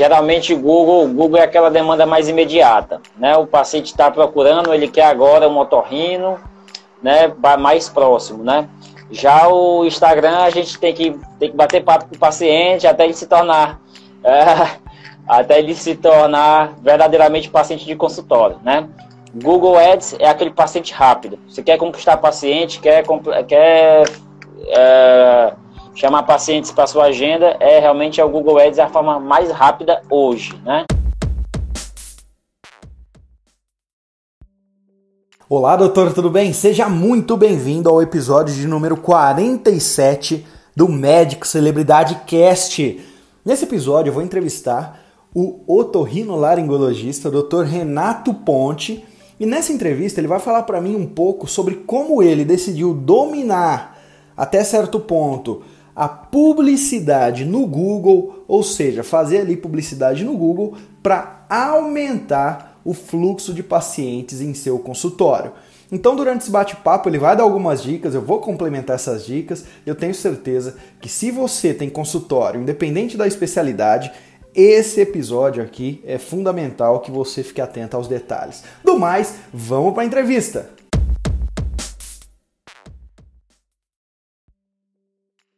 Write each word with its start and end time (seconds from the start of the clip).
geralmente 0.00 0.54
Google, 0.54 1.06
Google 1.08 1.38
é 1.38 1.42
aquela 1.42 1.70
demanda 1.70 2.06
mais 2.06 2.26
imediata, 2.26 3.02
né? 3.18 3.36
O 3.36 3.46
paciente 3.46 3.88
está 3.88 4.10
procurando, 4.10 4.72
ele 4.72 4.88
quer 4.88 5.04
agora 5.04 5.46
um 5.46 5.58
otorrino, 5.58 6.38
né? 7.02 7.30
Mais 7.58 7.86
próximo, 7.90 8.42
né? 8.42 8.66
Já 9.10 9.46
o 9.48 9.84
Instagram 9.84 10.38
a 10.38 10.48
gente 10.48 10.78
tem 10.78 10.94
que, 10.94 11.10
tem 11.38 11.50
que 11.50 11.56
bater 11.56 11.84
papo 11.84 12.06
com 12.06 12.14
o 12.14 12.18
paciente 12.18 12.86
até 12.86 13.04
ele 13.04 13.12
se 13.12 13.26
tornar 13.26 13.78
é, 14.24 14.78
até 15.28 15.58
ele 15.58 15.74
se 15.74 15.94
tornar 15.94 16.72
verdadeiramente 16.80 17.50
paciente 17.50 17.84
de 17.84 17.94
consultório, 17.94 18.58
né? 18.64 18.88
Google 19.34 19.76
Ads 19.76 20.16
é 20.18 20.30
aquele 20.30 20.50
paciente 20.50 20.94
rápido. 20.94 21.38
Você 21.46 21.62
quer 21.62 21.76
conquistar 21.76 22.16
paciente, 22.16 22.80
quer, 22.80 23.04
quer 23.46 24.04
é, 24.66 25.52
chamar 25.94 26.22
pacientes 26.22 26.70
para 26.70 26.86
sua 26.86 27.04
agenda, 27.04 27.56
é 27.60 27.78
realmente 27.78 28.20
é 28.20 28.24
o 28.24 28.28
Google 28.28 28.58
Ads 28.58 28.78
a 28.78 28.88
forma 28.88 29.18
mais 29.18 29.50
rápida 29.50 30.02
hoje, 30.08 30.54
né? 30.64 30.84
Olá, 35.48 35.74
doutor, 35.74 36.12
tudo 36.12 36.30
bem? 36.30 36.52
Seja 36.52 36.88
muito 36.88 37.36
bem-vindo 37.36 37.88
ao 37.88 38.00
episódio 38.00 38.54
de 38.54 38.68
número 38.68 38.96
47 38.96 40.46
do 40.76 40.88
Médico 40.88 41.44
Celebridade 41.46 42.20
Cast. 42.24 43.00
Nesse 43.44 43.64
episódio 43.64 44.10
eu 44.10 44.14
vou 44.14 44.22
entrevistar 44.22 45.00
o 45.34 45.60
otorrinolaringologista 45.66 47.30
Dr. 47.30 47.62
Renato 47.64 48.32
Ponte, 48.32 49.04
e 49.40 49.46
nessa 49.46 49.72
entrevista 49.72 50.20
ele 50.20 50.28
vai 50.28 50.38
falar 50.38 50.62
para 50.62 50.80
mim 50.80 50.94
um 50.94 51.06
pouco 51.06 51.48
sobre 51.48 51.74
como 51.74 52.22
ele 52.22 52.44
decidiu 52.44 52.94
dominar 52.94 53.98
até 54.36 54.62
certo 54.62 55.00
ponto 55.00 55.62
a 56.00 56.08
publicidade 56.08 57.44
no 57.44 57.66
Google, 57.66 58.42
ou 58.48 58.62
seja, 58.62 59.02
fazer 59.04 59.42
ali 59.42 59.54
publicidade 59.54 60.24
no 60.24 60.34
Google 60.34 60.74
para 61.02 61.44
aumentar 61.46 62.80
o 62.82 62.94
fluxo 62.94 63.52
de 63.52 63.62
pacientes 63.62 64.40
em 64.40 64.54
seu 64.54 64.78
consultório. 64.78 65.52
Então, 65.92 66.16
durante 66.16 66.40
esse 66.40 66.50
bate-papo, 66.50 67.06
ele 67.06 67.18
vai 67.18 67.36
dar 67.36 67.42
algumas 67.42 67.82
dicas, 67.82 68.14
eu 68.14 68.22
vou 68.22 68.38
complementar 68.38 68.96
essas 68.96 69.26
dicas. 69.26 69.66
Eu 69.84 69.94
tenho 69.94 70.14
certeza 70.14 70.76
que 71.02 71.08
se 71.10 71.30
você 71.30 71.74
tem 71.74 71.90
consultório, 71.90 72.62
independente 72.62 73.18
da 73.18 73.26
especialidade, 73.26 74.10
esse 74.54 75.02
episódio 75.02 75.62
aqui 75.62 76.02
é 76.06 76.16
fundamental 76.16 77.00
que 77.00 77.10
você 77.10 77.42
fique 77.42 77.60
atento 77.60 77.98
aos 77.98 78.08
detalhes. 78.08 78.64
Do 78.82 78.98
mais, 78.98 79.34
vamos 79.52 79.92
para 79.92 80.02
a 80.02 80.06
entrevista. 80.06 80.79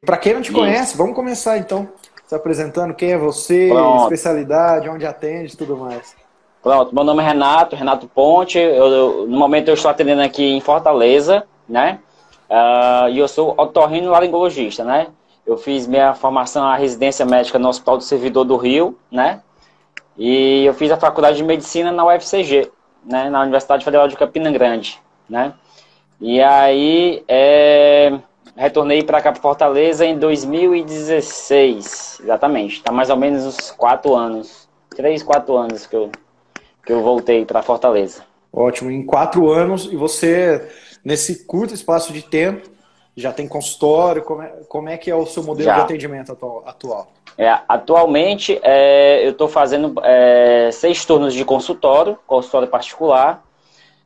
Para 0.05 0.17
quem 0.17 0.35
não 0.35 0.43
te 0.43 0.51
conhece, 0.51 0.97
vamos 0.97 1.15
começar 1.15 1.59
então 1.59 1.89
se 2.27 2.35
apresentando. 2.35 2.93
Quem 2.93 3.13
é 3.13 3.17
você, 3.17 3.69
Pronto. 3.69 4.03
especialidade, 4.03 4.89
onde 4.89 5.07
atende, 5.07 5.57
tudo 5.57 5.77
mais. 5.77 6.17
Pronto, 6.61 6.93
meu 6.93 7.05
nome 7.05 7.23
é 7.23 7.27
Renato, 7.27 7.77
Renato 7.77 8.09
Ponte. 8.09 8.59
Eu, 8.59 8.87
eu, 8.87 9.27
no 9.29 9.39
momento 9.39 9.69
eu 9.69 9.75
estou 9.75 9.89
atendendo 9.89 10.21
aqui 10.23 10.43
em 10.43 10.61
Fortaleza, 10.61 11.45
né? 11.69 12.01
Uh, 12.51 13.11
e 13.11 13.19
eu 13.21 13.29
sou 13.29 13.55
otorrinolaringologista, 13.57 14.83
né? 14.85 15.07
Eu 15.47 15.57
fiz 15.57 15.87
minha 15.87 16.15
formação, 16.15 16.67
a 16.67 16.75
residência 16.75 17.25
médica 17.25 17.61
no 17.61 17.69
Hospital 17.69 17.97
do 17.97 18.03
Servidor 18.03 18.45
do 18.45 18.57
Rio, 18.57 18.99
né? 19.09 19.41
E 20.19 20.65
eu 20.65 20.75
fiz 20.75 20.91
a 20.91 20.97
faculdade 20.97 21.37
de 21.37 21.45
medicina 21.45 21.93
na 21.93 22.05
UFCG, 22.05 22.73
né? 23.05 23.31
Na 23.31 23.43
Universidade 23.43 23.85
Federal 23.85 24.09
de 24.09 24.17
Campina 24.17 24.51
Grande, 24.51 25.01
né? 25.29 25.53
E 26.21 26.41
aí, 26.43 27.23
é, 27.29 28.19
retornei 28.57 29.03
para 29.03 29.21
cá 29.21 29.35
Fortaleza 29.35 30.05
em 30.05 30.19
2016, 30.19 32.21
exatamente. 32.23 32.77
Está 32.77 32.93
mais 32.93 33.11
ou 33.11 33.17
menos 33.17 33.45
uns 33.45 33.71
quatro 33.71 34.15
anos, 34.15 34.69
três, 34.91 35.23
quatro 35.23 35.57
anos 35.57 35.87
que 35.87 35.97
eu 35.97 36.11
que 36.85 36.93
eu 36.93 37.01
voltei 37.01 37.45
para 37.45 37.63
Fortaleza. 37.63 38.25
Ótimo, 38.53 38.91
em 38.91 39.07
quatro 39.07 39.51
anos 39.51 39.85
e 39.85 39.97
você 39.97 40.69
nesse 41.05 41.45
curto 41.45 41.73
espaço 41.73 42.13
de 42.13 42.23
tempo 42.23 42.73
já 43.17 43.33
tem 43.33 43.47
consultório? 43.47 44.23
Como 44.23 44.43
é, 44.43 44.49
como 44.69 44.89
é 44.89 44.97
que 44.97 45.11
é 45.11 45.15
o 45.15 45.27
seu 45.27 45.43
modelo 45.43 45.69
Já. 45.69 45.77
de 45.77 45.81
atendimento 45.83 46.33
atual? 46.67 47.13
É, 47.37 47.59
atualmente, 47.69 48.59
é, 48.63 49.25
eu 49.25 49.31
estou 49.31 49.49
fazendo 49.49 49.95
é, 50.03 50.71
seis 50.73 51.05
turnos 51.05 51.35
de 51.35 51.45
consultório, 51.45 52.19
consultório 52.27 52.69
particular, 52.69 53.43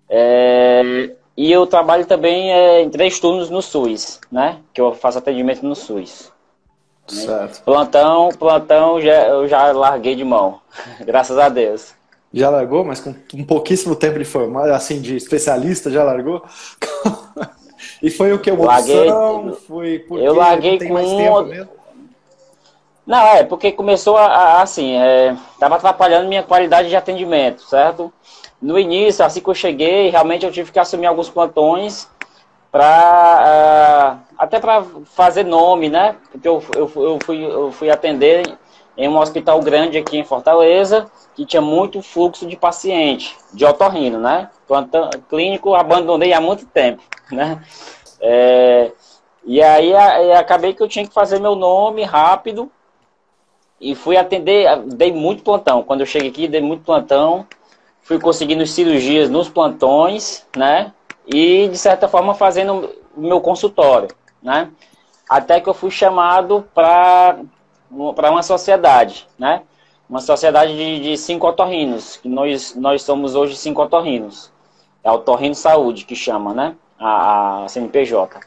é, 0.08 1.10
e 1.36 1.52
eu 1.52 1.66
trabalho 1.66 2.06
também 2.06 2.52
é, 2.52 2.82
em 2.82 2.90
três 2.90 3.20
turnos 3.20 3.50
no 3.50 3.60
SUS, 3.60 4.20
né? 4.30 4.58
Que 4.72 4.80
eu 4.80 4.94
faço 4.94 5.18
atendimento 5.18 5.64
no 5.64 5.74
SUS. 5.74 6.32
Certo. 7.06 7.62
Plantão, 7.62 8.30
plantão, 8.38 9.00
já, 9.00 9.28
eu 9.28 9.46
já 9.46 9.70
larguei 9.72 10.16
de 10.16 10.24
mão, 10.24 10.60
graças 11.04 11.38
a 11.38 11.48
Deus. 11.48 11.94
Já 12.32 12.50
largou, 12.50 12.84
mas 12.84 13.00
com 13.00 13.14
um 13.34 13.44
pouquíssimo 13.44 13.94
tempo 13.94 14.18
de 14.18 14.24
formado, 14.24 14.70
assim, 14.70 15.00
de 15.00 15.16
especialista, 15.16 15.90
já 15.90 16.02
largou? 16.02 16.42
E 18.02 18.10
foi 18.10 18.32
o 18.32 18.38
que? 18.38 18.50
Uma 18.50 18.66
larguei, 18.66 19.10
opção? 19.10 19.56
Foi 19.66 19.98
porque 20.00 20.26
eu 20.26 20.34
larguei 20.34 20.78
com 20.78 20.94
mais 20.94 21.08
tempo 21.08 21.42
mesmo? 21.44 21.68
Não, 23.06 23.18
é, 23.18 23.44
porque 23.44 23.70
começou 23.70 24.16
a, 24.16 24.26
a 24.26 24.62
assim, 24.62 24.96
estava 25.52 25.76
é, 25.76 25.78
atrapalhando 25.78 26.28
minha 26.28 26.42
qualidade 26.42 26.88
de 26.88 26.96
atendimento, 26.96 27.62
certo? 27.62 28.12
No 28.60 28.78
início, 28.78 29.24
assim 29.24 29.40
que 29.40 29.48
eu 29.48 29.54
cheguei, 29.54 30.08
realmente 30.08 30.44
eu 30.44 30.52
tive 30.52 30.72
que 30.72 30.78
assumir 30.78 31.06
alguns 31.06 31.28
plantões 31.28 32.08
para 32.70 34.20
uh, 34.20 34.34
até 34.38 34.58
para 34.58 34.84
fazer 35.04 35.44
nome, 35.44 35.88
né? 35.88 36.16
Porque 36.30 36.48
eu, 36.48 36.62
eu, 36.74 36.90
eu, 36.96 37.18
fui, 37.24 37.44
eu 37.44 37.72
fui 37.72 37.90
atender 37.90 38.58
em 38.96 39.08
um 39.08 39.18
hospital 39.18 39.60
grande 39.60 39.98
aqui 39.98 40.18
em 40.18 40.24
Fortaleza 40.24 41.10
que 41.34 41.44
tinha 41.44 41.60
muito 41.60 42.00
fluxo 42.00 42.46
de 42.46 42.56
paciente, 42.56 43.36
de 43.52 43.64
otorrino, 43.64 44.18
né? 44.18 44.50
Plantão 44.66 45.10
clínico 45.28 45.74
abandonei 45.74 46.32
há 46.32 46.40
muito 46.40 46.66
tempo, 46.66 47.02
né? 47.30 47.62
É, 48.20 48.90
e 49.44 49.62
aí 49.62 49.94
acabei 50.34 50.72
que 50.72 50.82
eu 50.82 50.88
tinha 50.88 51.06
que 51.06 51.12
fazer 51.12 51.38
meu 51.38 51.54
nome 51.54 52.02
rápido 52.02 52.70
e 53.80 53.94
fui 53.94 54.16
atender, 54.16 54.66
dei 54.86 55.12
muito 55.12 55.42
plantão. 55.42 55.82
Quando 55.82 56.00
eu 56.00 56.06
cheguei 56.06 56.30
aqui, 56.30 56.48
dei 56.48 56.62
muito 56.62 56.82
plantão, 56.82 57.46
fui 58.06 58.20
conseguindo 58.20 58.64
cirurgias 58.64 59.28
nos 59.28 59.48
plantões, 59.48 60.46
né? 60.56 60.92
E 61.26 61.66
de 61.68 61.76
certa 61.76 62.06
forma 62.06 62.34
fazendo 62.34 62.88
o 63.16 63.20
meu 63.20 63.40
consultório, 63.40 64.08
né? 64.40 64.70
Até 65.28 65.60
que 65.60 65.68
eu 65.68 65.74
fui 65.74 65.90
chamado 65.90 66.64
para 66.72 67.40
uma 67.90 68.44
sociedade, 68.44 69.26
né? 69.36 69.62
Uma 70.08 70.20
sociedade 70.20 70.76
de, 70.76 71.00
de 71.00 71.18
cinco 71.18 71.48
otorrinos, 71.48 72.16
que 72.18 72.28
nós, 72.28 72.76
nós 72.76 73.02
somos 73.02 73.34
hoje 73.34 73.56
cinco 73.56 73.82
otorrinos. 73.82 74.52
É 75.02 75.10
Otorrino 75.10 75.56
Saúde 75.56 76.04
que 76.04 76.14
chama, 76.14 76.54
né? 76.54 76.76
A, 76.96 77.64
a 77.64 77.68
CNPJ. 77.68 78.38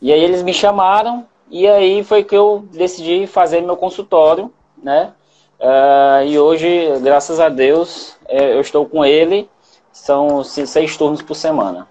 E 0.00 0.10
aí 0.10 0.24
eles 0.24 0.42
me 0.42 0.54
chamaram 0.54 1.26
e 1.50 1.68
aí 1.68 2.02
foi 2.02 2.24
que 2.24 2.34
eu 2.34 2.64
decidi 2.72 3.26
fazer 3.26 3.60
meu 3.60 3.76
consultório, 3.76 4.50
né? 4.82 5.12
Uh, 5.58 6.24
e 6.26 6.38
hoje, 6.38 6.98
graças 7.00 7.40
a 7.40 7.48
Deus, 7.48 8.16
é, 8.28 8.54
eu 8.54 8.60
estou 8.60 8.86
com 8.86 9.04
ele. 9.04 9.48
São 9.92 10.44
seis 10.44 10.96
turnos 10.96 11.22
por 11.22 11.34
semana. 11.34 11.88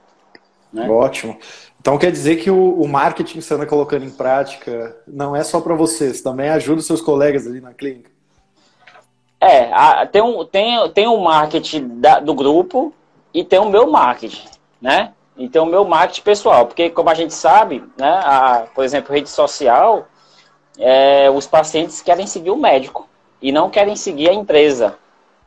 Né? 0.71 0.87
Ótimo. 0.89 1.37
Então 1.79 1.97
quer 1.97 2.11
dizer 2.11 2.37
que 2.37 2.49
o, 2.49 2.81
o 2.81 2.87
marketing 2.87 3.39
que 3.39 3.41
você 3.41 3.53
anda 3.53 3.65
colocando 3.65 4.05
em 4.05 4.09
prática 4.09 4.95
não 5.07 5.35
é 5.35 5.43
só 5.43 5.59
para 5.61 5.75
vocês, 5.75 6.21
também 6.21 6.49
ajuda 6.49 6.79
os 6.79 6.87
seus 6.87 7.01
colegas 7.01 7.45
ali 7.45 7.61
na 7.61 7.73
clínica. 7.73 8.09
É, 9.39 9.71
a, 9.71 10.05
tem, 10.05 10.21
um, 10.21 10.43
tem, 10.45 10.89
tem 10.91 11.07
um 11.07 11.17
marketing 11.17 11.99
da, 11.99 12.19
do 12.19 12.33
grupo 12.33 12.93
e 13.33 13.43
tem 13.43 13.59
o 13.59 13.69
meu 13.69 13.89
marketing, 13.89 14.47
né? 14.81 15.13
Então 15.37 15.65
o 15.65 15.69
meu 15.69 15.83
marketing 15.85 16.21
pessoal, 16.21 16.65
porque 16.65 16.89
como 16.89 17.09
a 17.09 17.13
gente 17.13 17.33
sabe, 17.33 17.83
né, 17.97 18.09
a, 18.23 18.67
por 18.73 18.83
exemplo, 18.83 19.13
rede 19.13 19.29
social, 19.29 20.07
é, 20.79 21.29
os 21.29 21.45
pacientes 21.45 22.01
querem 22.01 22.25
seguir 22.25 22.51
o 22.51 22.57
médico 22.57 23.07
e 23.45 23.51
não 23.51 23.69
querem 23.69 23.95
seguir 23.95 24.27
a 24.27 24.33
empresa, 24.33 24.97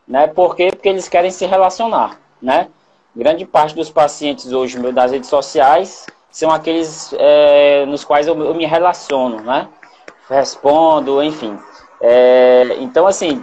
né? 0.07 0.29
Por 0.29 0.55
quê? 0.55 0.69
Porque 0.71 0.89
eles 0.89 1.09
querem 1.09 1.33
se 1.33 1.45
relacionar, 1.45 2.17
né? 2.41 2.69
Grande 3.15 3.45
parte 3.45 3.75
dos 3.75 3.91
pacientes 3.91 4.53
hoje 4.53 4.79
das 4.93 5.11
redes 5.11 5.29
sociais 5.29 6.07
são 6.31 6.53
aqueles 6.53 7.13
é, 7.19 7.85
nos 7.87 8.05
quais 8.05 8.29
eu, 8.29 8.41
eu, 8.41 8.55
me 8.55 8.65
relaciono, 8.65 9.41
né? 9.41 9.67
Respondo, 10.31 11.21
enfim. 11.21 11.59
É, 12.01 12.77
então, 12.79 13.05
assim, 13.05 13.43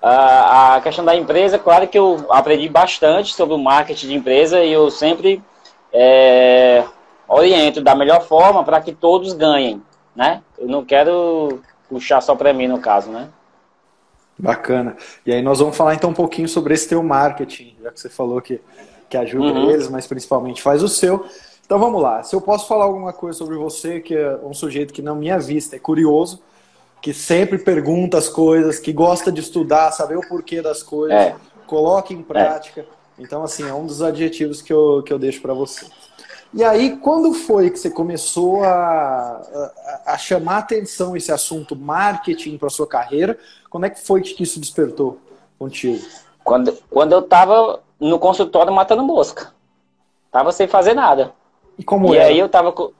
a, 0.00 0.76
a, 0.76 0.80
questão 0.80 1.04
da 1.04 1.14
empresa, 1.14 1.58
claro 1.58 1.86
que 1.86 1.98
eu 1.98 2.24
aprendi 2.30 2.66
bastante 2.66 3.34
sobre 3.34 3.54
o 3.54 3.58
marketing 3.58 4.08
de 4.08 4.14
empresa 4.14 4.64
e 4.64 4.72
eu 4.72 4.90
sempre 4.90 5.44
é, 5.92 6.82
oriento 7.28 7.82
da 7.82 7.94
melhor 7.94 8.22
forma 8.22 8.64
para 8.64 8.80
que 8.80 8.92
todos 8.92 9.34
ganhem, 9.34 9.82
né? 10.16 10.42
Eu 10.56 10.66
não 10.66 10.82
quero 10.82 11.60
puxar 11.88 12.20
só 12.20 12.34
para 12.34 12.52
mim, 12.52 12.66
no 12.66 12.80
caso, 12.80 13.10
né? 13.10 13.28
Bacana. 14.38 14.96
E 15.26 15.32
aí 15.32 15.42
nós 15.42 15.58
vamos 15.58 15.76
falar 15.76 15.94
então 15.94 16.10
um 16.10 16.14
pouquinho 16.14 16.48
sobre 16.48 16.74
esse 16.74 16.88
teu 16.88 17.02
marketing, 17.02 17.76
já 17.82 17.90
que 17.90 18.00
você 18.00 18.08
falou 18.08 18.40
que, 18.40 18.60
que 19.08 19.16
ajuda 19.16 19.58
uhum. 19.58 19.70
eles, 19.70 19.88
mas 19.88 20.06
principalmente 20.06 20.62
faz 20.62 20.82
o 20.82 20.88
seu. 20.88 21.26
Então 21.66 21.78
vamos 21.78 22.00
lá. 22.00 22.22
Se 22.22 22.34
eu 22.34 22.40
posso 22.40 22.68
falar 22.68 22.84
alguma 22.84 23.12
coisa 23.12 23.36
sobre 23.36 23.56
você, 23.56 24.00
que 24.00 24.14
é 24.14 24.38
um 24.42 24.54
sujeito 24.54 24.94
que, 24.94 25.02
na 25.02 25.14
minha 25.14 25.38
vista, 25.38 25.76
é 25.76 25.78
curioso, 25.78 26.40
que 27.02 27.12
sempre 27.12 27.58
pergunta 27.58 28.16
as 28.16 28.28
coisas, 28.28 28.78
que 28.78 28.92
gosta 28.92 29.30
de 29.30 29.40
estudar, 29.40 29.92
saber 29.92 30.16
o 30.16 30.26
porquê 30.26 30.62
das 30.62 30.82
coisas, 30.82 31.16
é. 31.16 31.36
coloca 31.66 32.14
em 32.14 32.22
prática. 32.22 32.82
É. 32.82 32.86
Então, 33.18 33.42
assim, 33.42 33.68
é 33.68 33.74
um 33.74 33.84
dos 33.84 34.00
adjetivos 34.00 34.62
que 34.62 34.72
eu, 34.72 35.02
que 35.04 35.12
eu 35.12 35.18
deixo 35.18 35.42
para 35.42 35.52
você. 35.52 35.86
E 36.54 36.64
aí, 36.64 36.96
quando 36.96 37.32
foi 37.34 37.70
que 37.70 37.78
você 37.78 37.90
começou 37.90 38.64
a, 38.64 39.42
a, 40.06 40.12
a 40.14 40.18
chamar 40.18 40.58
atenção 40.58 41.16
esse 41.16 41.30
assunto 41.30 41.76
marketing 41.76 42.56
para 42.56 42.70
sua 42.70 42.86
carreira? 42.86 43.38
Quando 43.68 43.84
é 43.84 43.90
que 43.90 44.00
foi 44.00 44.22
que 44.22 44.42
isso 44.42 44.58
despertou 44.58 45.18
contigo? 45.58 46.02
Quando, 46.42 46.72
quando 46.90 47.12
eu 47.12 47.20
estava 47.20 47.82
no 48.00 48.18
consultório 48.18 48.72
matando 48.72 49.02
mosca. 49.02 49.52
Tava 50.30 50.52
sem 50.52 50.68
fazer 50.68 50.94
nada. 50.94 51.32
E 51.78 51.84
como 51.84 52.14
e 52.14 52.18
era? 52.18 52.28
aí 52.28 52.38
eu 52.38 52.48
tava 52.48 52.72
com. 52.72 52.92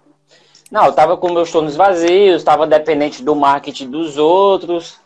Não, 0.70 0.86
eu 0.86 0.92
tava 0.92 1.16
com 1.16 1.32
meus 1.32 1.50
turnos 1.50 1.76
vazios, 1.76 2.36
estava 2.36 2.66
dependente 2.66 3.22
do 3.22 3.34
marketing 3.34 3.90
dos 3.90 4.18
outros, 4.18 4.98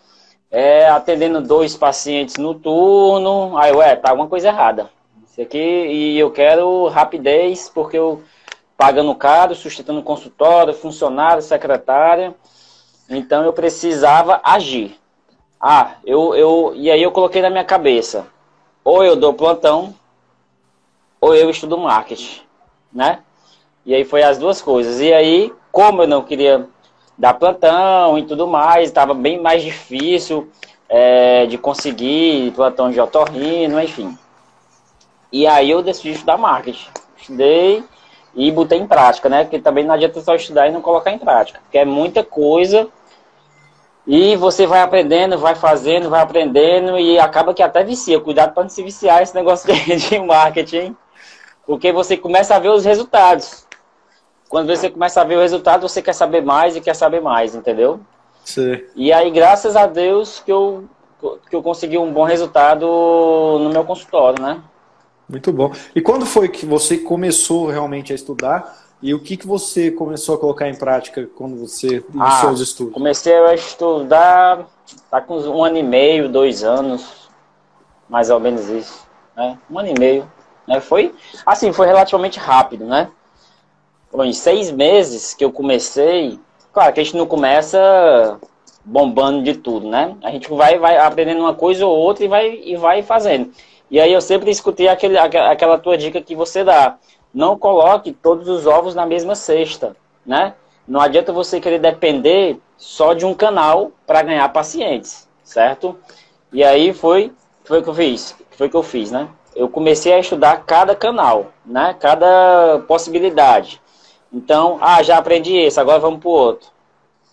é, 0.50 0.88
atendendo 0.88 1.40
dois 1.40 1.76
pacientes 1.76 2.36
no 2.36 2.54
turno. 2.54 3.56
Aí, 3.56 3.72
ué, 3.72 3.94
tá 3.96 4.10
alguma 4.10 4.28
coisa 4.28 4.48
errada. 4.48 4.90
Isso 5.32 5.40
aqui, 5.40 5.56
e 5.56 6.18
eu 6.18 6.30
quero 6.30 6.88
rapidez, 6.88 7.66
porque 7.66 7.96
eu 7.96 8.22
pagando 8.76 9.14
caro, 9.14 9.54
sustentando 9.54 10.02
consultório, 10.02 10.74
funcionário, 10.74 11.42
secretária. 11.42 12.34
Então 13.08 13.42
eu 13.42 13.50
precisava 13.54 14.42
agir. 14.44 15.00
Ah, 15.58 15.92
eu, 16.04 16.34
eu. 16.34 16.72
E 16.76 16.90
aí 16.90 17.02
eu 17.02 17.10
coloquei 17.10 17.40
na 17.40 17.48
minha 17.48 17.64
cabeça. 17.64 18.26
Ou 18.84 19.02
eu 19.02 19.16
dou 19.16 19.32
plantão, 19.32 19.94
ou 21.18 21.34
eu 21.34 21.48
estudo 21.48 21.78
marketing, 21.78 22.42
né? 22.92 23.20
E 23.86 23.94
aí 23.94 24.04
foi 24.04 24.22
as 24.22 24.36
duas 24.36 24.60
coisas. 24.60 25.00
E 25.00 25.14
aí, 25.14 25.50
como 25.70 26.02
eu 26.02 26.06
não 26.06 26.22
queria 26.22 26.68
dar 27.16 27.32
plantão 27.32 28.18
e 28.18 28.26
tudo 28.26 28.46
mais, 28.46 28.90
estava 28.90 29.14
bem 29.14 29.40
mais 29.40 29.62
difícil 29.62 30.52
é, 30.90 31.46
de 31.46 31.56
conseguir 31.56 32.52
plantão 32.52 32.90
de 32.90 33.00
otorrino, 33.00 33.80
enfim. 33.80 34.14
E 35.32 35.46
aí 35.46 35.70
eu 35.70 35.82
decidi 35.82 36.10
estudar 36.10 36.36
marketing. 36.36 36.88
Estudei 37.16 37.82
e 38.34 38.50
botei 38.50 38.78
em 38.78 38.86
prática, 38.86 39.28
né? 39.28 39.44
Porque 39.44 39.58
também 39.58 39.84
não 39.84 39.94
adianta 39.94 40.20
só 40.20 40.34
estudar 40.34 40.68
e 40.68 40.72
não 40.72 40.82
colocar 40.82 41.10
em 41.10 41.18
prática. 41.18 41.60
Porque 41.60 41.78
é 41.78 41.84
muita 41.84 42.22
coisa 42.22 42.88
e 44.06 44.34
você 44.36 44.66
vai 44.66 44.80
aprendendo, 44.80 45.38
vai 45.38 45.54
fazendo, 45.54 46.10
vai 46.10 46.20
aprendendo 46.20 46.98
e 46.98 47.18
acaba 47.18 47.54
que 47.54 47.62
até 47.62 47.84
vicia. 47.84 48.20
Cuidado 48.20 48.52
para 48.52 48.64
não 48.64 48.70
se 48.70 48.82
viciar 48.82 49.22
esse 49.22 49.34
negócio 49.34 49.72
de 49.72 50.18
marketing. 50.18 50.96
Porque 51.64 51.92
você 51.92 52.16
começa 52.16 52.56
a 52.56 52.58
ver 52.58 52.70
os 52.70 52.84
resultados. 52.84 53.66
Quando 54.48 54.66
você 54.66 54.90
começa 54.90 55.20
a 55.20 55.24
ver 55.24 55.36
o 55.36 55.40
resultado, 55.40 55.88
você 55.88 56.02
quer 56.02 56.12
saber 56.12 56.42
mais 56.42 56.76
e 56.76 56.80
quer 56.80 56.94
saber 56.94 57.22
mais, 57.22 57.54
entendeu? 57.54 58.00
Sim. 58.44 58.82
E 58.94 59.12
aí, 59.12 59.30
graças 59.30 59.76
a 59.76 59.86
Deus, 59.86 60.40
que 60.40 60.52
eu, 60.52 60.84
que 61.48 61.56
eu 61.56 61.62
consegui 61.62 61.96
um 61.96 62.12
bom 62.12 62.24
resultado 62.24 62.86
no 62.86 63.70
meu 63.70 63.84
consultório, 63.84 64.42
né? 64.42 64.60
Muito 65.32 65.50
bom. 65.50 65.72
E 65.96 66.00
quando 66.02 66.26
foi 66.26 66.46
que 66.46 66.66
você 66.66 66.98
começou 66.98 67.66
realmente 67.68 68.12
a 68.12 68.14
estudar? 68.14 68.82
E 69.00 69.14
o 69.14 69.18
que, 69.18 69.38
que 69.38 69.46
você 69.46 69.90
começou 69.90 70.34
a 70.34 70.38
colocar 70.38 70.68
em 70.68 70.74
prática 70.74 71.26
quando 71.34 71.56
você 71.56 72.04
iniciou 72.14 72.50
ah, 72.50 72.52
os 72.52 72.60
estudos? 72.60 72.92
Comecei 72.92 73.34
a 73.34 73.54
estudar, 73.54 74.68
tá 75.10 75.22
com 75.22 75.38
um 75.38 75.64
ano 75.64 75.78
e 75.78 75.82
meio, 75.82 76.28
dois 76.28 76.62
anos, 76.62 77.30
mais 78.10 78.28
ou 78.28 78.38
menos 78.38 78.68
isso. 78.68 79.08
Né? 79.34 79.58
Um 79.70 79.78
ano 79.78 79.88
e 79.88 79.98
meio. 79.98 80.30
Né? 80.68 80.80
Foi, 80.80 81.14
assim, 81.46 81.72
foi 81.72 81.86
relativamente 81.86 82.38
rápido, 82.38 82.84
né? 82.84 83.08
Bom, 84.12 84.22
em 84.22 84.34
seis 84.34 84.70
meses 84.70 85.32
que 85.32 85.42
eu 85.42 85.50
comecei, 85.50 86.38
claro 86.74 86.92
que 86.92 87.00
a 87.00 87.02
gente 87.02 87.16
não 87.16 87.26
começa 87.26 88.38
bombando 88.84 89.42
de 89.42 89.54
tudo, 89.54 89.88
né? 89.88 90.14
A 90.22 90.30
gente 90.30 90.50
vai, 90.50 90.78
vai 90.78 90.98
aprendendo 90.98 91.40
uma 91.40 91.54
coisa 91.54 91.86
ou 91.86 91.96
outra 91.96 92.22
e 92.22 92.28
vai, 92.28 92.60
e 92.62 92.76
vai 92.76 93.02
fazendo. 93.02 93.50
E 93.92 94.00
aí 94.00 94.12
eu 94.12 94.20
sempre 94.20 94.50
escutei 94.50 94.88
aquele, 94.88 95.16
aquela 95.16 95.78
tua 95.78 95.96
dica 95.96 96.20
que 96.20 96.34
você 96.34 96.64
dá. 96.64 96.96
Não 97.32 97.56
coloque 97.56 98.12
todos 98.12 98.48
os 98.48 98.66
ovos 98.66 98.94
na 98.94 99.06
mesma 99.06 99.36
cesta, 99.36 99.94
né? 100.26 100.54
Não 100.88 101.00
adianta 101.00 101.32
você 101.32 101.60
querer 101.60 101.78
depender 101.78 102.58
só 102.76 103.14
de 103.14 103.24
um 103.24 103.34
canal 103.34 103.92
para 104.04 104.22
ganhar 104.22 104.48
pacientes, 104.48 105.28
certo? 105.44 105.96
E 106.52 106.64
aí 106.64 106.92
foi, 106.92 107.32
foi 107.64 107.82
que 107.82 107.88
eu 107.88 107.94
fiz, 107.94 108.34
foi 108.56 108.68
que 108.68 108.76
eu 108.76 108.82
fiz, 108.82 109.12
né? 109.12 109.28
eu 109.54 109.68
comecei 109.68 110.12
a 110.12 110.18
estudar 110.18 110.64
cada 110.64 110.94
canal, 110.94 111.52
né? 111.64 111.94
Cada 111.98 112.80
possibilidade. 112.88 113.80
Então, 114.32 114.78
ah, 114.80 115.02
já 115.02 115.18
aprendi 115.18 115.56
esse, 115.56 115.78
agora 115.78 115.98
vamos 115.98 116.20
pro 116.20 116.30
outro. 116.30 116.70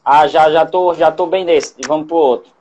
Ah, 0.03 0.27
já 0.27 0.51
já 0.51 0.65
tô, 0.65 0.93
já 0.93 1.11
tô 1.11 1.25
bem 1.25 1.45
nesse, 1.45 1.75
vamos 1.87 2.07
pro 2.07 2.17
outro. 2.17 2.51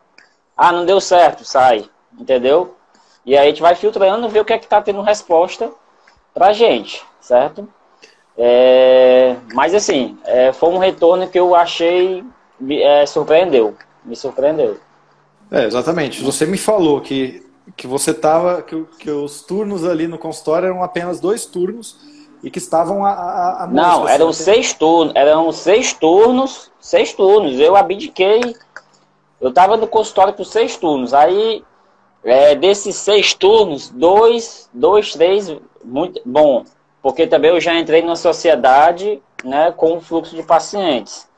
Ah, 0.56 0.72
não 0.72 0.84
deu 0.84 1.00
certo, 1.00 1.44
sai, 1.44 1.88
entendeu? 2.18 2.76
E 3.25 3.37
aí 3.37 3.47
a 3.47 3.50
gente 3.50 3.62
vai 3.62 3.75
filtrando, 3.75 4.29
ver 4.29 4.41
o 4.41 4.44
que 4.44 4.53
é 4.53 4.59
que 4.59 4.67
tá 4.67 4.81
tendo 4.81 5.03
resposta 5.03 5.70
pra 6.32 6.53
gente, 6.53 7.05
certo? 7.20 7.69
É, 8.37 9.37
mas 9.53 9.75
assim, 9.75 10.17
é, 10.25 10.53
foi 10.53 10.70
um 10.70 10.79
retorno 10.79 11.29
que 11.29 11.38
eu 11.38 11.55
achei 11.55 12.25
é, 12.70 13.05
surpreendeu, 13.06 13.75
me 14.05 14.15
surpreendeu. 14.15 14.79
É, 15.50 15.65
exatamente. 15.65 16.23
Você 16.23 16.47
me 16.47 16.59
falou 16.59 17.00
que 17.00 17.47
que 17.76 17.87
você 17.87 18.15
tava 18.15 18.62
que, 18.62 18.82
que 18.99 19.11
os 19.11 19.43
turnos 19.43 19.85
ali 19.85 20.09
no 20.09 20.19
consultório 20.19 20.67
eram 20.67 20.82
apenas 20.82 21.20
dois 21.20 21.44
turnos 21.44 21.97
e 22.43 22.50
que 22.50 22.59
estavam 22.59 23.05
a, 23.05 23.11
a, 23.11 23.65
a 23.65 23.67
Não, 23.67 24.05
assim, 24.05 24.15
eram 24.15 24.32
seis 24.32 24.73
turnos, 24.73 25.15
eram 25.15 25.53
seis 25.53 25.93
turnos, 25.93 26.70
seis 26.81 27.12
turnos. 27.12 27.59
Eu 27.59 27.76
abdiquei. 27.76 28.41
Eu 29.41 29.50
estava 29.50 29.76
no 29.76 29.87
consultório 29.87 30.32
por 30.32 30.44
seis 30.44 30.76
turnos. 30.76 31.12
Aí 31.12 31.65
é, 32.25 32.55
desses 32.55 32.97
seis 32.97 33.32
turnos, 33.32 33.88
dois, 33.91 34.69
dois, 34.73 35.12
três, 35.12 35.55
muito 35.85 36.20
bom, 36.25 36.65
porque 37.03 37.26
também 37.26 37.50
eu 37.50 37.61
já 37.61 37.75
entrei 37.75 38.03
na 38.03 38.17
sociedade, 38.17 39.23
né, 39.44 39.73
com 39.73 39.97
o 39.97 40.00
fluxo 40.00 40.35
de 40.35 40.43
pacientes. 40.43 41.29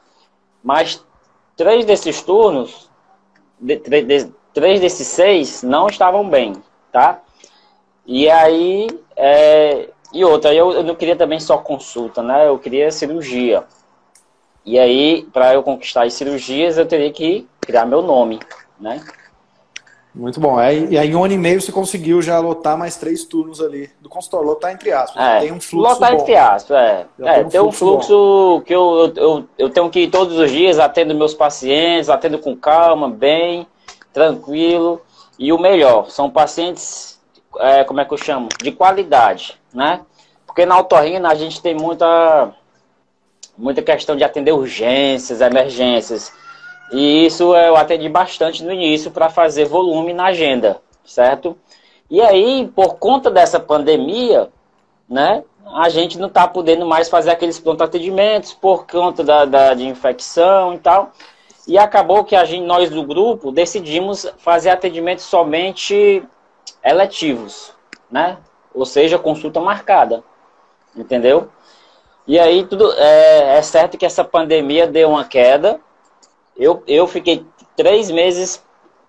Mas 0.62 1.05
três 1.56 1.85
desses 1.85 2.23
turnos, 2.23 2.91
de, 3.59 3.77
de, 3.77 4.32
três 4.53 4.81
desses 4.81 5.06
seis 5.06 5.62
não 5.62 5.87
estavam 5.87 6.29
bem, 6.29 6.55
tá? 6.91 7.21
E 8.06 8.29
aí, 8.29 8.88
é, 9.17 9.88
e 10.12 10.25
outra, 10.25 10.53
eu, 10.55 10.73
eu 10.73 10.82
não 10.82 10.94
queria 10.94 11.17
também 11.17 11.38
só 11.38 11.59
consulta, 11.59 12.23
né? 12.23 12.49
Eu 12.49 12.59
queria 12.59 12.91
cirurgia. 12.91 13.65
E 14.65 14.79
aí, 14.79 15.27
para 15.32 15.55
eu 15.55 15.63
conquistar 15.63 16.05
as 16.05 16.15
cirurgias, 16.15 16.77
eu 16.77 16.87
teria 16.87 17.13
que 17.13 17.46
criar 17.60 17.87
meu 17.87 18.03
nome, 18.03 18.41
né? 18.79 19.01
Muito 20.14 20.40
bom. 20.40 20.60
e 20.60 20.98
aí, 20.98 21.08
em 21.08 21.14
um 21.14 21.24
ano 21.24 21.34
e 21.34 21.38
meio, 21.38 21.60
você 21.60 21.70
conseguiu 21.70 22.20
já 22.20 22.38
lotar 22.40 22.76
mais 22.76 22.96
três 22.96 23.24
turnos 23.24 23.60
ali 23.60 23.88
do 24.00 24.08
consultório. 24.08 24.48
Lotar 24.48 24.72
entre 24.72 24.93
aspas. 24.93 25.22
É, 25.22 25.40
tem 25.40 25.52
um 25.52 25.60
fluxo 25.60 25.94
Lotar 25.94 26.12
bom. 26.12 26.20
entre 26.20 26.36
aspas, 26.36 26.76
é. 26.76 27.06
é 27.20 27.34
tem 27.34 27.44
um, 27.44 27.48
tem 27.48 27.60
um 27.60 27.72
fluxo, 27.72 28.62
que 28.67 28.74
eu, 28.74 29.12
eu, 29.17 29.44
eu 29.56 29.70
tenho 29.70 29.88
que 29.88 30.00
ir 30.00 30.10
todos 30.10 30.36
os 30.36 30.50
dias, 30.50 30.79
atendo 30.79 31.14
meus 31.14 31.32
pacientes, 31.32 32.08
atendo 32.08 32.38
com 32.38 32.56
calma, 32.56 33.08
bem 33.08 33.67
tranquilo 34.12 35.00
e 35.38 35.52
o 35.55 35.58
melhor, 35.58 36.10
são 36.10 36.29
pacientes, 36.29 37.19
é, 37.58 37.82
como 37.84 37.98
é 37.98 38.05
que 38.05 38.12
eu 38.12 38.19
chamo? 38.19 38.48
De 38.62 38.70
qualidade, 38.70 39.58
né? 39.72 40.02
Porque 40.46 40.67
na 40.67 40.74
autorrina 40.74 41.31
a 41.31 41.34
gente 41.34 41.62
tem 41.62 41.74
muita, 41.74 42.52
muita 43.56 43.81
questão 43.81 44.17
de 44.17 44.22
atender 44.22 44.52
urgências, 44.52 45.40
emergências. 45.40 46.31
E 46.93 47.27
isso 47.27 47.55
eu 47.55 47.77
atendi 47.77 48.09
bastante 48.09 48.65
no 48.65 48.73
início 48.73 49.11
para 49.11 49.29
fazer 49.29 49.65
volume 49.65 50.13
na 50.13 50.27
agenda, 50.27 50.81
certo? 51.05 51.56
E 52.11 52.20
aí, 52.20 52.70
por 52.75 52.97
conta 52.97 53.31
dessa 53.31 53.61
pandemia, 53.61 54.51
né, 55.09 55.44
a 55.75 55.89
gente 55.89 56.19
não 56.19 56.27
está 56.27 56.49
podendo 56.49 56.85
mais 56.85 57.09
fazer 57.09 57.31
aqueles 57.31 57.59
pronto 57.59 57.82
atendimentos 57.82 58.53
por 58.53 58.87
conta 58.87 59.23
da, 59.23 59.44
da, 59.44 59.75
de 59.75 59.87
infecção 59.87 60.75
e 60.75 60.79
tal. 60.79 61.13
E 61.69 61.79
acabou 61.79 62.25
que 62.25 62.35
a 62.35 62.44
gente, 62.44 62.67
nós 62.67 62.91
do 62.91 63.05
grupo 63.05 63.53
decidimos 63.53 64.27
fazer 64.39 64.70
atendimentos 64.70 65.25
somente 65.25 66.25
eletivos, 66.85 67.73
né? 68.11 68.39
Ou 68.75 68.85
seja, 68.85 69.19
consulta 69.19 69.61
marcada, 69.61 70.25
entendeu? 70.97 71.49
E 72.27 72.39
aí 72.39 72.65
tudo 72.65 72.93
é, 72.94 73.59
é 73.59 73.63
certo 73.63 73.99
que 73.99 74.06
essa 74.06 74.25
pandemia 74.25 74.87
deu 74.87 75.11
uma 75.11 75.25
queda. 75.25 75.81
Eu, 76.60 76.82
eu 76.86 77.06
fiquei 77.06 77.46
três 77.74 78.10
meses 78.10 78.62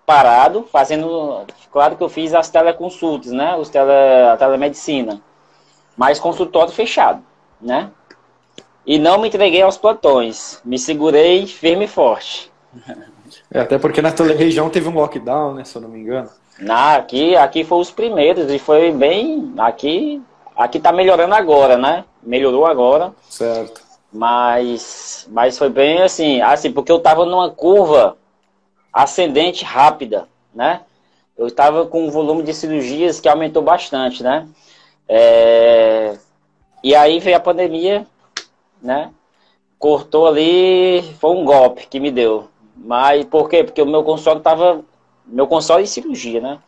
parado, 0.06 0.66
fazendo. 0.72 1.44
Claro 1.70 1.96
que 1.96 2.02
eu 2.02 2.08
fiz 2.08 2.32
as 2.32 2.48
teleconsultas, 2.48 3.30
né? 3.30 3.54
Os 3.56 3.68
tele, 3.68 3.90
a 4.32 4.36
telemedicina. 4.38 5.20
Mas 5.94 6.18
consultório 6.18 6.72
fechado, 6.72 7.22
né? 7.60 7.90
E 8.86 8.98
não 8.98 9.20
me 9.20 9.28
entreguei 9.28 9.60
aos 9.60 9.76
plantões. 9.76 10.62
Me 10.64 10.78
segurei 10.78 11.46
firme 11.46 11.84
e 11.84 11.88
forte. 11.88 12.50
É, 13.52 13.60
até 13.60 13.78
porque 13.78 14.00
na 14.00 14.10
tua 14.10 14.32
região 14.32 14.70
teve 14.70 14.88
um 14.88 14.94
lockdown, 14.94 15.54
né? 15.54 15.64
Se 15.64 15.76
eu 15.76 15.82
não 15.82 15.90
me 15.90 16.00
engano. 16.00 16.30
Na, 16.58 16.96
aqui, 16.96 17.36
aqui 17.36 17.64
foi 17.64 17.78
os 17.78 17.90
primeiros 17.90 18.50
e 18.50 18.58
foi 18.58 18.90
bem. 18.92 19.52
Aqui, 19.58 20.22
aqui 20.56 20.80
tá 20.80 20.90
melhorando 20.90 21.34
agora, 21.34 21.76
né? 21.76 22.04
Melhorou 22.22 22.64
agora. 22.64 23.12
Certo. 23.28 23.91
Mas, 24.12 25.26
mas 25.30 25.56
foi 25.56 25.70
bem 25.70 26.02
assim, 26.02 26.40
assim, 26.42 26.70
porque 26.70 26.92
eu 26.92 27.00
tava 27.00 27.24
numa 27.24 27.50
curva 27.50 28.16
ascendente 28.92 29.64
rápida, 29.64 30.28
né? 30.54 30.82
Eu 31.36 31.46
estava 31.46 31.86
com 31.86 32.06
um 32.06 32.10
volume 32.10 32.42
de 32.42 32.52
cirurgias 32.52 33.20
que 33.20 33.28
aumentou 33.28 33.62
bastante, 33.62 34.22
né? 34.22 34.46
É... 35.08 36.18
E 36.84 36.94
aí 36.94 37.18
veio 37.20 37.36
a 37.36 37.40
pandemia, 37.40 38.06
né? 38.82 39.10
Cortou 39.78 40.26
ali, 40.26 41.02
foi 41.18 41.30
um 41.30 41.44
golpe 41.44 41.86
que 41.86 41.98
me 41.98 42.10
deu. 42.10 42.48
Mas 42.76 43.24
por 43.24 43.48
quê? 43.48 43.64
Porque 43.64 43.80
o 43.80 43.86
meu 43.86 44.04
console 44.04 44.38
estava, 44.38 44.84
meu 45.26 45.46
console 45.46 45.84
em 45.84 45.86
cirurgia, 45.86 46.40
né? 46.40 46.58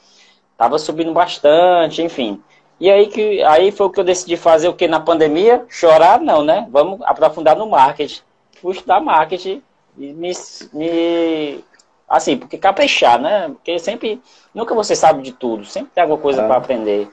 Tava 0.57 0.79
subindo 0.79 1.13
bastante, 1.13 2.03
enfim. 2.03 2.43
E 2.81 2.91
aí 2.91 3.07
que 3.07 3.43
aí 3.43 3.71
foi 3.71 3.87
o 3.87 3.91
que 3.91 4.01
eu 4.01 4.05
decidi 4.05 4.37
fazer 4.37 4.69
o 4.69 4.75
que 4.75 4.89
na 4.89 5.01
pandemia? 5.01 5.65
Chorar 5.69 6.21
não, 6.21 6.43
né? 6.43 6.67
Vamos 6.71 7.01
aprofundar 7.03 7.57
no 7.57 7.69
marketing. 7.69 8.21
Fui 8.61 8.73
estudar 8.73 9.01
marketing 9.01 9.63
e 9.97 10.13
me, 10.13 10.33
me 10.73 11.65
assim, 12.09 12.37
porque 12.37 12.59
caprichar, 12.59 13.21
né? 13.21 13.49
Porque 13.49 13.79
sempre 13.79 14.21
nunca 14.55 14.75
você 14.75 14.97
sabe 14.97 15.23
de 15.23 15.33
tudo, 15.33 15.65
sempre 15.65 15.91
tem 15.95 16.03
alguma 16.03 16.21
coisa 16.21 16.43
é. 16.43 16.47
para 16.47 16.57
aprender. 16.57 17.09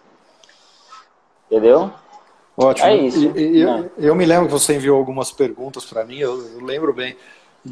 Entendeu? 1.49 1.91
Ótimo. 2.57 2.87
É 2.87 2.95
isso. 2.95 3.37
E, 3.37 3.57
e, 3.57 3.61
eu, 3.61 3.91
eu, 3.97 4.15
me 4.15 4.25
lembro 4.25 4.47
que 4.47 4.53
você 4.53 4.75
enviou 4.75 4.97
algumas 4.97 5.31
perguntas 5.31 5.85
para 5.85 6.03
mim, 6.03 6.17
eu, 6.17 6.37
eu, 6.53 6.65
lembro 6.65 6.93
bem. 6.93 7.15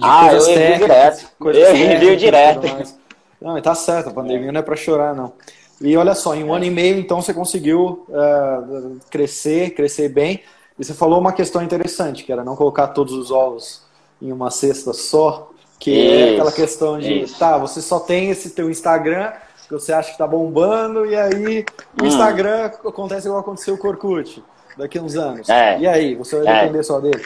ah, 0.01 0.34
eu 0.34 0.38
envio 0.38 0.77
direto. 0.77 1.31
Eu 1.41 1.75
envio 1.75 2.17
direto. 2.17 3.00
Não, 3.41 3.62
tá 3.62 3.74
certo, 3.74 4.10
a 4.10 4.13
pandemia 4.13 4.51
não 4.51 4.60
é 4.60 4.63
para 4.63 4.75
chorar, 4.75 5.15
não. 5.15 5.34
E 5.82 5.96
olha 5.96 6.14
só, 6.14 6.36
em 6.36 6.44
um 6.44 6.54
ano 6.54 6.66
e 6.66 6.70
meio, 6.70 7.00
então, 7.00 7.22
você 7.22 7.34
conseguiu 7.34 8.06
uh, 8.10 9.00
crescer, 9.10 9.72
crescer 9.72 10.10
bem. 10.10 10.42
E 10.78 10.84
você 10.84 10.94
falou 10.94 11.20
uma 11.20 11.32
questão 11.32 11.62
interessante, 11.62 12.24
que 12.24 12.32
era 12.32 12.44
não 12.44 12.56
colocar 12.56 12.88
todos 12.90 13.14
os 13.14 13.32
ovos 13.32 13.82
em 14.22 14.32
uma 14.32 14.52
cesta 14.52 14.92
só, 14.94 15.52
que 15.80 15.92
isso, 15.92 16.14
é 16.14 16.34
aquela 16.34 16.52
questão 16.52 17.00
de, 17.00 17.22
isso. 17.22 17.40
tá, 17.40 17.58
você 17.58 17.82
só 17.82 18.00
tem 18.00 18.30
esse 18.30 18.50
teu 18.50 18.70
Instagram, 18.70 19.32
que 19.68 19.74
você 19.74 19.94
acha 19.94 20.12
que 20.12 20.18
tá 20.18 20.28
bombando, 20.28 21.06
e 21.06 21.16
aí 21.16 21.66
o 22.00 22.04
hum. 22.04 22.08
Instagram 22.08 22.66
acontece 22.66 23.28
igual 23.28 23.40
aconteceu 23.40 23.78
com 23.78 23.88
o 23.88 23.92
Orkut, 23.92 24.44
daqui 24.78 24.98
a 24.98 25.02
uns 25.02 25.16
anos. 25.16 25.48
É. 25.48 25.80
E 25.80 25.88
aí, 25.88 26.16
você 26.16 26.42
vai 26.42 26.48
é. 26.48 26.60
depender 26.62 26.80
é. 26.80 26.84
só 26.84 27.00
dele. 27.00 27.24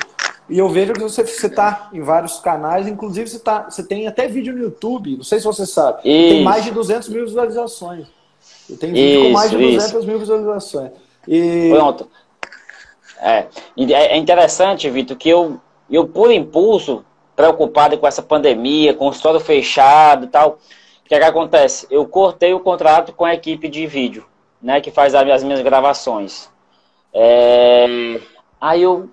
E 0.49 0.59
eu 0.59 0.69
vejo 0.69 0.93
que 0.93 1.01
você, 1.01 1.21
está 1.21 1.89
em 1.93 2.01
vários 2.01 2.39
canais, 2.39 2.87
inclusive 2.87 3.27
você, 3.29 3.39
tá, 3.39 3.69
você 3.69 3.81
tem 3.81 4.07
até 4.07 4.27
vídeo 4.27 4.53
no 4.53 4.61
YouTube, 4.61 5.17
não 5.17 5.23
sei 5.23 5.39
se 5.39 5.45
você 5.45 5.65
sabe, 5.65 5.99
isso. 5.99 6.33
tem 6.35 6.43
mais 6.43 6.63
de 6.63 6.71
200 6.71 7.09
mil 7.09 7.25
visualizações. 7.25 8.07
Tem 8.77 8.93
vídeo 8.93 9.19
isso, 9.19 9.23
com 9.25 9.31
mais 9.31 9.51
de 9.51 9.57
200 9.57 9.85
isso. 9.85 10.07
mil 10.07 10.19
visualizações. 10.19 10.91
E... 11.27 11.69
Pronto. 11.71 12.07
É, 13.19 13.47
é 13.77 14.17
interessante, 14.17 14.89
Vitor, 14.89 15.15
que 15.15 15.29
eu, 15.29 15.59
eu, 15.89 16.05
por 16.05 16.31
impulso, 16.31 17.05
preocupado 17.35 17.97
com 17.97 18.05
essa 18.05 18.21
pandemia, 18.21 18.93
com 18.93 19.07
o 19.07 19.11
estado 19.11 19.39
fechado 19.39 20.25
e 20.25 20.27
tal, 20.27 20.59
o 21.05 21.07
que, 21.07 21.15
é 21.15 21.19
que 21.19 21.25
acontece? 21.25 21.87
Eu 21.89 22.05
cortei 22.05 22.53
o 22.53 22.59
contrato 22.59 23.13
com 23.13 23.23
a 23.23 23.33
equipe 23.33 23.69
de 23.69 23.87
vídeo, 23.87 24.25
né, 24.61 24.81
que 24.81 24.91
faz 24.91 25.15
as 25.15 25.43
minhas 25.43 25.61
gravações. 25.61 26.49
É, 27.13 28.19
aí 28.59 28.81
eu 28.81 29.09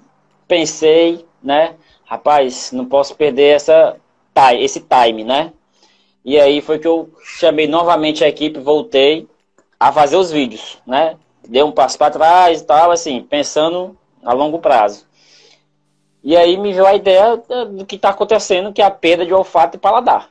pensei, 0.49 1.25
né, 1.43 1.75
rapaz, 2.05 2.73
não 2.73 2.87
posso 2.87 3.15
perder 3.15 3.55
essa, 3.55 3.97
esse 4.59 4.81
time, 4.81 5.23
né? 5.23 5.53
E 6.25 6.39
aí 6.39 6.61
foi 6.61 6.79
que 6.79 6.87
eu 6.87 7.09
chamei 7.23 7.67
novamente 7.67 8.25
a 8.25 8.29
equipe, 8.29 8.59
voltei 8.59 9.29
a 9.81 9.91
fazer 9.91 10.17
os 10.17 10.31
vídeos, 10.31 10.77
né? 10.87 11.17
Dei 11.49 11.63
um 11.63 11.73
passo 11.73 11.97
para 11.97 12.13
trás 12.13 12.61
e 12.61 12.65
tal, 12.65 12.91
assim, 12.91 13.23
pensando 13.23 13.97
a 14.23 14.35
longo 14.35 14.59
prazo. 14.59 15.07
E 16.23 16.37
aí 16.37 16.59
me 16.59 16.71
veio 16.75 16.87
a 16.87 16.95
ideia 16.95 17.43
do 17.71 17.87
que 17.87 17.97
está 17.97 18.11
acontecendo, 18.11 18.75
que 18.75 18.83
é 18.83 18.85
a 18.85 18.91
perda 18.91 19.25
de 19.25 19.33
olfato 19.33 19.77
e 19.77 19.81
paladar. 19.81 20.29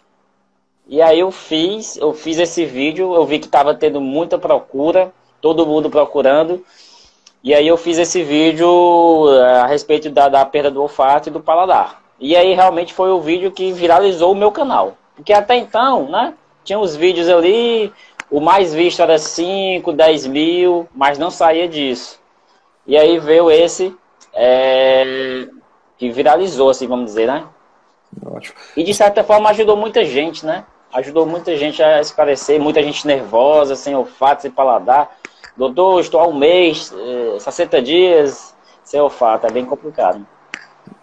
E 0.88 1.02
aí 1.02 1.20
eu 1.20 1.32
fiz, 1.32 1.98
eu 1.98 2.14
fiz 2.14 2.38
esse 2.38 2.64
vídeo, 2.64 3.16
eu 3.16 3.26
vi 3.26 3.40
que 3.40 3.48
estava 3.48 3.74
tendo 3.74 4.00
muita 4.00 4.38
procura, 4.38 5.12
todo 5.42 5.66
mundo 5.66 5.90
procurando. 5.90 6.64
E 7.44 7.54
aí 7.54 7.68
eu 7.68 7.78
fiz 7.78 7.98
esse 7.98 8.22
vídeo 8.24 9.28
eh, 9.32 9.60
a 9.62 9.66
respeito 9.66 10.10
da, 10.10 10.30
da 10.30 10.46
perda 10.46 10.70
do 10.70 10.82
olfato 10.82 11.30
e 11.30 11.32
do 11.32 11.40
paladar. 11.40 12.04
E 12.20 12.36
aí 12.36 12.54
realmente 12.54 12.94
foi 12.94 13.10
o 13.12 13.22
vídeo 13.22 13.52
que 13.52 13.72
viralizou 13.72 14.32
o 14.32 14.36
meu 14.36 14.52
canal. 14.52 14.98
Porque 15.16 15.34
até 15.34 15.56
então, 15.56 16.10
né, 16.10 16.34
tinha 16.64 16.80
os 16.80 16.96
vídeos 16.96 17.30
ali, 17.30 17.92
o 18.30 18.40
mais 18.40 18.74
visto 18.74 19.02
era 19.02 19.18
5, 19.18 19.92
10 19.92 20.28
mil, 20.28 20.88
mas 20.94 21.18
não 21.18 21.32
saía 21.32 21.68
disso. 21.68 22.20
E 22.86 22.98
aí 22.98 23.20
veio 23.20 23.50
esse 23.50 23.96
é, 24.34 25.48
que 25.98 26.10
viralizou, 26.12 26.70
assim, 26.70 26.88
vamos 26.88 27.06
dizer, 27.06 27.28
né? 27.28 27.46
Ótimo. 28.26 28.56
E 28.76 28.84
de 28.84 28.94
certa 28.94 29.24
forma 29.24 29.50
ajudou 29.50 29.76
muita 29.76 30.04
gente, 30.06 30.46
né? 30.46 30.66
Ajudou 30.94 31.26
muita 31.26 31.56
gente 31.56 31.84
a 31.84 32.02
esclarecer, 32.02 32.60
muita 32.60 32.82
gente 32.82 33.06
nervosa, 33.06 33.76
sem 33.76 33.96
olfato, 33.96 34.42
sem 34.42 34.52
paladar. 34.52 35.18
Doutor, 35.56 36.00
estou 36.00 36.20
há 36.20 36.28
um 36.28 36.36
mês, 36.36 36.94
60 37.40 37.78
é, 37.78 37.82
dias 37.82 38.56
sem 38.84 39.00
olfato, 39.00 39.46
é 39.46 39.52
bem 39.52 39.66
complicado. 39.66 40.26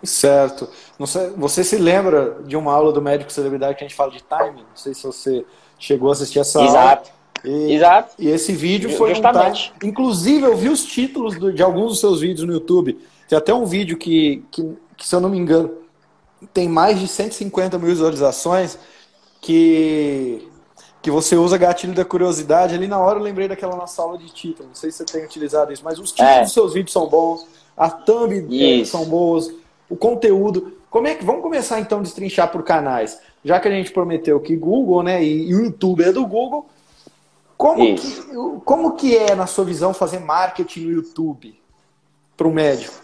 Certo. 0.02 0.68
Sei, 1.06 1.30
você 1.37 1.62
se 1.62 1.76
lembra 1.76 2.38
de 2.45 2.56
uma 2.56 2.73
aula 2.73 2.92
do 2.92 3.00
médico 3.00 3.30
celebridade 3.30 3.76
que 3.76 3.85
a 3.85 3.87
gente 3.87 3.97
fala 3.97 4.11
de 4.11 4.23
timing? 4.23 4.62
Não 4.62 4.76
sei 4.76 4.92
se 4.92 5.04
você 5.04 5.45
chegou 5.78 6.09
a 6.09 6.12
assistir 6.12 6.40
essa 6.40 6.62
Exato. 6.62 7.09
aula. 7.09 7.15
E, 7.47 7.75
Exato. 7.75 8.15
E 8.19 8.29
esse 8.29 8.53
vídeo 8.53 8.91
foi 8.91 9.15
Justamente. 9.15 9.73
um. 9.83 9.87
Inclusive, 9.87 10.45
eu 10.45 10.57
vi 10.57 10.69
os 10.69 10.85
títulos 10.85 11.38
do, 11.38 11.53
de 11.53 11.62
alguns 11.62 11.93
dos 11.93 12.00
seus 12.00 12.21
vídeos 12.21 12.45
no 12.45 12.53
YouTube. 12.53 12.99
Tem 13.29 13.38
até 13.38 13.55
um 13.55 13.65
vídeo 13.65 13.97
que, 13.97 14.45
que, 14.50 14.76
que, 14.97 15.07
se 15.07 15.15
eu 15.15 15.21
não 15.21 15.29
me 15.29 15.38
engano, 15.38 15.71
tem 16.53 16.69
mais 16.69 16.99
de 16.99 17.07
150 17.07 17.79
mil 17.79 17.88
visualizações 17.88 18.76
que, 19.41 20.49
que 21.00 21.11
você 21.11 21.37
usa 21.37 21.57
gatilho 21.57 21.95
da 21.95 22.05
curiosidade. 22.05 22.75
Ali 22.75 22.88
na 22.88 22.99
hora 22.99 23.21
eu 23.21 23.23
lembrei 23.23 23.47
daquela 23.47 23.76
nossa 23.76 24.03
aula 24.03 24.19
de 24.19 24.29
título. 24.33 24.69
Não 24.69 24.75
sei 24.75 24.91
se 24.91 24.99
você 24.99 25.05
tem 25.05 25.25
utilizado 25.25 25.73
isso, 25.73 25.85
mas 25.85 26.00
os 26.00 26.11
títulos 26.11 26.33
é. 26.33 26.43
dos 26.43 26.53
seus 26.53 26.75
vídeos 26.75 26.93
são 26.93 27.09
bons, 27.09 27.47
a 27.76 27.88
thumb 27.88 28.81
é, 28.81 28.85
são 28.85 29.05
boas, 29.05 29.53
o 29.88 29.97
conteúdo. 29.97 30.73
Como 30.91 31.07
é 31.07 31.15
que 31.15 31.25
vamos 31.25 31.43
começar 31.43 31.79
então 31.79 32.00
a 32.00 32.03
destrinchar 32.03 32.50
por 32.50 32.65
canais? 32.65 33.21
Já 33.45 33.61
que 33.61 33.69
a 33.69 33.71
gente 33.71 33.93
prometeu 33.93 34.41
que 34.41 34.57
Google, 34.57 35.05
né, 35.05 35.23
e 35.23 35.55
o 35.55 35.65
YouTube 35.65 36.03
é 36.03 36.11
do 36.11 36.26
Google, 36.26 36.67
como 37.57 37.97
que, 37.97 38.61
como 38.65 38.97
que 38.97 39.17
é, 39.17 39.35
na 39.35 39.47
sua 39.47 39.65
visão, 39.65 39.95
fazer 39.95 40.21
marketing 40.21 40.81
no 40.81 40.93
YouTube 40.93 41.59
para 42.37 42.47
o 42.47 42.53
médico? 42.53 42.95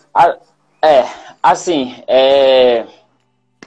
é, 0.82 1.04
assim, 1.42 1.94
é, 2.06 2.84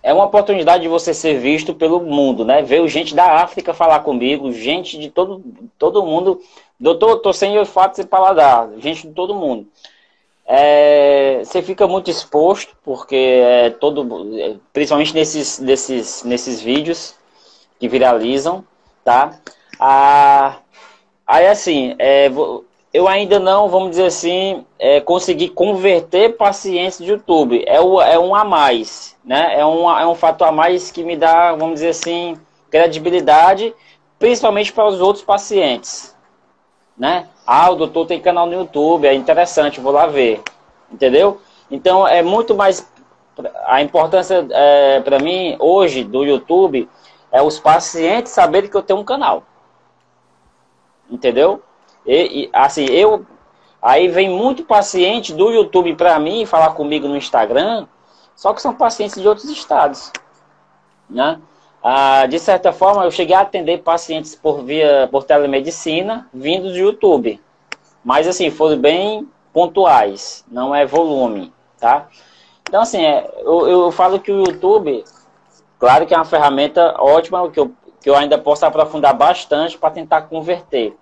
é 0.03 0.13
uma 0.13 0.25
oportunidade 0.25 0.83
de 0.83 0.89
você 0.89 1.13
ser 1.13 1.39
visto 1.39 1.73
pelo 1.73 1.99
mundo, 1.99 2.45
né? 2.45 2.61
Veio 2.61 2.87
gente 2.87 3.15
da 3.15 3.41
África 3.41 3.73
falar 3.73 4.01
comigo, 4.01 4.51
gente 4.51 4.99
de 4.99 5.09
todo, 5.09 5.43
todo 5.79 6.05
mundo. 6.05 6.39
Doutor, 6.79 7.19
tô 7.19 7.33
sem 7.33 7.57
olfato 7.57 7.99
e 7.99 8.05
paladar, 8.05 8.69
gente 8.77 9.07
de 9.07 9.13
todo 9.13 9.33
mundo. 9.33 9.67
É, 10.45 11.41
você 11.43 11.63
fica 11.63 11.87
muito 11.87 12.11
exposto, 12.11 12.77
porque 12.83 13.15
é 13.15 13.71
todo, 13.71 14.37
é, 14.39 14.57
principalmente 14.71 15.13
nesses, 15.13 15.57
nesses, 15.57 16.23
nesses 16.23 16.61
vídeos 16.61 17.15
que 17.79 17.87
viralizam, 17.87 18.63
tá? 19.03 19.39
A, 19.79 20.57
Aí, 21.27 21.47
assim, 21.47 21.95
é, 21.97 22.29
eu 22.93 23.07
ainda 23.07 23.39
não, 23.39 23.67
vamos 23.67 23.89
dizer 23.89 24.05
assim, 24.05 24.63
é, 24.77 25.01
consegui 25.01 25.49
converter 25.49 26.37
pacientes 26.37 26.99
de 26.99 27.11
YouTube. 27.11 27.63
É, 27.67 27.81
o, 27.81 27.99
é 27.99 28.17
um 28.19 28.35
a 28.35 28.43
mais, 28.43 29.17
né? 29.25 29.59
É 29.59 29.65
um, 29.65 29.89
é 29.89 30.07
um 30.07 30.15
fator 30.15 30.47
a 30.47 30.51
mais 30.51 30.91
que 30.91 31.03
me 31.03 31.17
dá, 31.17 31.51
vamos 31.53 31.75
dizer 31.75 31.89
assim, 31.89 32.37
credibilidade, 32.69 33.73
principalmente 34.19 34.71
para 34.71 34.85
os 34.85 35.01
outros 35.01 35.25
pacientes, 35.25 36.15
né? 36.97 37.27
Ah, 37.45 37.71
o 37.71 37.75
doutor 37.75 38.05
tem 38.05 38.21
canal 38.21 38.45
no 38.45 38.53
YouTube, 38.53 39.07
é 39.07 39.13
interessante, 39.13 39.79
vou 39.79 39.91
lá 39.91 40.05
ver, 40.05 40.41
entendeu? 40.91 41.41
Então, 41.69 42.07
é 42.07 42.21
muito 42.21 42.55
mais... 42.55 42.87
A 43.65 43.81
importância 43.81 44.47
é, 44.51 45.01
para 45.01 45.19
mim, 45.19 45.57
hoje, 45.59 46.03
do 46.03 46.23
YouTube, 46.23 46.87
é 47.31 47.41
os 47.41 47.59
pacientes 47.59 48.31
saberem 48.31 48.69
que 48.69 48.77
eu 48.77 48.81
tenho 48.81 48.99
um 48.99 49.03
canal 49.03 49.43
entendeu? 51.09 51.61
E, 52.05 52.43
e, 52.43 52.49
assim, 52.53 52.85
eu 52.85 53.25
aí 53.81 54.07
vem 54.07 54.29
muito 54.29 54.63
paciente 54.63 55.33
do 55.33 55.51
YouTube 55.51 55.95
para 55.95 56.19
mim 56.19 56.45
falar 56.45 56.71
comigo 56.71 57.07
no 57.07 57.17
Instagram, 57.17 57.87
só 58.35 58.53
que 58.53 58.61
são 58.61 58.73
pacientes 58.73 59.21
de 59.21 59.27
outros 59.27 59.49
estados, 59.49 60.11
né? 61.09 61.39
Ah, 61.83 62.25
de 62.25 62.39
certa 62.39 62.73
forma, 62.73 63.03
eu 63.03 63.11
cheguei 63.11 63.35
a 63.35 63.41
atender 63.41 63.83
pacientes 63.83 64.33
por 64.33 64.63
via 64.63 65.07
por 65.11 65.23
telemedicina 65.23 66.27
vindos 66.33 66.73
do 66.73 66.79
YouTube, 66.79 67.39
mas 68.03 68.27
assim 68.27 68.49
foram 68.49 68.77
bem 68.77 69.29
pontuais, 69.53 70.43
não 70.49 70.73
é 70.73 70.85
volume, 70.85 71.53
tá? 71.79 72.07
Então 72.67 72.81
assim, 72.81 73.05
é, 73.05 73.31
eu, 73.37 73.67
eu 73.67 73.91
falo 73.91 74.19
que 74.19 74.31
o 74.31 74.39
YouTube, 74.39 75.03
claro 75.77 76.07
que 76.07 76.13
é 76.13 76.17
uma 76.17 76.25
ferramenta 76.25 76.95
ótima 76.99 77.49
que 77.51 77.59
eu 77.59 77.71
que 78.05 78.09
eu 78.11 78.15
ainda 78.15 78.37
posso 78.37 78.63
aprofundar 78.63 79.15
bastante 79.15 79.79
para 79.79 79.89
tentar 79.89 80.21
converter, 80.21 80.95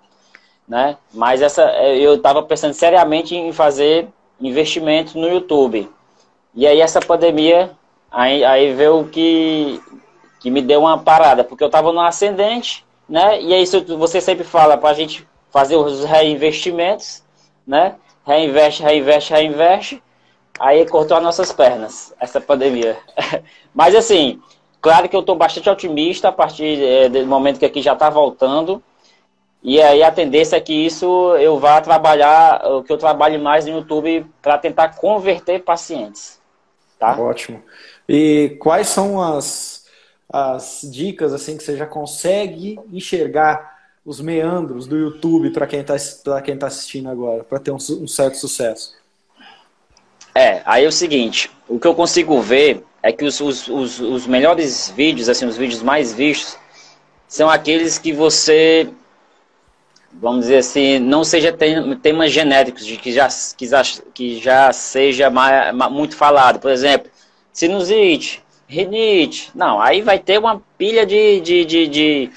né? 0.66 0.96
Mas 1.12 1.42
essa 1.42 1.62
é, 1.62 1.98
eu 1.98 2.14
estava 2.14 2.42
pensando 2.42 2.72
seriamente 2.72 3.36
em 3.36 3.52
fazer 3.52 4.08
investimentos 4.40 5.14
no 5.14 5.28
YouTube. 5.28 5.86
E 6.54 6.66
aí 6.66 6.80
essa 6.80 7.00
pandemia 7.00 7.72
aí, 8.10 8.42
aí 8.42 8.72
veio 8.72 9.04
que 9.04 9.82
que 10.40 10.50
me 10.50 10.62
deu 10.62 10.80
uma 10.80 10.96
parada, 10.96 11.44
porque 11.44 11.62
eu 11.62 11.66
estava 11.66 11.92
no 11.92 12.00
ascendente, 12.00 12.86
né? 13.06 13.38
E 13.38 13.52
aí 13.52 13.66
você 13.98 14.18
sempre 14.18 14.44
fala 14.44 14.78
para 14.78 14.88
a 14.88 14.94
gente 14.94 15.28
fazer 15.50 15.76
os 15.76 16.06
reinvestimentos, 16.06 17.22
né? 17.66 17.96
Reinveste, 18.26 18.82
reinveste, 18.82 19.30
reinveste. 19.30 20.02
Aí 20.58 20.86
cortou 20.88 21.18
as 21.18 21.22
nossas 21.22 21.52
pernas, 21.52 22.14
essa 22.18 22.40
pandemia. 22.40 22.96
Mas 23.74 23.94
assim, 23.94 24.40
claro 24.84 25.08
que 25.08 25.16
eu 25.16 25.20
estou 25.20 25.34
bastante 25.34 25.70
otimista 25.70 26.28
a 26.28 26.32
partir 26.32 26.78
é, 26.82 27.08
do 27.08 27.26
momento 27.26 27.58
que 27.58 27.64
aqui 27.64 27.80
já 27.80 27.94
está 27.94 28.10
voltando. 28.10 28.82
E 29.62 29.80
aí 29.80 30.02
a 30.02 30.12
tendência 30.12 30.56
é 30.56 30.60
que 30.60 30.74
isso 30.74 31.34
eu 31.36 31.58
vá 31.58 31.80
trabalhar, 31.80 32.60
que 32.86 32.92
eu 32.92 32.98
trabalhe 32.98 33.38
mais 33.38 33.64
no 33.64 33.78
YouTube 33.78 34.26
para 34.42 34.58
tentar 34.58 34.90
converter 34.96 35.64
pacientes. 35.64 36.38
Tá? 36.98 37.18
Ótimo. 37.18 37.62
E 38.06 38.58
quais 38.60 38.88
são 38.88 39.22
as, 39.22 39.86
as 40.30 40.82
dicas 40.92 41.32
assim 41.32 41.56
que 41.56 41.64
você 41.64 41.78
já 41.78 41.86
consegue 41.86 42.78
enxergar 42.92 43.78
os 44.04 44.20
meandros 44.20 44.86
do 44.86 44.98
YouTube 44.98 45.48
para 45.48 45.66
quem 45.66 45.80
está 45.80 45.94
tá 45.96 46.66
assistindo 46.66 47.08
agora, 47.08 47.42
para 47.42 47.58
ter 47.58 47.70
um, 47.70 47.76
um 47.76 48.06
certo 48.06 48.36
sucesso? 48.36 48.94
É, 50.34 50.60
aí 50.66 50.84
é 50.84 50.88
o 50.88 50.92
seguinte, 50.92 51.50
o 51.66 51.80
que 51.80 51.86
eu 51.86 51.94
consigo 51.94 52.38
ver 52.42 52.84
é 53.04 53.12
que 53.12 53.22
os, 53.22 53.38
os, 53.38 53.68
os, 53.68 54.00
os 54.00 54.26
melhores 54.26 54.90
vídeos, 54.96 55.28
assim, 55.28 55.44
os 55.44 55.58
vídeos 55.58 55.82
mais 55.82 56.14
vistos, 56.14 56.56
são 57.28 57.50
aqueles 57.50 57.98
que 57.98 58.14
você 58.14 58.88
vamos 60.10 60.42
dizer 60.42 60.58
assim, 60.58 60.98
não 61.00 61.22
seja 61.22 61.54
temas 62.00 62.32
genéricos, 62.32 62.86
de 62.86 62.96
que 62.96 63.12
já, 63.12 63.28
que 63.56 63.66
já, 63.66 63.82
que 64.14 64.40
já 64.40 64.72
seja 64.72 65.28
mais, 65.28 65.74
muito 65.90 66.16
falado. 66.16 66.60
Por 66.60 66.70
exemplo, 66.70 67.10
sinusite, 67.52 68.42
rinite. 68.66 69.50
Não, 69.54 69.82
aí 69.82 70.00
vai 70.00 70.18
ter 70.18 70.38
uma 70.38 70.62
pilha 70.78 71.04
de, 71.04 71.40
de, 71.40 71.64
de, 71.66 71.88
de, 71.88 72.30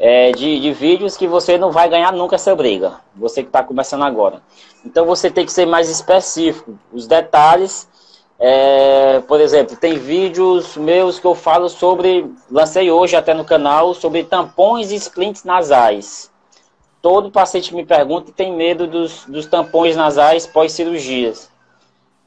é, 0.00 0.32
de, 0.32 0.58
de 0.58 0.72
vídeos 0.72 1.16
que 1.16 1.28
você 1.28 1.56
não 1.56 1.70
vai 1.70 1.88
ganhar 1.88 2.12
nunca 2.12 2.34
essa 2.34 2.56
briga. 2.56 2.94
Você 3.14 3.42
que 3.42 3.48
está 3.48 3.62
começando 3.62 4.02
agora. 4.02 4.42
Então 4.84 5.06
você 5.06 5.30
tem 5.30 5.46
que 5.46 5.52
ser 5.52 5.66
mais 5.66 5.88
específico. 5.88 6.76
Os 6.92 7.06
detalhes, 7.06 7.86
é, 8.44 9.20
por 9.20 9.40
exemplo, 9.40 9.76
tem 9.76 9.98
vídeos 9.98 10.76
meus 10.76 11.18
que 11.18 11.26
eu 11.26 11.34
falo 11.34 11.68
sobre, 11.68 12.30
lancei 12.50 12.90
hoje 12.90 13.16
até 13.16 13.32
no 13.32 13.44
canal, 13.44 13.94
sobre 13.94 14.24
tampões 14.24 14.90
e 14.90 14.96
splints 14.96 15.44
nasais 15.44 16.32
todo 17.04 17.30
paciente 17.30 17.74
me 17.74 17.84
pergunta 17.84 18.30
e 18.30 18.32
tem 18.32 18.50
medo 18.50 18.86
dos, 18.86 19.26
dos 19.26 19.44
tampões 19.44 19.94
nasais 19.94 20.46
pós-cirurgias. 20.46 21.50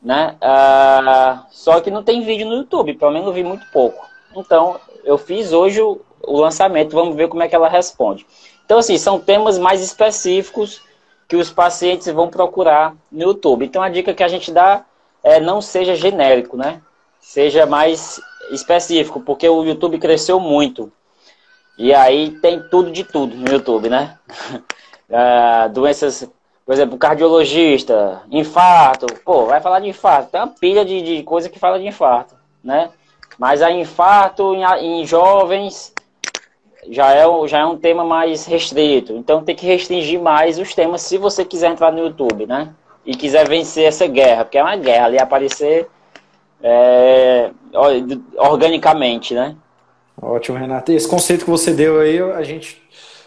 Né? 0.04 0.36
Ah, 0.40 1.46
só 1.50 1.82
que 1.82 1.90
não 1.90 2.04
tem 2.04 2.22
vídeo 2.22 2.48
no 2.48 2.58
YouTube, 2.58 2.94
pelo 2.94 3.10
menos 3.10 3.28
eu 3.28 3.34
vi 3.34 3.44
muito 3.44 3.66
pouco. 3.72 4.06
Então, 4.36 4.80
eu 5.04 5.18
fiz 5.18 5.52
hoje 5.52 5.82
o, 5.82 6.00
o 6.22 6.40
lançamento, 6.40 6.94
vamos 6.94 7.16
ver 7.16 7.28
como 7.28 7.42
é 7.42 7.48
que 7.48 7.56
ela 7.56 7.68
responde. 7.68 8.24
Então, 8.66 8.78
assim, 8.78 9.00
são 9.00 9.20
temas 9.20 9.58
mais 9.58 9.82
específicos 9.82 10.80
que 11.28 11.36
os 11.36 11.50
pacientes 11.50 12.06
vão 12.14 12.28
procurar 12.28 12.96
no 13.12 13.24
YouTube. 13.24 13.66
Então, 13.66 13.82
a 13.82 13.90
dica 13.90 14.14
que 14.14 14.24
a 14.24 14.28
gente 14.28 14.52
dá 14.52 14.86
é 15.28 15.40
não 15.40 15.62
seja 15.62 15.96
genérico, 15.96 16.56
né? 16.58 16.82
Seja 17.20 17.66
mais 17.66 18.20
específico, 18.52 19.20
porque 19.22 19.48
o 19.48 19.64
YouTube 19.64 20.00
cresceu 20.00 20.40
muito. 20.40 20.92
E 21.78 21.94
aí 21.94 22.32
tem 22.40 22.62
tudo 22.70 22.92
de 22.92 23.04
tudo 23.04 23.36
no 23.36 23.50
YouTube, 23.52 23.90
né? 23.90 24.18
Ah, 25.10 25.70
doenças, 25.70 26.30
por 26.66 26.74
exemplo, 26.74 26.98
cardiologista, 26.98 28.24
infarto, 28.30 29.06
pô, 29.24 29.46
vai 29.46 29.62
falar 29.62 29.80
de 29.80 29.88
infarto. 29.88 30.32
Tem 30.32 30.42
uma 30.42 30.48
pilha 30.50 30.84
de, 30.84 31.02
de 31.02 31.24
coisa 31.24 31.48
que 31.48 31.58
fala 31.58 31.80
de 31.80 31.88
infarto, 31.88 32.36
né? 32.62 32.90
Mas 33.40 33.62
a 33.62 33.72
infarto 33.72 34.54
em, 34.54 34.66
em 35.00 35.06
jovens 35.06 35.94
já 36.90 37.14
é, 37.14 37.24
já 37.48 37.60
é 37.60 37.66
um 37.66 37.78
tema 37.78 38.04
mais 38.04 38.46
restrito. 38.46 39.14
Então 39.14 39.44
tem 39.44 39.56
que 39.56 39.66
restringir 39.66 40.20
mais 40.20 40.60
os 40.60 40.76
temas 40.76 41.02
se 41.04 41.18
você 41.18 41.46
quiser 41.46 41.72
entrar 41.72 41.92
no 41.92 42.00
YouTube, 42.00 42.46
né? 42.46 42.74
E 43.08 43.16
quiser 43.16 43.48
vencer 43.48 43.86
essa 43.86 44.06
guerra, 44.06 44.44
porque 44.44 44.58
é 44.58 44.64
uma 44.64 44.76
guerra 44.76 45.06
ali 45.06 45.18
aparecer 45.18 45.88
é, 46.62 47.52
organicamente, 48.38 49.34
né? 49.34 49.56
Ótimo, 50.22 50.58
Renato. 50.58 50.92
E 50.92 50.96
esse 50.96 51.08
conceito 51.08 51.46
que 51.46 51.52
você 51.52 51.72
deu 51.72 52.00
aí, 52.00 52.20
a 52.20 52.44
gente, 52.44 52.82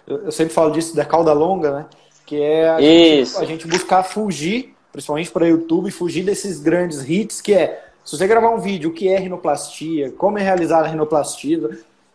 eu 0.07 0.31
sempre 0.31 0.53
falo 0.53 0.71
disso 0.71 0.95
da 0.95 1.05
cauda 1.05 1.33
longa, 1.33 1.71
né? 1.71 1.87
Que 2.27 2.43
é 2.43 2.69
a, 2.69 2.81
gente, 2.81 3.37
a 3.39 3.45
gente, 3.45 3.67
buscar 3.67 4.03
fugir, 4.03 4.75
principalmente 4.93 5.31
para 5.31 5.49
YouTube, 5.49 5.91
fugir 5.91 6.25
desses 6.25 6.61
grandes 6.61 7.09
hits, 7.09 7.41
que 7.41 7.55
é, 7.55 7.85
se 8.05 8.17
você 8.17 8.27
gravar 8.27 8.51
um 8.51 8.61
vídeo, 8.61 8.91
o 8.91 8.93
que 8.93 9.09
é 9.09 9.19
rinoplastia, 9.19 10.13
como 10.13 10.39
é 10.39 10.43
realizar 10.43 10.85
a 10.85 10.89
rinoplastia, 10.89 11.59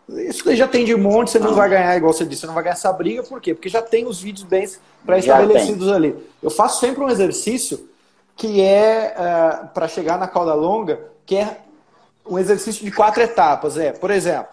isso 0.09 0.55
já 0.55 0.67
tem 0.67 0.85
de 0.85 0.95
monte, 0.95 1.31
você 1.31 1.39
não 1.39 1.53
vai 1.53 1.69
ganhar, 1.69 1.95
igual 1.97 2.13
você 2.13 2.25
disse, 2.25 2.41
você 2.41 2.47
não 2.47 2.53
vai 2.53 2.63
ganhar 2.63 2.73
essa 2.73 2.93
briga, 2.93 3.23
por 3.23 3.41
quê? 3.41 3.53
Porque 3.53 3.69
já 3.69 3.81
tem 3.81 4.05
os 4.05 4.21
vídeos 4.21 4.43
bem 4.43 4.69
pré-estabelecidos 5.05 5.89
ali. 5.89 6.15
Eu 6.43 6.51
faço 6.51 6.79
sempre 6.79 7.03
um 7.03 7.09
exercício 7.09 7.89
que 8.35 8.61
é, 8.61 9.15
uh, 9.17 9.21
eh, 9.21 9.69
para 9.73 9.87
chegar 9.87 10.19
na 10.19 10.27
cauda 10.27 10.53
longa, 10.53 10.99
que 11.25 11.37
é 11.37 11.57
um 12.27 12.37
exercício 12.37 12.83
de 12.83 12.91
quatro 12.91 13.23
etapas. 13.23 13.77
É, 13.77 13.93
por 13.93 14.11
exemplo, 14.11 14.49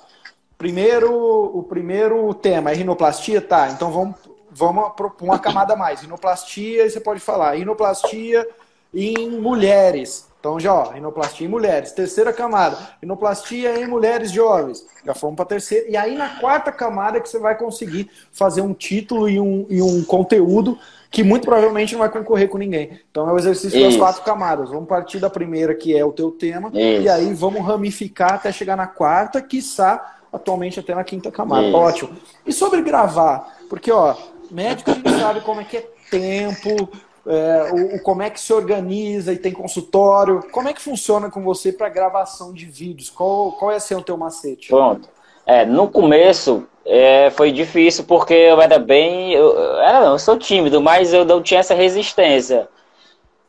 Primeiro, 0.63 1.13
o 1.59 1.65
primeiro 1.65 2.33
tema 2.35 2.71
é 2.71 2.75
rinoplastia, 2.75 3.41
tá? 3.41 3.69
Então 3.71 3.91
vamos, 3.91 4.15
vamos 4.49 4.93
para 4.95 5.11
uma 5.21 5.37
camada 5.37 5.75
mais. 5.75 6.03
Rinoplastia, 6.03 6.89
você 6.89 7.01
pode 7.01 7.19
falar, 7.19 7.57
rinoplastia 7.57 8.49
em 8.95 9.29
mulheres. 9.41 10.29
Então 10.43 10.59
já, 10.59 10.75
ó, 10.75 10.91
rinoplastia 10.91 11.47
em 11.47 11.51
mulheres. 11.51 11.93
Terceira 11.93 12.33
camada, 12.33 12.77
rinoplastia 13.01 13.81
em 13.81 13.87
mulheres 13.87 14.33
jovens. 14.33 14.85
Já 15.07 15.15
fomos 15.15 15.37
para 15.37 15.45
a 15.45 15.49
terceira. 15.49 15.89
E 15.89 15.97
aí 15.97 16.17
na 16.17 16.41
quarta 16.41 16.73
camada 16.73 17.19
é 17.19 17.21
que 17.21 17.29
você 17.29 17.39
vai 17.39 17.57
conseguir 17.57 18.11
fazer 18.33 18.61
um 18.61 18.75
título 18.75 19.29
e 19.29 19.39
um, 19.39 19.65
e 19.71 19.81
um 19.81 20.03
conteúdo 20.03 20.77
que 21.13 21.23
muito 21.23 21.45
provavelmente 21.45 21.93
não 21.93 22.01
vai 22.01 22.09
concorrer 22.09 22.49
com 22.49 22.59
ninguém. 22.59 22.99
Então 23.09 23.31
é 23.31 23.33
o 23.33 23.39
exercício 23.39 23.79
Isso. 23.79 23.91
das 23.91 23.97
quatro 23.97 24.25
camadas. 24.25 24.69
Vamos 24.71 24.89
partir 24.89 25.21
da 25.21 25.31
primeira, 25.31 25.77
que 25.77 25.97
é 25.97 26.05
o 26.05 26.11
teu 26.11 26.33
tema, 26.33 26.71
Isso. 26.75 27.03
e 27.03 27.09
aí 27.09 27.33
vamos 27.33 27.65
ramificar 27.65 28.35
até 28.35 28.51
chegar 28.51 28.75
na 28.75 28.89
quarta, 28.89 29.41
quiçá 29.41 30.19
atualmente 30.33 30.81
até 30.81 30.93
na 30.93 31.05
quinta 31.05 31.31
camada. 31.31 31.69
Isso. 31.69 31.77
Ótimo. 31.77 32.11
E 32.45 32.53
sobre 32.53 32.83
gravar? 32.83 33.59
Porque, 33.71 33.93
ó, 33.93 34.17
médico 34.51 34.91
a 34.91 34.95
gente 34.95 35.11
sabe 35.21 35.41
como 35.43 35.61
é 35.61 35.65
que 35.65 35.77
é 35.77 35.89
tempo, 36.11 36.91
é, 37.27 37.71
o, 37.73 38.03
como 38.03 38.23
é 38.23 38.31
que 38.31 38.41
se 38.41 38.53
organiza 38.53 39.33
e 39.33 39.37
tem 39.37 39.53
consultório. 39.53 40.45
Como 40.51 40.69
é 40.69 40.73
que 40.73 40.83
funciona 40.83 41.31
com 41.31 41.43
você 41.43 41.73
para 41.73 41.89
gravação 41.89 42.53
de 42.53 42.67
vídeos? 42.67 43.11
Qual, 43.11 43.53
qual 43.53 43.71
é 43.71 43.79
ser 43.79 43.97
o 43.97 44.03
teu 44.03 44.17
macete? 44.17 44.69
Pronto. 44.69 45.09
É, 45.45 45.65
no 45.65 45.89
começo 45.89 46.67
é, 46.85 47.31
foi 47.31 47.51
difícil 47.53 48.05
porque 48.05 48.35
eu 48.35 48.61
era 48.61 48.79
bem. 48.79 49.33
Eu, 49.33 49.57
eu, 49.57 50.05
eu 50.05 50.19
sou 50.19 50.39
tímido, 50.39 50.81
mas 50.81 51.13
eu 51.13 51.25
não 51.25 51.43
tinha 51.43 51.61
essa 51.61 51.75
resistência. 51.75 52.69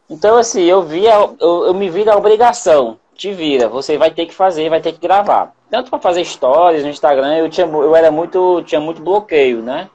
Então, 0.09 0.37
assim, 0.37 0.63
eu 0.63 0.83
via, 0.83 1.13
eu, 1.39 1.65
eu 1.65 1.73
me 1.73 1.89
vi 1.89 2.03
da 2.03 2.15
obrigação. 2.15 2.97
Te 3.15 3.31
vira, 3.31 3.69
você 3.69 3.95
vai 3.95 4.09
ter 4.09 4.25
que 4.25 4.33
fazer, 4.33 4.69
vai 4.69 4.81
ter 4.81 4.91
que 4.91 4.99
gravar 4.99 5.53
tanto 5.73 5.89
para 5.89 5.97
fazer 5.97 6.23
stories 6.23 6.83
no 6.83 6.89
Instagram, 6.91 7.35
eu, 7.35 7.49
tinha, 7.49 7.65
eu 7.65 7.95
era 7.95 8.11
muito, 8.11 8.61
tinha 8.61 8.79
muito 8.79 9.01
bloqueio, 9.01 9.59
né? 9.59 9.89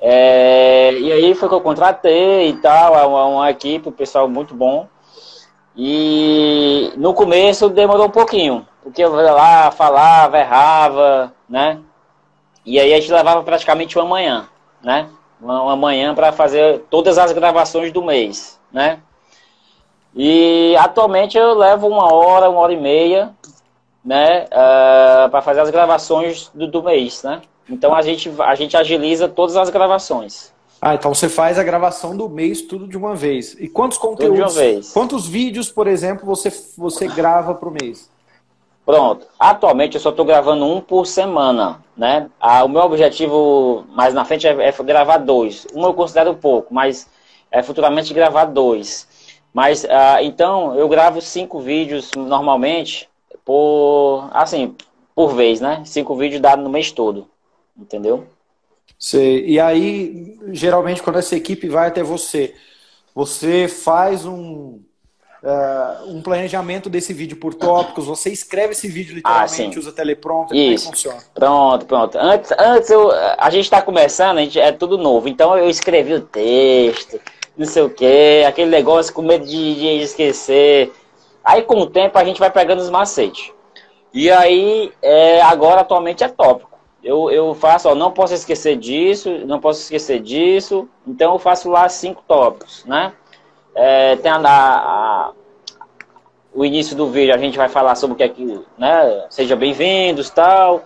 É, 0.00 0.92
e 0.92 1.12
aí 1.12 1.34
foi 1.34 1.48
que 1.48 1.54
eu 1.54 1.60
contratei 1.60 2.48
e 2.48 2.56
tal, 2.58 2.92
uma, 3.08 3.24
uma 3.26 3.50
equipe, 3.50 3.88
um 3.88 3.92
pessoal 3.92 4.28
muito 4.28 4.54
bom. 4.54 4.88
E 5.76 6.92
no 6.96 7.12
começo 7.12 7.68
demorou 7.68 8.06
um 8.06 8.10
pouquinho, 8.10 8.66
porque 8.82 9.02
eu 9.02 9.14
ia 9.20 9.32
lá, 9.32 9.70
falava, 9.70 10.38
errava, 10.38 11.32
né? 11.48 11.80
E 12.64 12.80
aí 12.80 12.94
a 12.94 13.00
gente 13.00 13.12
levava 13.12 13.42
praticamente 13.42 13.98
uma 13.98 14.06
manhã, 14.06 14.48
né? 14.82 15.08
Uma, 15.40 15.62
uma 15.62 15.76
manhã 15.76 16.14
para 16.14 16.32
fazer 16.32 16.84
todas 16.90 17.18
as 17.18 17.32
gravações 17.32 17.92
do 17.92 18.02
mês, 18.02 18.58
né? 18.72 19.00
E 20.14 20.74
atualmente 20.78 21.36
eu 21.36 21.54
levo 21.54 21.86
uma 21.86 22.12
hora, 22.12 22.48
uma 22.48 22.60
hora 22.60 22.72
e 22.72 22.76
meia 22.76 23.34
né, 24.06 24.44
uh, 24.44 24.46
ah, 24.52 25.28
para 25.30 25.42
fazer 25.42 25.60
as 25.60 25.68
gravações 25.68 26.48
do, 26.54 26.68
do 26.68 26.80
mês, 26.80 27.24
né? 27.24 27.42
Então 27.68 27.94
a 27.94 28.02
gente, 28.02 28.32
a 28.40 28.54
gente 28.54 28.76
agiliza 28.76 29.28
todas 29.28 29.56
as 29.56 29.70
gravações. 29.70 30.54
Ah, 30.80 30.94
então 30.94 31.14
você 31.14 31.28
faz 31.28 31.58
a 31.58 31.64
gravação 31.64 32.16
do 32.16 32.28
mês 32.28 32.62
tudo 32.62 32.86
de 32.86 32.96
uma 32.96 33.14
vez. 33.14 33.56
E 33.58 33.68
quantos 33.68 33.98
conteúdos, 33.98 34.92
quantos 34.92 35.26
vídeos, 35.26 35.70
por 35.70 35.86
exemplo, 35.86 36.26
você, 36.26 36.52
você 36.76 37.08
grava 37.08 37.54
por 37.54 37.70
mês? 37.70 38.10
Pronto. 38.84 39.26
Atualmente 39.36 39.96
eu 39.96 40.00
só 40.00 40.10
estou 40.10 40.24
gravando 40.24 40.64
um 40.64 40.80
por 40.80 41.06
semana, 41.06 41.82
né? 41.96 42.30
Ah, 42.38 42.62
o 42.64 42.68
meu 42.68 42.82
objetivo 42.82 43.84
mais 43.90 44.14
na 44.14 44.24
frente 44.24 44.46
é, 44.46 44.68
é, 44.68 44.72
gravar 44.84 45.16
dois. 45.16 45.66
Um 45.74 45.84
eu 45.84 45.92
considero 45.92 46.34
pouco, 46.34 46.72
mas 46.72 47.08
é 47.50 47.64
futuramente 47.64 48.14
gravar 48.14 48.44
dois. 48.44 49.08
Mas 49.52 49.84
ah, 49.86 50.22
então 50.22 50.76
eu 50.76 50.88
gravo 50.88 51.20
cinco 51.20 51.58
vídeos 51.58 52.12
normalmente 52.16 53.08
por, 53.44 54.28
assim, 54.32 54.76
por 55.16 55.34
vez, 55.34 55.60
né? 55.60 55.82
Cinco 55.84 56.14
vídeos 56.14 56.40
dados 56.40 56.62
no 56.62 56.70
mês 56.70 56.92
todo, 56.92 57.26
entendeu? 57.78 58.26
Sei. 58.98 59.44
E 59.46 59.60
aí, 59.60 60.38
geralmente, 60.52 61.02
quando 61.02 61.18
essa 61.18 61.36
equipe 61.36 61.68
vai 61.68 61.88
até 61.88 62.02
você, 62.02 62.54
você 63.14 63.68
faz 63.68 64.24
um, 64.24 64.80
uh, 65.42 66.08
um 66.08 66.22
planejamento 66.22 66.88
desse 66.88 67.12
vídeo 67.12 67.36
por 67.36 67.54
tópicos? 67.54 68.06
Você 68.06 68.30
escreve 68.30 68.72
esse 68.72 68.88
vídeo 68.88 69.14
literalmente, 69.14 69.76
ah, 69.76 69.80
usa 69.80 69.92
teleprompter? 69.92 70.56
Isso. 70.56 70.88
É 70.88 70.90
que 70.90 70.96
funciona? 70.96 71.22
Pronto, 71.34 71.86
pronto. 71.86 72.18
Antes, 72.18 72.52
antes 72.58 72.90
eu, 72.90 73.10
a 73.10 73.50
gente 73.50 73.64
está 73.64 73.82
começando, 73.82 74.38
a 74.38 74.42
gente, 74.42 74.58
é 74.58 74.72
tudo 74.72 74.96
novo. 74.98 75.28
Então 75.28 75.56
eu 75.56 75.68
escrevi 75.68 76.14
o 76.14 76.20
texto, 76.20 77.20
não 77.56 77.66
sei 77.66 77.82
o 77.82 77.90
quê, 77.90 78.44
aquele 78.46 78.70
negócio 78.70 79.12
com 79.12 79.22
medo 79.22 79.44
de, 79.44 79.74
de 79.74 79.86
esquecer. 80.02 80.92
Aí 81.44 81.62
com 81.62 81.80
o 81.80 81.86
tempo 81.86 82.18
a 82.18 82.24
gente 82.24 82.40
vai 82.40 82.50
pegando 82.50 82.80
os 82.80 82.90
macetes. 82.90 83.52
E 84.12 84.30
aí, 84.30 84.92
é, 85.02 85.42
agora 85.42 85.82
atualmente 85.82 86.24
é 86.24 86.28
tópico. 86.28 86.75
Eu, 87.06 87.30
eu 87.30 87.54
faço, 87.54 87.88
ó, 87.88 87.94
não 87.94 88.10
posso 88.10 88.34
esquecer 88.34 88.76
disso, 88.76 89.30
não 89.46 89.60
posso 89.60 89.80
esquecer 89.80 90.18
disso. 90.18 90.88
Então 91.06 91.34
eu 91.34 91.38
faço 91.38 91.70
lá 91.70 91.88
cinco 91.88 92.20
tópicos, 92.26 92.84
né? 92.84 93.12
É, 93.76 94.16
tem 94.16 94.28
a, 94.28 94.40
a, 94.44 95.30
o 96.52 96.64
início 96.64 96.96
do 96.96 97.08
vídeo, 97.08 97.32
a 97.32 97.38
gente 97.38 97.56
vai 97.56 97.68
falar 97.68 97.94
sobre 97.94 98.14
o 98.14 98.16
que 98.16 98.24
é 98.24 98.28
que, 98.28 98.60
né? 98.76 99.24
Seja 99.30 99.54
bem-vindos, 99.54 100.30
tal. 100.30 100.82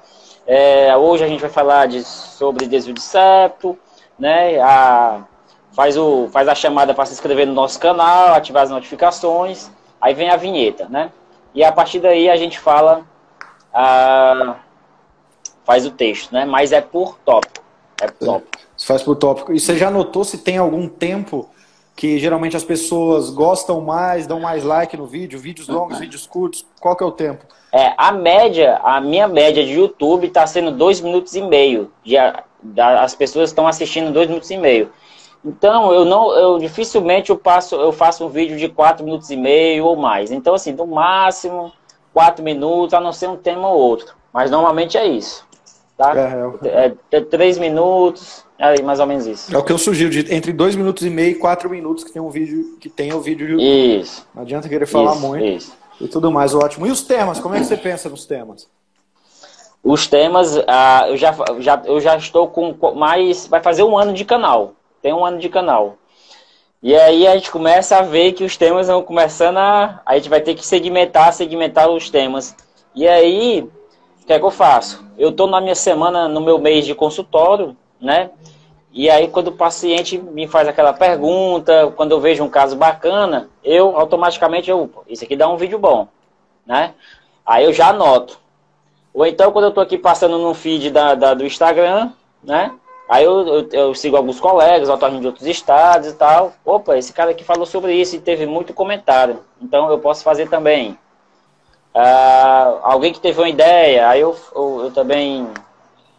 É, 0.46 0.94
hoje 0.94 1.24
a 1.24 1.26
gente 1.26 1.40
vai 1.40 1.48
falar 1.48 1.86
de, 1.88 2.04
sobre 2.04 2.66
desvio 2.66 2.92
de 2.92 3.00
septo, 3.00 3.78
né? 4.18 4.60
A, 4.60 5.24
faz, 5.72 5.96
o, 5.96 6.28
faz 6.30 6.48
a 6.48 6.54
chamada 6.54 6.92
para 6.92 7.06
se 7.06 7.14
inscrever 7.14 7.46
no 7.46 7.54
nosso 7.54 7.80
canal, 7.80 8.34
ativar 8.34 8.64
as 8.64 8.70
notificações. 8.70 9.70
Aí 9.98 10.12
vem 10.12 10.28
a 10.28 10.36
vinheta, 10.36 10.86
né? 10.86 11.12
E 11.54 11.64
a 11.64 11.72
partir 11.72 11.98
daí 11.98 12.28
a 12.28 12.36
gente 12.36 12.58
fala, 12.58 13.06
a, 13.72 14.56
faz 15.64 15.86
o 15.86 15.90
texto, 15.90 16.32
né? 16.32 16.44
Mas 16.44 16.72
é 16.72 16.80
por 16.80 17.18
tópico. 17.24 17.64
É 18.00 18.06
por 18.06 18.26
tópico. 18.26 18.58
Você 18.76 18.86
faz 18.86 19.02
por 19.02 19.16
tópico. 19.16 19.52
E 19.52 19.60
você 19.60 19.76
já 19.76 19.90
notou 19.90 20.24
se 20.24 20.38
tem 20.38 20.58
algum 20.58 20.88
tempo 20.88 21.48
que 21.94 22.18
geralmente 22.18 22.56
as 22.56 22.64
pessoas 22.64 23.28
gostam 23.28 23.80
mais, 23.82 24.26
dão 24.26 24.40
mais 24.40 24.64
like 24.64 24.96
no 24.96 25.06
vídeo, 25.06 25.38
vídeos 25.38 25.68
longos, 25.68 25.98
vídeos 25.98 26.26
curtos? 26.26 26.64
Qual 26.80 26.96
que 26.96 27.04
é 27.04 27.06
o 27.06 27.12
tempo? 27.12 27.44
É, 27.72 27.92
a 27.96 28.10
média, 28.10 28.80
a 28.82 29.00
minha 29.00 29.28
média 29.28 29.64
de 29.64 29.72
YouTube 29.72 30.26
está 30.26 30.46
sendo 30.46 30.70
dois 30.70 31.00
minutos 31.00 31.34
e 31.34 31.42
meio. 31.42 31.92
De, 32.02 32.16
da, 32.62 33.02
as 33.02 33.14
pessoas 33.14 33.50
estão 33.50 33.66
assistindo 33.66 34.12
dois 34.12 34.28
minutos 34.28 34.50
e 34.50 34.56
meio. 34.56 34.90
Então, 35.44 35.92
eu 35.92 36.04
não, 36.04 36.32
eu 36.32 36.58
dificilmente 36.58 37.30
eu 37.30 37.36
passo, 37.36 37.74
eu 37.74 37.92
faço 37.92 38.26
um 38.26 38.28
vídeo 38.28 38.56
de 38.58 38.68
4 38.68 39.04
minutos 39.04 39.30
e 39.30 39.36
meio 39.36 39.86
ou 39.86 39.96
mais. 39.96 40.30
Então, 40.30 40.54
assim, 40.54 40.72
no 40.72 40.86
máximo 40.86 41.72
4 42.12 42.44
minutos, 42.44 42.94
a 42.94 43.00
não 43.00 43.12
ser 43.12 43.28
um 43.28 43.36
tema 43.36 43.68
ou 43.68 43.78
outro. 43.78 44.14
Mas 44.32 44.50
normalmente 44.50 44.98
é 44.98 45.06
isso. 45.06 45.46
Tá? 46.00 46.14
É, 46.64 46.92
é, 47.12 47.18
é 47.18 47.20
3 47.20 47.58
minutos, 47.58 48.44
é 48.58 48.80
mais 48.82 49.00
ou 49.00 49.06
menos 49.06 49.26
isso. 49.26 49.54
É 49.54 49.58
o 49.58 49.62
que 49.62 49.72
eu 49.72 49.78
sugiro, 49.78 50.10
de 50.10 50.34
entre 50.34 50.52
2 50.52 50.76
minutos 50.76 51.04
e 51.04 51.10
meio 51.10 51.32
e 51.32 51.34
4 51.34 51.68
minutos 51.68 52.04
que 52.04 52.12
tem 52.12 52.22
um 52.22 52.30
vídeo 52.30 52.78
que 52.80 52.88
tem 52.88 53.12
o 53.12 53.20
vídeo 53.20 53.46
de 53.46 53.52
YouTube. 53.52 54.00
Isso. 54.00 54.26
Não 54.34 54.42
adianta 54.42 54.68
querer 54.68 54.86
falar 54.86 55.12
isso, 55.12 55.20
muito. 55.20 55.44
Isso. 55.44 55.72
E 56.00 56.08
tudo 56.08 56.30
mais, 56.32 56.54
ótimo. 56.54 56.86
E 56.86 56.90
os 56.90 57.02
temas, 57.02 57.38
como 57.38 57.54
é 57.54 57.58
que 57.58 57.66
você 57.66 57.76
pensa 57.76 58.08
nos 58.08 58.24
temas? 58.24 58.66
Os 59.82 60.06
temas, 60.06 60.58
ah, 60.66 61.06
eu, 61.08 61.16
já, 61.16 61.34
já, 61.58 61.82
eu 61.84 62.00
já 62.00 62.16
estou 62.16 62.48
com 62.48 62.74
mais. 62.94 63.46
Vai 63.46 63.62
fazer 63.62 63.82
um 63.82 63.96
ano 63.96 64.12
de 64.12 64.24
canal 64.24 64.74
tem 65.02 65.12
um 65.12 65.24
ano 65.24 65.38
de 65.38 65.48
canal. 65.48 65.96
E 66.82 66.94
aí 66.94 67.26
a 67.26 67.34
gente 67.34 67.50
começa 67.50 67.98
a 67.98 68.02
ver 68.02 68.32
que 68.32 68.44
os 68.44 68.56
temas 68.56 68.86
vão 68.86 69.02
começando 69.02 69.58
a. 69.58 70.00
A 70.04 70.16
gente 70.16 70.30
vai 70.30 70.40
ter 70.40 70.54
que 70.54 70.66
segmentar, 70.66 71.32
segmentar 71.32 71.90
os 71.90 72.08
temas. 72.08 72.54
E 72.94 73.06
aí, 73.06 73.68
que 74.30 74.34
é 74.34 74.38
que 74.38 74.44
eu 74.44 74.50
faço? 74.52 75.04
Eu 75.18 75.30
estou 75.30 75.48
na 75.48 75.60
minha 75.60 75.74
semana, 75.74 76.28
no 76.28 76.40
meu 76.40 76.56
mês 76.56 76.86
de 76.86 76.94
consultório, 76.94 77.76
né? 78.00 78.30
E 78.92 79.10
aí, 79.10 79.26
quando 79.26 79.48
o 79.48 79.56
paciente 79.56 80.18
me 80.18 80.46
faz 80.46 80.68
aquela 80.68 80.92
pergunta, 80.92 81.92
quando 81.96 82.12
eu 82.12 82.20
vejo 82.20 82.44
um 82.44 82.48
caso 82.48 82.76
bacana, 82.76 83.48
eu 83.64 83.98
automaticamente, 83.98 84.70
eu, 84.70 84.88
isso 85.08 85.24
aqui 85.24 85.34
dá 85.34 85.48
um 85.48 85.56
vídeo 85.56 85.80
bom, 85.80 86.06
né? 86.64 86.94
Aí 87.44 87.64
eu 87.64 87.72
já 87.72 87.88
anoto. 87.88 88.38
Ou 89.12 89.26
então, 89.26 89.50
quando 89.50 89.64
eu 89.64 89.70
estou 89.70 89.82
aqui 89.82 89.98
passando 89.98 90.38
no 90.38 90.54
feed 90.54 90.90
da, 90.90 91.16
da, 91.16 91.34
do 91.34 91.44
Instagram, 91.44 92.12
né? 92.40 92.72
Aí 93.08 93.24
eu, 93.24 93.48
eu, 93.48 93.68
eu, 93.72 93.94
sigo 93.96 94.16
alguns 94.16 94.38
colegas, 94.38 94.88
autónomos 94.88 95.22
de 95.22 95.26
outros 95.26 95.46
estados 95.48 96.06
e 96.06 96.14
tal. 96.14 96.52
Opa, 96.64 96.96
esse 96.96 97.12
cara 97.12 97.32
aqui 97.32 97.42
falou 97.42 97.66
sobre 97.66 97.94
isso 97.94 98.14
e 98.14 98.20
teve 98.20 98.46
muito 98.46 98.72
comentário. 98.72 99.40
Então 99.60 99.90
eu 99.90 99.98
posso 99.98 100.22
fazer 100.22 100.48
também. 100.48 100.96
Ah, 101.94 102.78
alguém 102.82 103.12
que 103.12 103.20
teve 103.20 103.40
uma 103.40 103.48
ideia, 103.48 104.08
aí 104.08 104.20
eu, 104.20 104.36
eu, 104.54 104.80
eu, 104.84 104.90
também. 104.92 105.46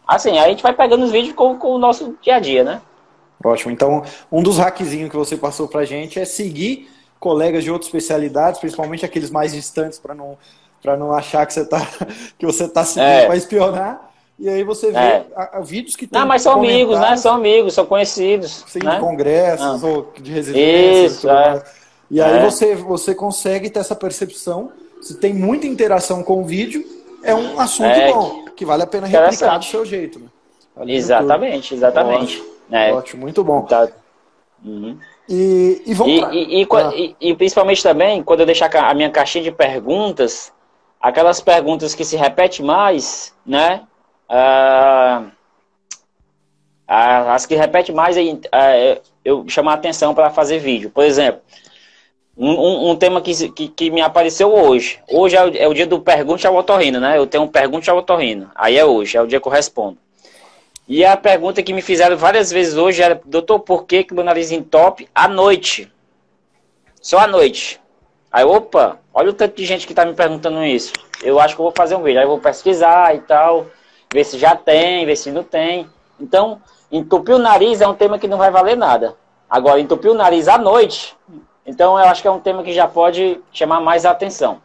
Assim, 0.07 0.31
aí 0.31 0.45
a 0.45 0.49
gente 0.49 0.63
vai 0.63 0.73
pegando 0.73 1.05
os 1.05 1.11
vídeos 1.11 1.35
com, 1.35 1.57
com 1.57 1.69
o 1.69 1.77
nosso 1.77 2.17
dia 2.21 2.35
a 2.35 2.39
dia, 2.39 2.63
né? 2.63 2.81
Ótimo. 3.43 3.71
Então, 3.71 4.03
um 4.31 4.43
dos 4.43 4.57
hackzinhos 4.57 5.09
que 5.09 5.17
você 5.17 5.37
passou 5.37 5.67
pra 5.67 5.85
gente 5.85 6.19
é 6.19 6.25
seguir 6.25 6.89
colegas 7.19 7.63
de 7.63 7.71
outras 7.71 7.87
especialidades, 7.87 8.59
principalmente 8.59 9.05
aqueles 9.05 9.29
mais 9.29 9.53
distantes, 9.53 9.97
para 9.97 10.13
não, 10.13 10.37
não 10.83 11.13
achar 11.13 11.45
que 11.45 11.53
você 11.53 11.61
está 11.61 11.79
que 12.37 12.45
você 12.45 12.67
tá 12.67 12.83
seguindo 12.83 13.07
é. 13.07 13.25
para 13.25 13.35
espionar 13.35 14.11
e 14.41 14.49
aí 14.49 14.63
você 14.63 14.89
vê 14.89 14.97
é. 14.97 15.25
a, 15.35 15.59
a 15.59 15.61
vídeos 15.61 15.95
que 15.95 16.07
tem. 16.07 16.19
Não, 16.19 16.27
mas 16.27 16.41
são 16.41 16.53
amigos, 16.53 16.99
né? 16.99 17.15
São 17.15 17.35
amigos, 17.35 17.75
são 17.75 17.85
conhecidos. 17.85 18.65
Sim, 18.67 18.79
né? 18.83 18.95
de 18.95 18.99
congressos 18.99 19.83
ah. 19.83 19.87
ou 19.87 20.11
de 20.19 20.31
residências. 20.31 21.17
Isso, 21.17 21.29
é. 21.29 21.63
E 22.09 22.19
aí 22.19 22.37
é. 22.37 22.41
você, 22.43 22.73
você 22.73 23.13
consegue 23.13 23.69
ter 23.69 23.79
essa 23.79 23.95
percepção. 23.95 24.71
Se 25.01 25.17
tem 25.17 25.33
muita 25.33 25.67
interação 25.67 26.23
com 26.23 26.41
o 26.41 26.45
vídeo, 26.45 26.85
é 27.23 27.33
um 27.33 27.59
assunto 27.59 27.89
é, 27.89 28.11
bom, 28.11 28.45
que 28.55 28.65
vale 28.65 28.83
a 28.83 28.87
pena 28.87 29.07
replicar 29.07 29.57
do 29.57 29.65
seu 29.65 29.85
jeito. 29.85 30.19
Né? 30.19 30.27
Vale 30.75 30.95
exatamente, 30.95 31.73
exatamente. 31.73 32.39
Ótimo, 32.39 32.75
é. 32.75 32.93
ótimo, 32.93 33.21
muito 33.21 33.43
bom. 33.43 33.63
Tá. 33.63 33.89
Uhum. 34.63 34.97
E, 35.27 35.81
e 35.85 35.93
vamos 35.93 36.13
e, 36.13 36.19
pra... 36.19 36.33
e, 36.33 36.67
ah. 36.71 36.91
e, 37.19 37.29
e, 37.29 37.35
principalmente 37.35 37.81
também, 37.81 38.23
quando 38.23 38.41
eu 38.41 38.45
deixar 38.45 38.73
a 38.75 38.93
minha 38.93 39.09
caixinha 39.09 39.43
de 39.43 39.51
perguntas, 39.51 40.53
aquelas 40.99 41.41
perguntas 41.41 41.95
que 41.95 42.05
se 42.05 42.15
repetem 42.15 42.65
mais, 42.65 43.33
né? 43.45 43.81
Ah, 44.29 45.23
as 46.87 47.45
que 47.45 47.55
repete 47.55 47.91
mais 47.93 48.17
é, 48.17 49.01
eu 49.23 49.47
chamar 49.47 49.71
a 49.71 49.75
atenção 49.75 50.13
para 50.13 50.29
fazer 50.29 50.59
vídeo. 50.59 50.89
Por 50.89 51.03
exemplo, 51.03 51.41
um, 52.43 52.89
um 52.91 52.95
tema 52.95 53.21
que, 53.21 53.49
que, 53.49 53.67
que, 53.67 53.91
me 53.91 54.01
apareceu 54.01 54.51
hoje. 54.51 54.99
Hoje 55.07 55.35
é 55.35 55.43
o, 55.43 55.57
é 55.57 55.67
o, 55.67 55.73
dia 55.73 55.85
do 55.85 55.99
Pergunte 55.99 56.47
ao 56.47 56.55
Otorrino, 56.55 56.99
né? 56.99 57.17
Eu 57.17 57.27
tenho 57.27 57.43
um 57.43 57.47
Pergunte 57.47 57.87
ao 57.89 57.97
Otorrino. 57.97 58.49
Aí 58.55 58.77
é 58.77 58.83
hoje, 58.83 59.15
é 59.15 59.21
o 59.21 59.27
dia 59.27 59.39
que 59.39 59.47
eu 59.47 59.51
respondo. 59.51 59.97
E 60.87 61.05
a 61.05 61.15
pergunta 61.15 61.61
que 61.61 61.71
me 61.71 61.81
fizeram 61.83 62.17
várias 62.17 62.51
vezes 62.51 62.75
hoje 62.75 63.01
era, 63.03 63.21
doutor, 63.23 63.59
por 63.59 63.85
que, 63.85 64.03
que 64.03 64.13
meu 64.13 64.23
nariz 64.23 64.51
entope 64.51 65.07
à 65.13 65.27
noite? 65.27 65.91
Só 66.99 67.19
à 67.19 67.27
noite. 67.27 67.79
Aí, 68.31 68.43
opa, 68.43 68.97
olha 69.13 69.29
o 69.29 69.33
tanto 69.33 69.55
de 69.55 69.65
gente 69.65 69.85
que 69.85 69.91
está 69.91 70.03
me 70.03 70.13
perguntando 70.15 70.63
isso. 70.63 70.93
Eu 71.21 71.39
acho 71.39 71.55
que 71.55 71.61
eu 71.61 71.65
vou 71.65 71.73
fazer 71.75 71.95
um 71.95 72.01
vídeo. 72.01 72.19
Aí 72.19 72.25
eu 72.25 72.29
vou 72.29 72.39
pesquisar 72.39 73.15
e 73.15 73.19
tal 73.19 73.67
ver 74.11 74.23
se 74.25 74.39
já 74.39 74.55
tem, 74.55 75.05
ver 75.05 75.15
se 75.15 75.31
não 75.31 75.43
tem. 75.43 75.87
Então, 76.19 76.59
entupir 76.91 77.35
o 77.35 77.39
nariz 77.39 77.81
é 77.81 77.87
um 77.87 77.93
tema 77.93 78.17
que 78.17 78.27
não 78.27 78.37
vai 78.37 78.49
valer 78.49 78.75
nada. 78.75 79.15
Agora, 79.47 79.79
entupir 79.79 80.09
o 80.09 80.15
nariz 80.15 80.47
à 80.47 80.57
noite, 80.57 81.15
então 81.65 81.97
eu 81.97 82.05
acho 82.05 82.21
que 82.21 82.27
é 82.27 82.31
um 82.31 82.39
tema 82.39 82.63
que 82.63 82.73
já 82.73 82.87
pode 82.87 83.39
chamar 83.51 83.79
mais 83.81 84.05
atenção. 84.05 84.61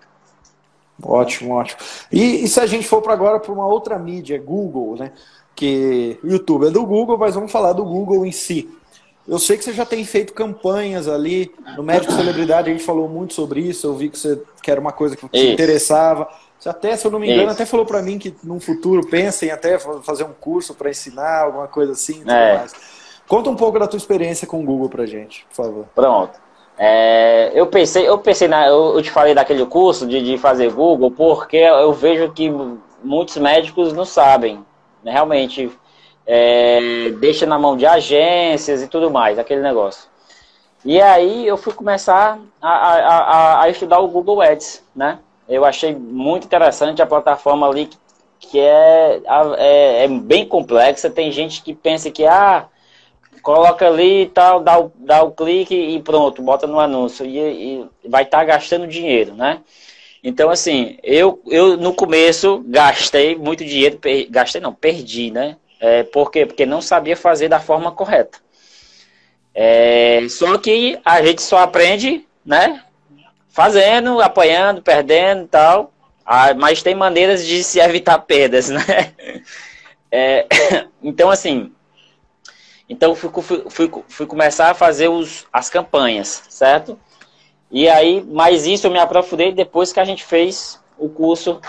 Ótimo, 1.03 1.55
ótimo. 1.55 1.81
E, 2.11 2.45
e 2.45 2.49
se 2.49 2.59
a 2.59 2.67
gente 2.67 2.87
for 2.87 3.03
para 3.03 3.13
agora 3.13 3.39
para 3.39 3.53
uma 3.53 3.67
outra 3.67 3.99
mídia, 3.99 4.41
Google, 4.43 4.97
né? 4.97 5.13
Que 5.55 6.19
o 6.23 6.29
YouTube 6.29 6.67
é 6.67 6.71
do 6.71 6.85
Google, 6.85 7.19
mas 7.19 7.35
vamos 7.35 7.53
falar 7.53 7.73
do 7.73 7.85
Google 7.85 8.25
em 8.25 8.33
si. 8.33 8.69
Eu 9.29 9.39
sei 9.39 9.57
que 9.57 9.65
você 9.65 9.73
já 9.73 9.85
tem 9.85 10.05
feito 10.05 10.33
campanhas 10.33 11.09
ali 11.09 11.53
no 11.77 11.83
Médico 11.83 12.13
Celebridade, 12.13 12.71
a 12.71 12.73
gente 12.73 12.85
falou 12.85 13.09
muito 13.09 13.35
sobre 13.35 13.61
isso. 13.61 13.87
Eu 13.87 13.95
vi 13.95 14.09
que 14.09 14.19
você 14.19 14.41
que 14.63 14.71
era 14.71 14.81
uma 14.81 14.93
coisa 14.93 15.17
que 15.17 15.29
te 15.29 15.53
interessava. 15.53 16.29
Você 16.59 16.69
até, 16.69 16.97
se 16.97 17.07
eu 17.07 17.11
não 17.11 17.19
me 17.19 17.27
engano, 17.27 17.43
Isso. 17.43 17.53
até 17.53 17.67
falou 17.67 17.85
para 17.85 18.03
mim 18.03 18.19
que 18.19 18.35
num 18.43 18.59
futuro 18.59 19.07
pensem 19.07 19.51
até 19.51 19.79
fazer 19.79 20.25
um 20.25 20.33
curso 20.33 20.75
para 20.75 20.91
ensinar, 20.91 21.43
alguma 21.43 21.69
coisa 21.69 21.93
assim. 21.93 22.23
É. 22.29 22.65
Conta 23.29 23.51
um 23.51 23.57
pouco 23.57 23.79
da 23.79 23.87
tua 23.87 23.99
experiência 23.99 24.47
com 24.47 24.61
o 24.61 24.65
Google 24.65 24.89
pra 24.89 25.05
gente, 25.05 25.45
por 25.51 25.57
favor. 25.57 25.87
Pronto. 25.95 26.46
É, 26.79 27.53
eu 27.55 27.67
pensei, 27.67 28.07
eu 28.07 28.19
pensei 28.19 28.49
na, 28.49 28.67
eu, 28.67 29.01
te 29.01 29.11
falei 29.11 29.35
daquele 29.35 29.65
curso 29.65 30.07
de, 30.07 30.23
de 30.23 30.37
fazer 30.37 30.71
Google 30.73 31.11
porque 31.11 31.57
eu 31.57 31.93
vejo 31.93 32.31
que 32.33 32.53
muitos 33.03 33.37
médicos 33.39 33.95
não 33.95 34.05
sabem, 34.05 34.63
né, 35.03 35.11
realmente 35.11 35.71
é, 36.27 37.11
deixa 37.19 37.47
na 37.47 37.59
mão 37.59 37.77
de 37.77 37.87
agências 37.87 38.83
e 38.83 38.89
tudo 38.89 39.11
mais, 39.11 39.39
aquele 39.39 39.63
negócio. 39.63 40.09
E 40.85 41.01
aí 41.01 41.47
eu 41.47 41.57
fui 41.57 41.73
começar 41.73 42.39
a, 42.61 42.69
a, 42.69 43.19
a, 43.19 43.63
a 43.63 43.69
estudar 43.69 43.99
o 44.01 44.09
Google 44.09 44.41
Ads, 44.43 44.85
né? 44.95 45.19
Eu 45.49 45.65
achei 45.65 45.95
muito 45.95 46.45
interessante 46.45 47.01
a 47.01 47.07
plataforma 47.07 47.69
ali, 47.69 47.89
que 48.39 48.59
é, 48.59 49.21
é, 49.59 50.05
é 50.05 50.09
bem 50.09 50.47
complexa. 50.47 51.11
Tem 51.11 51.31
gente 51.31 51.63
que 51.63 51.75
pensa 51.75 52.11
que, 52.11 52.25
ah, 52.25 52.67
coloca 53.47 53.87
ali 53.87 54.23
e 54.23 54.27
tal, 54.27 54.59
dá 54.59 54.77
o, 54.77 54.93
dá 54.97 55.23
o 55.23 55.31
clique 55.31 55.73
e 55.73 56.03
pronto, 56.03 56.43
bota 56.43 56.67
no 56.67 56.81
anúncio. 56.81 57.25
E, 57.25 57.39
e 57.39 57.87
vai 58.09 58.25
estar 58.25 58.39
tá 58.39 58.45
gastando 58.45 58.89
dinheiro, 58.89 59.37
né? 59.37 59.61
Então, 60.21 60.51
assim, 60.51 60.99
eu, 61.01 61.41
eu 61.47 61.77
no 61.77 61.95
começo 61.95 62.65
gastei 62.67 63.37
muito 63.37 63.65
dinheiro, 63.65 63.99
per, 63.99 64.27
gastei 64.29 64.61
não, 64.61 64.75
perdi, 64.75 65.31
né? 65.31 65.57
É, 65.79 66.03
por 66.03 66.33
quê? 66.33 66.45
Porque 66.45 66.67
não 66.67 66.83
sabia 66.83 67.17
fazer 67.17 67.49
da 67.49 67.61
forma 67.61 67.93
correta. 67.93 68.39
É, 69.55 70.27
só 70.29 70.59
que 70.59 70.99
a 71.05 71.23
gente 71.23 71.41
só 71.41 71.59
aprende, 71.59 72.27
né? 72.45 72.83
fazendo, 73.57 74.21
apanhando, 74.21 74.83
perdendo 74.83 75.45
e 75.45 75.49
tal. 75.49 75.93
Ah, 76.27 76.53
mas 76.53 76.83
tem 76.83 76.97
maneiras 76.97 77.47
de 77.47 77.63
se 77.63 77.79
evitar 77.79 78.19
perdas, 78.19 78.69
né? 78.75 78.83
É, 80.11 80.47
então, 81.01 81.31
assim, 81.31 81.73
então 82.89 83.15
fui, 83.15 83.31
fui, 83.69 83.91
fui, 84.09 84.27
começar 84.27 84.71
a 84.71 84.75
fazer 84.75 85.09
os, 85.09 85.47
as 85.53 85.69
campanhas, 85.69 86.45
certo? 86.49 86.99
E 87.71 87.89
aí, 87.89 88.25
mas 88.29 88.67
isso 88.67 88.87
eu 88.87 88.91
me 88.91 88.99
aprofundei 88.99 89.53
depois 89.53 89.93
que 89.93 90.01
a 90.01 90.05
gente 90.05 90.25
fez 90.25 90.81
o 90.97 91.09
curso, 91.09 91.61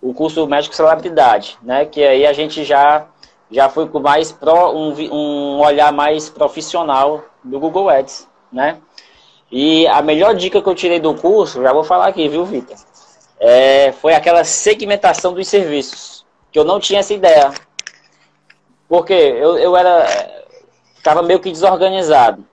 o 0.00 0.14
curso 0.14 0.46
médico 0.46 0.74
celebridade, 0.74 1.58
né? 1.62 1.84
Que 1.84 2.04
aí 2.04 2.26
a 2.26 2.32
gente 2.32 2.64
já 2.64 3.08
já 3.50 3.68
foi 3.68 3.88
com 3.88 4.00
mais 4.00 4.32
pro, 4.32 4.72
um, 4.72 4.92
um 5.12 5.60
olhar 5.60 5.92
mais 5.92 6.28
profissional 6.28 7.24
do 7.44 7.60
Google 7.60 7.88
Ads, 7.88 8.28
né? 8.52 8.78
E 9.50 9.86
a 9.86 10.02
melhor 10.02 10.34
dica 10.34 10.60
que 10.60 10.68
eu 10.68 10.74
tirei 10.74 10.98
do 10.98 11.14
curso, 11.14 11.62
já 11.62 11.72
vou 11.72 11.84
falar 11.84 12.08
aqui, 12.08 12.28
viu, 12.28 12.44
Vitor? 12.44 12.76
É, 13.38 13.92
foi 13.92 14.14
aquela 14.14 14.42
segmentação 14.44 15.32
dos 15.32 15.46
serviços, 15.46 16.26
que 16.50 16.58
eu 16.58 16.64
não 16.64 16.80
tinha 16.80 17.00
essa 17.00 17.14
ideia. 17.14 17.52
Porque 18.88 19.12
eu, 19.12 19.58
eu 19.58 19.76
era. 19.76 20.06
Ficava 20.96 21.22
meio 21.22 21.40
que 21.40 21.50
desorganizado. 21.50 22.44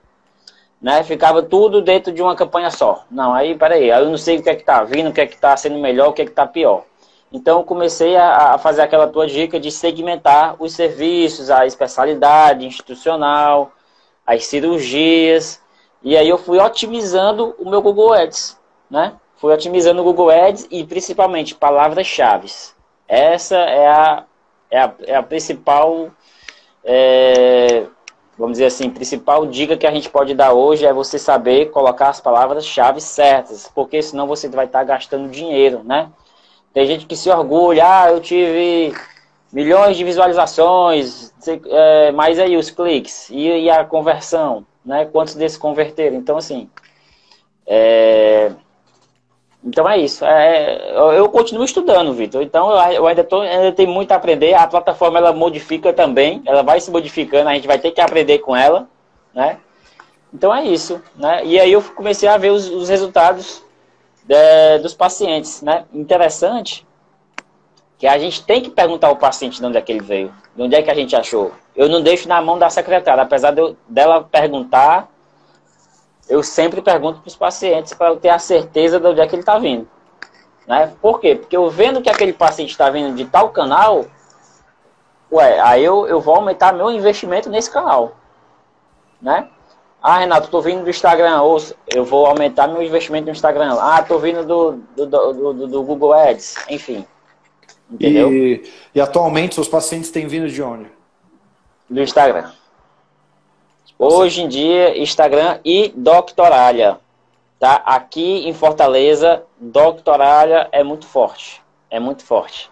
Né? 0.80 1.02
Ficava 1.02 1.42
tudo 1.42 1.80
dentro 1.80 2.12
de 2.12 2.22
uma 2.22 2.36
campanha 2.36 2.70
só. 2.70 3.04
Não, 3.10 3.32
aí, 3.32 3.54
peraí, 3.54 3.90
aí 3.90 4.02
eu 4.02 4.10
não 4.10 4.18
sei 4.18 4.38
o 4.38 4.42
que 4.42 4.50
é 4.50 4.54
que 4.54 4.64
tá 4.64 4.84
vindo, 4.84 5.10
o 5.10 5.12
que 5.12 5.20
é 5.20 5.26
que 5.26 5.36
tá 5.36 5.56
sendo 5.56 5.78
melhor, 5.78 6.08
o 6.08 6.12
que 6.12 6.22
é 6.22 6.24
que 6.26 6.30
tá 6.30 6.46
pior. 6.46 6.84
Então 7.32 7.58
eu 7.58 7.64
comecei 7.64 8.16
a, 8.16 8.54
a 8.54 8.58
fazer 8.58 8.82
aquela 8.82 9.08
tua 9.08 9.26
dica 9.26 9.58
de 9.58 9.70
segmentar 9.70 10.54
os 10.58 10.72
serviços, 10.72 11.50
a 11.50 11.66
especialidade 11.66 12.66
institucional, 12.66 13.72
as 14.26 14.46
cirurgias, 14.46 15.60
e 16.04 16.18
aí 16.18 16.28
eu 16.28 16.36
fui 16.36 16.60
otimizando 16.60 17.56
o 17.58 17.68
meu 17.68 17.80
Google 17.80 18.12
Ads, 18.12 18.60
né? 18.90 19.14
Fui 19.36 19.52
otimizando 19.52 20.02
o 20.02 20.04
Google 20.04 20.30
Ads 20.30 20.68
e 20.70 20.84
principalmente 20.84 21.54
palavras-chave. 21.54 22.52
Essa 23.08 23.56
é 23.56 23.88
a, 23.88 24.24
é 24.70 24.80
a, 24.80 24.94
é 25.06 25.16
a 25.16 25.22
principal, 25.22 26.10
é, 26.84 27.86
vamos 28.38 28.52
dizer 28.54 28.66
assim, 28.66 28.90
principal 28.90 29.46
dica 29.46 29.76
que 29.76 29.86
a 29.86 29.90
gente 29.90 30.10
pode 30.10 30.34
dar 30.34 30.52
hoje 30.52 30.84
é 30.84 30.92
você 30.92 31.18
saber 31.18 31.70
colocar 31.70 32.10
as 32.10 32.20
palavras-chave 32.20 33.00
certas, 33.00 33.70
porque 33.74 34.02
senão 34.02 34.26
você 34.26 34.48
vai 34.48 34.66
estar 34.66 34.84
gastando 34.84 35.30
dinheiro, 35.30 35.82
né? 35.84 36.10
Tem 36.72 36.86
gente 36.86 37.06
que 37.06 37.16
se 37.16 37.30
orgulha, 37.30 37.84
ah, 37.86 38.10
eu 38.10 38.20
tive 38.20 38.92
milhões 39.52 39.96
de 39.96 40.04
visualizações, 40.04 41.32
é, 41.70 42.10
mas 42.12 42.38
aí 42.38 42.56
os 42.56 42.70
cliques 42.70 43.30
e, 43.30 43.46
e, 43.46 43.70
a 43.70 43.84
conversão, 43.84 44.66
né? 44.84 45.06
Quantos 45.06 45.34
desses 45.36 45.56
converteram? 45.56 46.16
Então, 46.16 46.36
assim, 46.36 46.68
é, 47.66 48.50
então 49.64 49.88
é 49.88 49.98
isso. 49.98 50.24
É, 50.24 50.92
eu 51.16 51.28
continuo 51.30 51.64
estudando, 51.64 52.12
Vitor. 52.12 52.42
Então 52.42 52.70
eu, 52.70 52.92
eu 52.92 53.06
ainda, 53.06 53.24
tô, 53.24 53.40
ainda 53.40 53.72
tenho 53.72 53.90
muito 53.90 54.12
a 54.12 54.16
aprender. 54.16 54.52
A 54.52 54.66
plataforma 54.66 55.18
ela 55.18 55.32
modifica 55.32 55.92
também, 55.92 56.42
ela 56.44 56.62
vai 56.62 56.80
se 56.80 56.90
modificando, 56.90 57.48
a 57.48 57.54
gente 57.54 57.66
vai 57.66 57.78
ter 57.78 57.90
que 57.90 58.00
aprender 58.00 58.40
com 58.40 58.54
ela, 58.54 58.86
né? 59.34 59.58
Então 60.32 60.54
é 60.54 60.64
isso, 60.64 61.00
né? 61.16 61.42
E 61.44 61.58
aí 61.58 61.72
eu 61.72 61.80
comecei 61.80 62.28
a 62.28 62.36
ver 62.36 62.50
os, 62.50 62.68
os 62.68 62.88
resultados 62.88 63.62
de, 64.24 64.78
dos 64.80 64.92
pacientes, 64.92 65.62
né? 65.62 65.84
Interessante 65.94 66.86
que 67.96 68.06
a 68.06 68.18
gente 68.18 68.44
tem 68.44 68.60
que 68.60 68.68
perguntar 68.68 69.06
ao 69.06 69.16
paciente 69.16 69.60
de 69.60 69.64
onde 69.64 69.78
é 69.78 69.80
que 69.80 69.92
ele 69.92 70.02
veio, 70.02 70.34
de 70.54 70.62
onde 70.62 70.74
é 70.74 70.82
que 70.82 70.90
a 70.90 70.94
gente 70.94 71.16
achou. 71.16 71.52
Eu 71.74 71.88
não 71.88 72.02
deixo 72.02 72.28
na 72.28 72.42
mão 72.42 72.58
da 72.58 72.68
secretária, 72.68 73.22
apesar 73.22 73.52
de 73.52 73.62
eu, 73.62 73.76
dela 73.88 74.22
perguntar, 74.22 75.08
eu 76.28 76.42
sempre 76.42 76.80
pergunto 76.80 77.20
para 77.20 77.28
os 77.28 77.36
pacientes 77.36 77.92
para 77.92 78.08
eu 78.08 78.16
ter 78.16 78.30
a 78.30 78.38
certeza 78.38 78.98
de 78.98 79.06
onde 79.06 79.20
é 79.20 79.26
que 79.26 79.34
ele 79.34 79.42
está 79.42 79.58
vindo. 79.58 79.88
Né? 80.66 80.92
Por 81.00 81.20
quê? 81.20 81.34
Porque 81.34 81.56
eu 81.56 81.68
vendo 81.68 82.00
que 82.00 82.08
aquele 82.08 82.32
paciente 82.32 82.70
está 82.70 82.88
vindo 82.90 83.14
de 83.14 83.24
tal 83.26 83.50
canal, 83.50 84.06
ué, 85.30 85.60
aí 85.60 85.84
eu, 85.84 86.06
eu 86.06 86.20
vou 86.20 86.34
aumentar 86.34 86.72
meu 86.72 86.90
investimento 86.90 87.50
nesse 87.50 87.70
canal. 87.70 88.16
Né? 89.20 89.48
Ah, 90.02 90.18
Renato, 90.18 90.46
estou 90.46 90.60
vindo 90.60 90.84
do 90.84 90.90
Instagram, 90.90 91.40
ou 91.42 91.58
eu 91.94 92.04
vou 92.04 92.26
aumentar 92.26 92.68
meu 92.68 92.82
investimento 92.82 93.26
no 93.26 93.32
Instagram. 93.32 93.76
Ah, 93.80 94.00
estou 94.00 94.18
vindo 94.18 94.44
do, 94.44 94.72
do, 94.94 95.06
do, 95.06 95.66
do, 95.66 95.82
Google 95.82 96.12
Ads, 96.12 96.56
enfim. 96.68 97.06
Entendeu? 97.90 98.32
E, 98.32 98.70
e 98.94 99.00
atualmente 99.00 99.54
seus 99.54 99.68
pacientes 99.68 100.10
têm 100.10 100.26
vindo 100.26 100.48
de 100.48 100.62
onde? 100.62 100.90
Do 101.88 102.02
Instagram. 102.02 102.50
Hoje 103.98 104.42
em 104.42 104.48
dia, 104.48 104.98
Instagram 104.98 105.60
e 105.64 105.92
Doctoralha. 105.96 107.00
Tá? 107.58 107.76
Aqui 107.86 108.48
em 108.48 108.52
Fortaleza, 108.52 109.44
Doctoralha 109.58 110.68
é 110.72 110.82
muito 110.82 111.06
forte. 111.06 111.62
É 111.90 112.00
muito 112.00 112.24
forte. 112.24 112.70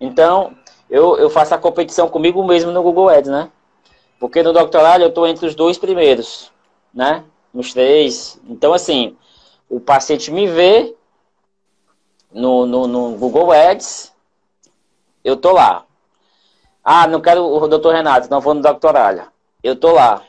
Então, 0.00 0.54
eu, 0.90 1.16
eu 1.16 1.30
faço 1.30 1.54
a 1.54 1.58
competição 1.58 2.08
comigo 2.08 2.44
mesmo 2.44 2.70
no 2.70 2.82
Google 2.82 3.08
Ads, 3.08 3.30
né? 3.30 3.50
Porque 4.20 4.42
no 4.42 4.52
Doctoralha 4.52 5.04
eu 5.04 5.08
estou 5.08 5.26
entre 5.26 5.46
os 5.46 5.54
dois 5.54 5.78
primeiros 5.78 6.52
né? 6.92 7.24
Nos 7.52 7.72
três. 7.72 8.40
Então, 8.48 8.72
assim, 8.72 9.16
o 9.68 9.80
paciente 9.80 10.30
me 10.30 10.46
vê 10.46 10.94
no, 12.30 12.66
no, 12.66 12.86
no 12.86 13.16
Google 13.16 13.52
Ads, 13.52 14.12
eu 15.24 15.36
tô 15.36 15.52
lá. 15.52 15.84
Ah, 16.84 17.06
não 17.06 17.20
quero 17.20 17.44
o 17.44 17.68
doutor 17.68 17.94
Renato, 17.94 18.30
não 18.30 18.40
vou 18.40 18.54
no 18.54 18.62
doctoralha. 18.62 19.28
Eu 19.62 19.76
tô 19.76 19.92
lá. 19.92 20.22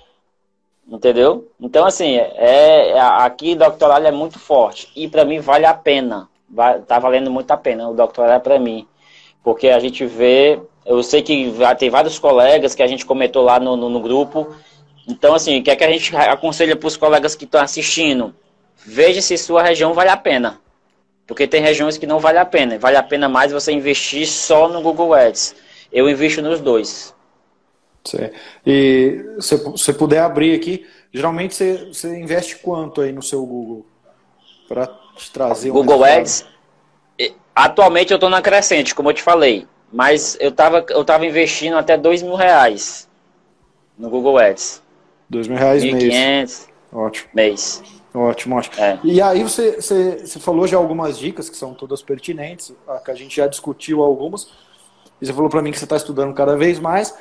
Entendeu? 0.87 1.49
Então, 1.59 1.85
assim, 1.85 2.17
é, 2.17 2.89
é 2.89 2.99
aqui 2.99 3.55
doctoralha 3.55 4.09
é 4.09 4.11
muito 4.11 4.37
forte. 4.37 4.89
E 4.95 5.07
para 5.07 5.25
mim 5.25 5.39
vale 5.39 5.65
a 5.65 5.73
pena. 5.73 6.29
Vai, 6.49 6.79
tá 6.81 6.99
valendo 6.99 7.31
muito 7.31 7.49
a 7.51 7.57
pena 7.57 7.89
o 7.89 7.93
doctoralha 7.95 8.39
para 8.39 8.59
mim. 8.59 8.87
Porque 9.43 9.69
a 9.69 9.79
gente 9.79 10.05
vê. 10.05 10.59
Eu 10.85 11.01
sei 11.01 11.21
que 11.21 11.53
tem 11.79 11.89
vários 11.89 12.19
colegas 12.19 12.75
que 12.75 12.83
a 12.83 12.87
gente 12.87 13.05
comentou 13.05 13.41
lá 13.43 13.59
no, 13.59 13.77
no, 13.77 13.89
no 13.89 14.01
grupo 14.01 14.53
então, 15.07 15.35
assim, 15.35 15.59
o 15.59 15.63
que 15.63 15.69
é 15.69 15.75
que 15.75 15.83
a 15.83 15.91
gente 15.91 16.15
aconselha 16.15 16.75
para 16.75 16.87
os 16.87 16.95
colegas 16.95 17.35
que 17.35 17.43
estão 17.43 17.61
assistindo? 17.61 18.33
Veja 18.85 19.21
se 19.21 19.37
sua 19.37 19.61
região 19.61 19.93
vale 19.93 20.09
a 20.09 20.17
pena. 20.17 20.59
Porque 21.27 21.47
tem 21.47 21.61
regiões 21.61 21.97
que 21.97 22.07
não 22.07 22.19
vale 22.19 22.37
a 22.37 22.45
pena. 22.45 22.77
Vale 22.79 22.97
a 22.97 23.03
pena 23.03 23.27
mais 23.27 23.51
você 23.51 23.71
investir 23.71 24.27
só 24.27 24.69
no 24.69 24.81
Google 24.81 25.13
Ads. 25.13 25.55
Eu 25.91 26.09
invisto 26.09 26.41
nos 26.41 26.61
dois. 26.61 27.13
Sim. 28.05 28.29
E 28.65 29.37
se 29.39 29.55
você 29.57 29.93
puder 29.93 30.19
abrir 30.19 30.55
aqui, 30.55 30.85
geralmente 31.11 31.55
você, 31.55 31.85
você 31.85 32.19
investe 32.19 32.57
quanto 32.57 33.01
aí 33.01 33.11
no 33.11 33.21
seu 33.21 33.45
Google? 33.45 33.85
Para 34.67 34.87
te 35.15 35.31
trazer 35.31 35.71
um 35.71 35.73
Google 35.73 36.03
Ads. 36.03 36.45
Atualmente 37.55 38.11
eu 38.11 38.15
estou 38.15 38.29
na 38.29 38.41
crescente, 38.41 38.95
como 38.95 39.09
eu 39.09 39.13
te 39.13 39.21
falei. 39.21 39.67
Mas 39.91 40.35
eu 40.39 40.49
estava 40.49 40.83
eu 40.89 41.05
tava 41.05 41.25
investindo 41.25 41.77
até 41.77 41.95
dois 41.95 42.23
mil 42.23 42.35
reais 42.35 43.07
no 43.97 44.09
Google 44.09 44.39
Ads. 44.39 44.81
Dois 45.29 45.47
mil 45.47 45.57
reais 45.57 45.83
mês. 45.83 46.67
Ótimo. 46.91 47.29
Mês. 47.33 47.83
Ótimo, 48.13 48.57
ótimo. 48.57 48.83
É. 48.83 48.99
E 49.03 49.21
aí 49.21 49.41
você, 49.43 49.81
você, 49.81 50.25
você 50.25 50.39
falou 50.39 50.67
já 50.67 50.77
algumas 50.77 51.17
dicas 51.17 51.49
que 51.49 51.57
são 51.57 51.73
todas 51.73 52.01
pertinentes, 52.03 52.73
que 53.03 53.11
a 53.11 53.15
gente 53.15 53.35
já 53.35 53.47
discutiu 53.47 54.03
algumas. 54.03 54.47
E 55.19 55.25
você 55.25 55.33
falou 55.33 55.49
para 55.49 55.61
mim 55.61 55.71
que 55.71 55.79
você 55.79 55.85
está 55.85 55.95
estudando 55.95 56.33
cada 56.33 56.55
vez 56.55 56.79
mais. 56.79 57.15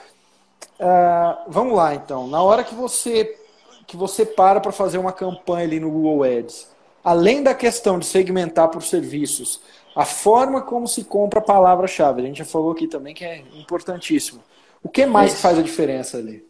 Uh, 0.82 1.44
vamos 1.46 1.76
lá, 1.76 1.94
então. 1.94 2.26
Na 2.26 2.42
hora 2.42 2.64
que 2.64 2.74
você 2.74 3.38
que 3.86 3.96
você 3.96 4.24
para 4.24 4.60
para 4.60 4.72
fazer 4.72 4.98
uma 4.98 5.12
campanha 5.12 5.64
ali 5.64 5.78
no 5.78 5.90
Google 5.90 6.24
Ads, 6.24 6.68
além 7.04 7.42
da 7.42 7.54
questão 7.54 7.98
de 7.98 8.06
segmentar 8.06 8.68
por 8.68 8.82
serviços, 8.82 9.60
a 9.94 10.04
forma 10.04 10.62
como 10.62 10.88
se 10.88 11.04
compra 11.04 11.40
a 11.40 11.42
palavra-chave, 11.42 12.22
a 12.22 12.24
gente 12.24 12.38
já 12.38 12.44
falou 12.44 12.72
aqui 12.72 12.88
também 12.88 13.14
que 13.14 13.24
é 13.24 13.44
importantíssimo. 13.54 14.42
O 14.82 14.88
que 14.88 15.06
mais 15.06 15.34
que 15.34 15.40
faz 15.40 15.58
a 15.58 15.62
diferença 15.62 16.16
ali? 16.16 16.44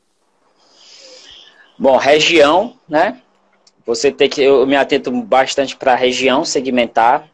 Bom, 1.79 1.97
região, 1.97 2.77
né? 2.89 3.21
Você 3.85 4.11
tem 4.11 4.31
que. 4.31 4.41
Eu 4.41 4.67
me 4.67 4.77
atento 4.77 5.11
bastante 5.11 5.77
para 5.77 5.93
a 5.93 5.97
região, 5.97 6.45
segmentar. 6.45 7.29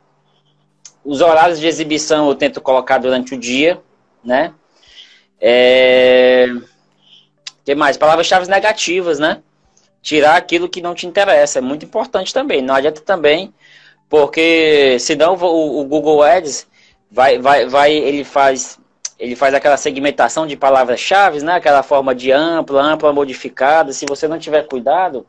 Os 1.04 1.20
horários 1.20 1.60
de 1.60 1.66
exibição 1.66 2.28
eu 2.28 2.34
tento 2.34 2.60
colocar 2.60 2.98
durante 2.98 3.34
o 3.34 3.38
dia, 3.38 3.80
né? 4.24 4.52
É... 5.40 6.46
que 7.68 7.74
mais? 7.74 7.98
Palavras-chave 7.98 8.48
negativas, 8.48 9.18
né? 9.18 9.42
Tirar 10.00 10.36
aquilo 10.36 10.70
que 10.70 10.80
não 10.80 10.94
te 10.94 11.06
interessa. 11.06 11.58
É 11.58 11.62
muito 11.62 11.84
importante 11.84 12.32
também. 12.32 12.62
Não 12.62 12.74
adianta 12.74 13.02
também, 13.02 13.52
porque 14.08 14.96
senão 14.98 15.34
o, 15.34 15.80
o 15.80 15.84
Google 15.84 16.22
Ads 16.22 16.66
vai, 17.10 17.38
vai, 17.38 17.66
vai, 17.66 17.92
ele 17.92 18.24
faz 18.24 18.78
ele 19.18 19.34
faz 19.34 19.52
aquela 19.52 19.76
segmentação 19.76 20.46
de 20.46 20.56
palavras-chave, 20.56 21.42
né? 21.42 21.56
Aquela 21.56 21.82
forma 21.82 22.14
de 22.14 22.30
ampla, 22.30 22.80
ampla 22.80 23.12
modificada. 23.12 23.92
Se 23.92 24.06
você 24.06 24.28
não 24.28 24.38
tiver 24.38 24.62
cuidado, 24.68 25.26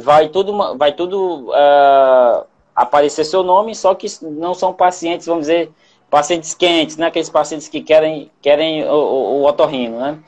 vai 0.00 0.28
tudo, 0.28 0.78
vai 0.78 0.92
tudo 0.92 1.50
uh, 1.50 2.46
aparecer 2.74 3.24
seu 3.24 3.42
nome, 3.42 3.74
só 3.74 3.94
que 3.94 4.06
não 4.22 4.54
são 4.54 4.72
pacientes, 4.72 5.26
vamos 5.26 5.42
dizer, 5.42 5.70
pacientes 6.08 6.54
quentes, 6.54 6.96
né? 6.96 7.08
Aqueles 7.08 7.28
pacientes 7.28 7.68
que 7.68 7.82
querem, 7.82 8.30
querem 8.40 8.84
o, 8.84 8.94
o, 8.94 9.40
o 9.40 9.46
otorrino, 9.46 9.98
né? 9.98 10.18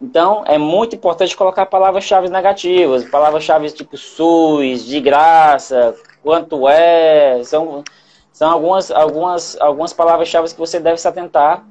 Então, 0.00 0.42
é 0.46 0.56
muito 0.56 0.96
importante 0.96 1.36
colocar 1.36 1.66
palavras-chave 1.66 2.28
negativas, 2.30 3.04
palavras-chave 3.04 3.70
tipo 3.70 3.98
SUS, 3.98 4.86
de 4.86 4.98
graça, 4.98 5.94
quanto 6.22 6.66
é, 6.66 7.42
são, 7.44 7.84
são 8.32 8.50
algumas, 8.50 8.90
algumas, 8.90 9.60
algumas 9.60 9.92
palavras-chave 9.92 10.48
que 10.48 10.58
você 10.58 10.80
deve 10.80 10.98
se 10.98 11.06
atentar 11.06 11.58
uh, 11.58 11.64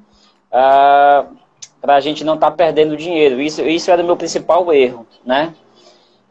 ah, 0.52 1.26
para 1.80 1.96
a 1.96 2.00
gente 2.00 2.22
não 2.22 2.34
estar 2.34 2.52
tá 2.52 2.56
perdendo 2.56 2.96
dinheiro. 2.96 3.40
Isso, 3.40 3.62
isso 3.62 3.90
era 3.90 4.00
o 4.00 4.06
meu 4.06 4.16
principal 4.16 4.72
erro, 4.72 5.04
né? 5.24 5.52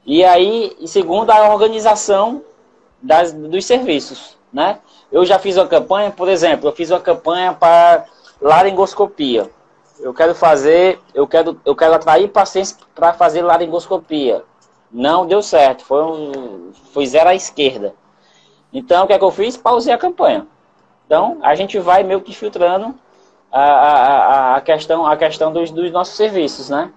E 0.06 0.24
aí, 0.24 0.76
segundo, 0.86 1.30
a 1.32 1.54
organização 1.54 2.42
das, 3.02 3.34
dos 3.34 3.66
serviços, 3.66 4.38
né? 4.54 4.80
Eu 5.12 5.26
já 5.26 5.38
fiz 5.38 5.58
uma 5.58 5.68
campanha, 5.68 6.12
por 6.12 6.30
exemplo, 6.30 6.70
eu 6.70 6.74
fiz 6.74 6.92
uma 6.92 7.00
campanha 7.00 7.52
para 7.52 8.06
laringoscopia. 8.42 9.50
Eu 10.00 10.14
quero 10.14 10.34
fazer, 10.34 11.00
eu 11.14 11.28
quero, 11.28 11.60
eu 11.66 11.76
quero 11.76 11.94
atrair 11.94 12.30
pacientes 12.30 12.78
para 12.96 13.14
fazer 13.14 13.42
laringoscopia. 13.42 14.44
Não 14.92 15.26
deu 15.26 15.42
certo, 15.42 15.84
foi, 15.84 16.04
um, 16.04 16.72
foi 16.94 17.06
zero 17.06 17.30
à 17.30 17.36
esquerda. 17.36 17.94
Então, 18.72 19.04
o 19.04 19.08
que 19.08 19.14
é 19.14 19.18
que 19.18 19.24
eu 19.24 19.32
fiz? 19.32 19.58
Pausei 19.58 19.94
a 19.94 19.98
campanha. 19.98 20.48
Então, 21.06 21.38
a 21.42 21.54
gente 21.56 21.78
vai 21.80 22.04
meio 22.04 22.22
que 22.22 22.34
filtrando 22.34 22.96
a, 23.52 23.62
a, 23.62 24.56
a 24.56 24.62
questão, 24.62 25.06
a 25.06 25.18
questão 25.18 25.52
dos, 25.52 25.72
dos 25.72 25.92
nossos 25.92 26.16
serviços, 26.16 26.70
né? 26.70 26.92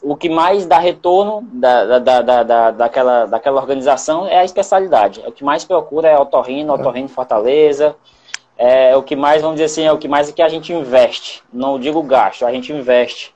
O 0.00 0.16
que 0.16 0.28
mais 0.28 0.64
dá 0.64 0.78
retorno 0.78 1.42
da, 1.52 1.98
da, 1.98 2.22
da, 2.22 2.42
da, 2.44 2.70
daquela, 2.70 3.26
daquela 3.26 3.60
organização 3.60 4.26
é 4.26 4.38
a 4.38 4.44
especialidade. 4.44 5.22
O 5.26 5.32
que 5.32 5.42
mais 5.42 5.64
procura 5.64 6.08
é 6.08 6.16
otorrino, 6.16 6.72
otorrino 6.72 7.08
Fortaleza, 7.08 7.96
é 8.58 8.96
o 8.96 9.02
que 9.02 9.14
mais, 9.14 9.40
vamos 9.40 9.56
dizer 9.56 9.66
assim, 9.66 9.84
é 9.84 9.92
o 9.92 9.98
que 9.98 10.08
mais 10.08 10.28
é 10.28 10.32
que 10.32 10.42
a 10.42 10.48
gente 10.48 10.72
investe. 10.72 11.42
Não 11.52 11.78
digo 11.78 12.02
gasto, 12.02 12.44
a 12.44 12.50
gente 12.50 12.72
investe 12.72 13.32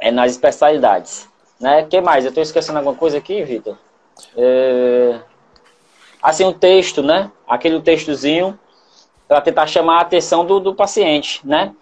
é 0.00 0.10
nas 0.10 0.32
especialidades. 0.32 1.28
Né? 1.60 1.86
que 1.88 2.00
mais? 2.00 2.24
Eu 2.24 2.28
estou 2.28 2.42
esquecendo 2.42 2.78
alguma 2.78 2.96
coisa 2.96 3.16
aqui, 3.16 3.42
Vitor? 3.42 3.78
É... 4.36 5.18
Assim, 6.22 6.44
o 6.44 6.52
texto, 6.52 7.02
né? 7.02 7.30
Aquele 7.46 7.80
textozinho 7.80 8.58
para 9.26 9.40
tentar 9.40 9.66
chamar 9.66 9.98
a 9.98 10.02
atenção 10.02 10.44
do, 10.44 10.60
do 10.60 10.74
paciente, 10.74 11.40
né? 11.46 11.72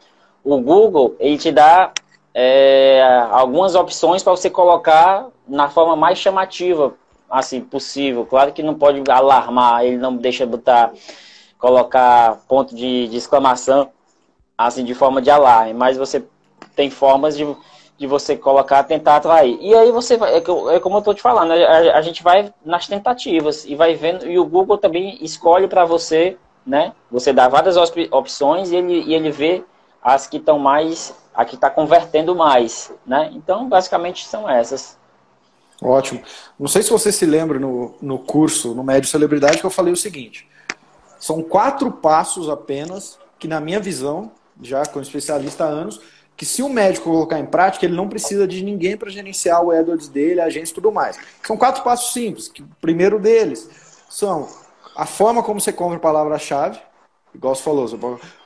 O 0.44 0.58
Google, 0.58 1.16
ele 1.18 1.38
te 1.38 1.50
dá 1.50 1.92
é, 2.34 3.02
algumas 3.30 3.74
opções 3.74 4.22
para 4.22 4.32
você 4.32 4.50
colocar 4.50 5.26
na 5.46 5.68
forma 5.68 5.96
mais 5.96 6.18
chamativa, 6.18 6.94
assim, 7.30 7.60
possível. 7.60 8.26
Claro 8.26 8.52
que 8.52 8.62
não 8.62 8.74
pode 8.74 9.02
alarmar, 9.10 9.84
ele 9.84 9.96
não 9.96 10.16
deixa 10.16 10.46
botar 10.46 10.92
colocar 11.62 12.40
ponto 12.48 12.74
de, 12.74 13.06
de 13.06 13.16
exclamação, 13.16 13.92
assim, 14.58 14.84
de 14.84 14.94
forma 14.94 15.22
de 15.22 15.30
alarme, 15.30 15.72
mas 15.72 15.96
você 15.96 16.24
tem 16.74 16.90
formas 16.90 17.36
de, 17.36 17.46
de 17.96 18.04
você 18.04 18.36
colocar, 18.36 18.82
tentar 18.82 19.14
atrair. 19.14 19.56
E 19.60 19.72
aí 19.72 19.92
você 19.92 20.16
vai, 20.16 20.34
é, 20.34 20.38
é 20.38 20.80
como 20.80 20.96
eu 20.96 20.98
estou 20.98 21.14
te 21.14 21.22
falando, 21.22 21.52
a, 21.52 21.96
a, 21.96 22.02
gente 22.02 22.20
vai 22.20 22.52
nas 22.64 22.88
tentativas 22.88 23.64
e 23.64 23.76
vai 23.76 23.94
vendo, 23.94 24.26
e 24.26 24.40
o 24.40 24.44
Google 24.44 24.76
também 24.76 25.16
escolhe 25.24 25.68
para 25.68 25.84
você, 25.84 26.36
né? 26.66 26.94
Você 27.12 27.32
dá 27.32 27.48
várias 27.48 27.76
opções 28.10 28.72
e 28.72 28.76
ele, 28.76 29.04
e 29.04 29.14
ele 29.14 29.30
vê 29.30 29.64
as 30.02 30.26
que 30.26 30.38
estão 30.38 30.58
mais, 30.58 31.14
a 31.32 31.44
que 31.44 31.54
está 31.54 31.70
convertendo 31.70 32.34
mais, 32.34 32.92
né? 33.06 33.30
Então, 33.34 33.68
basicamente 33.68 34.26
são 34.26 34.50
essas. 34.50 34.98
Ótimo. 35.80 36.22
Não 36.58 36.66
sei 36.66 36.82
se 36.82 36.90
você 36.90 37.12
se 37.12 37.24
lembra 37.24 37.60
no, 37.60 37.94
no 38.02 38.18
curso, 38.18 38.74
no 38.74 38.82
Médio 38.82 39.08
Celebridade, 39.08 39.58
que 39.58 39.64
eu 39.64 39.70
falei 39.70 39.92
o 39.92 39.96
seguinte. 39.96 40.50
São 41.22 41.40
quatro 41.40 41.88
passos 41.88 42.48
apenas, 42.48 43.16
que 43.38 43.46
na 43.46 43.60
minha 43.60 43.78
visão, 43.78 44.32
já 44.60 44.84
como 44.84 45.04
especialista 45.04 45.64
há 45.64 45.68
anos, 45.68 46.00
que 46.36 46.44
se 46.44 46.64
o 46.64 46.68
médico 46.68 47.08
colocar 47.08 47.38
em 47.38 47.46
prática, 47.46 47.86
ele 47.86 47.94
não 47.94 48.08
precisa 48.08 48.44
de 48.44 48.60
ninguém 48.60 48.96
para 48.96 49.08
gerenciar 49.08 49.62
o 49.62 49.70
AdWords 49.70 50.08
dele, 50.08 50.40
a 50.40 50.46
agência 50.46 50.72
e 50.72 50.74
tudo 50.74 50.90
mais. 50.90 51.16
São 51.46 51.56
quatro 51.56 51.84
passos 51.84 52.12
simples. 52.12 52.48
Que 52.48 52.62
o 52.62 52.68
primeiro 52.80 53.20
deles 53.20 53.70
são 54.10 54.48
a 54.96 55.06
forma 55.06 55.44
como 55.44 55.60
você 55.60 55.72
compra 55.72 55.96
palavra-chave, 56.00 56.80
igual 57.32 57.54
você 57.54 57.62
falou, 57.62 57.84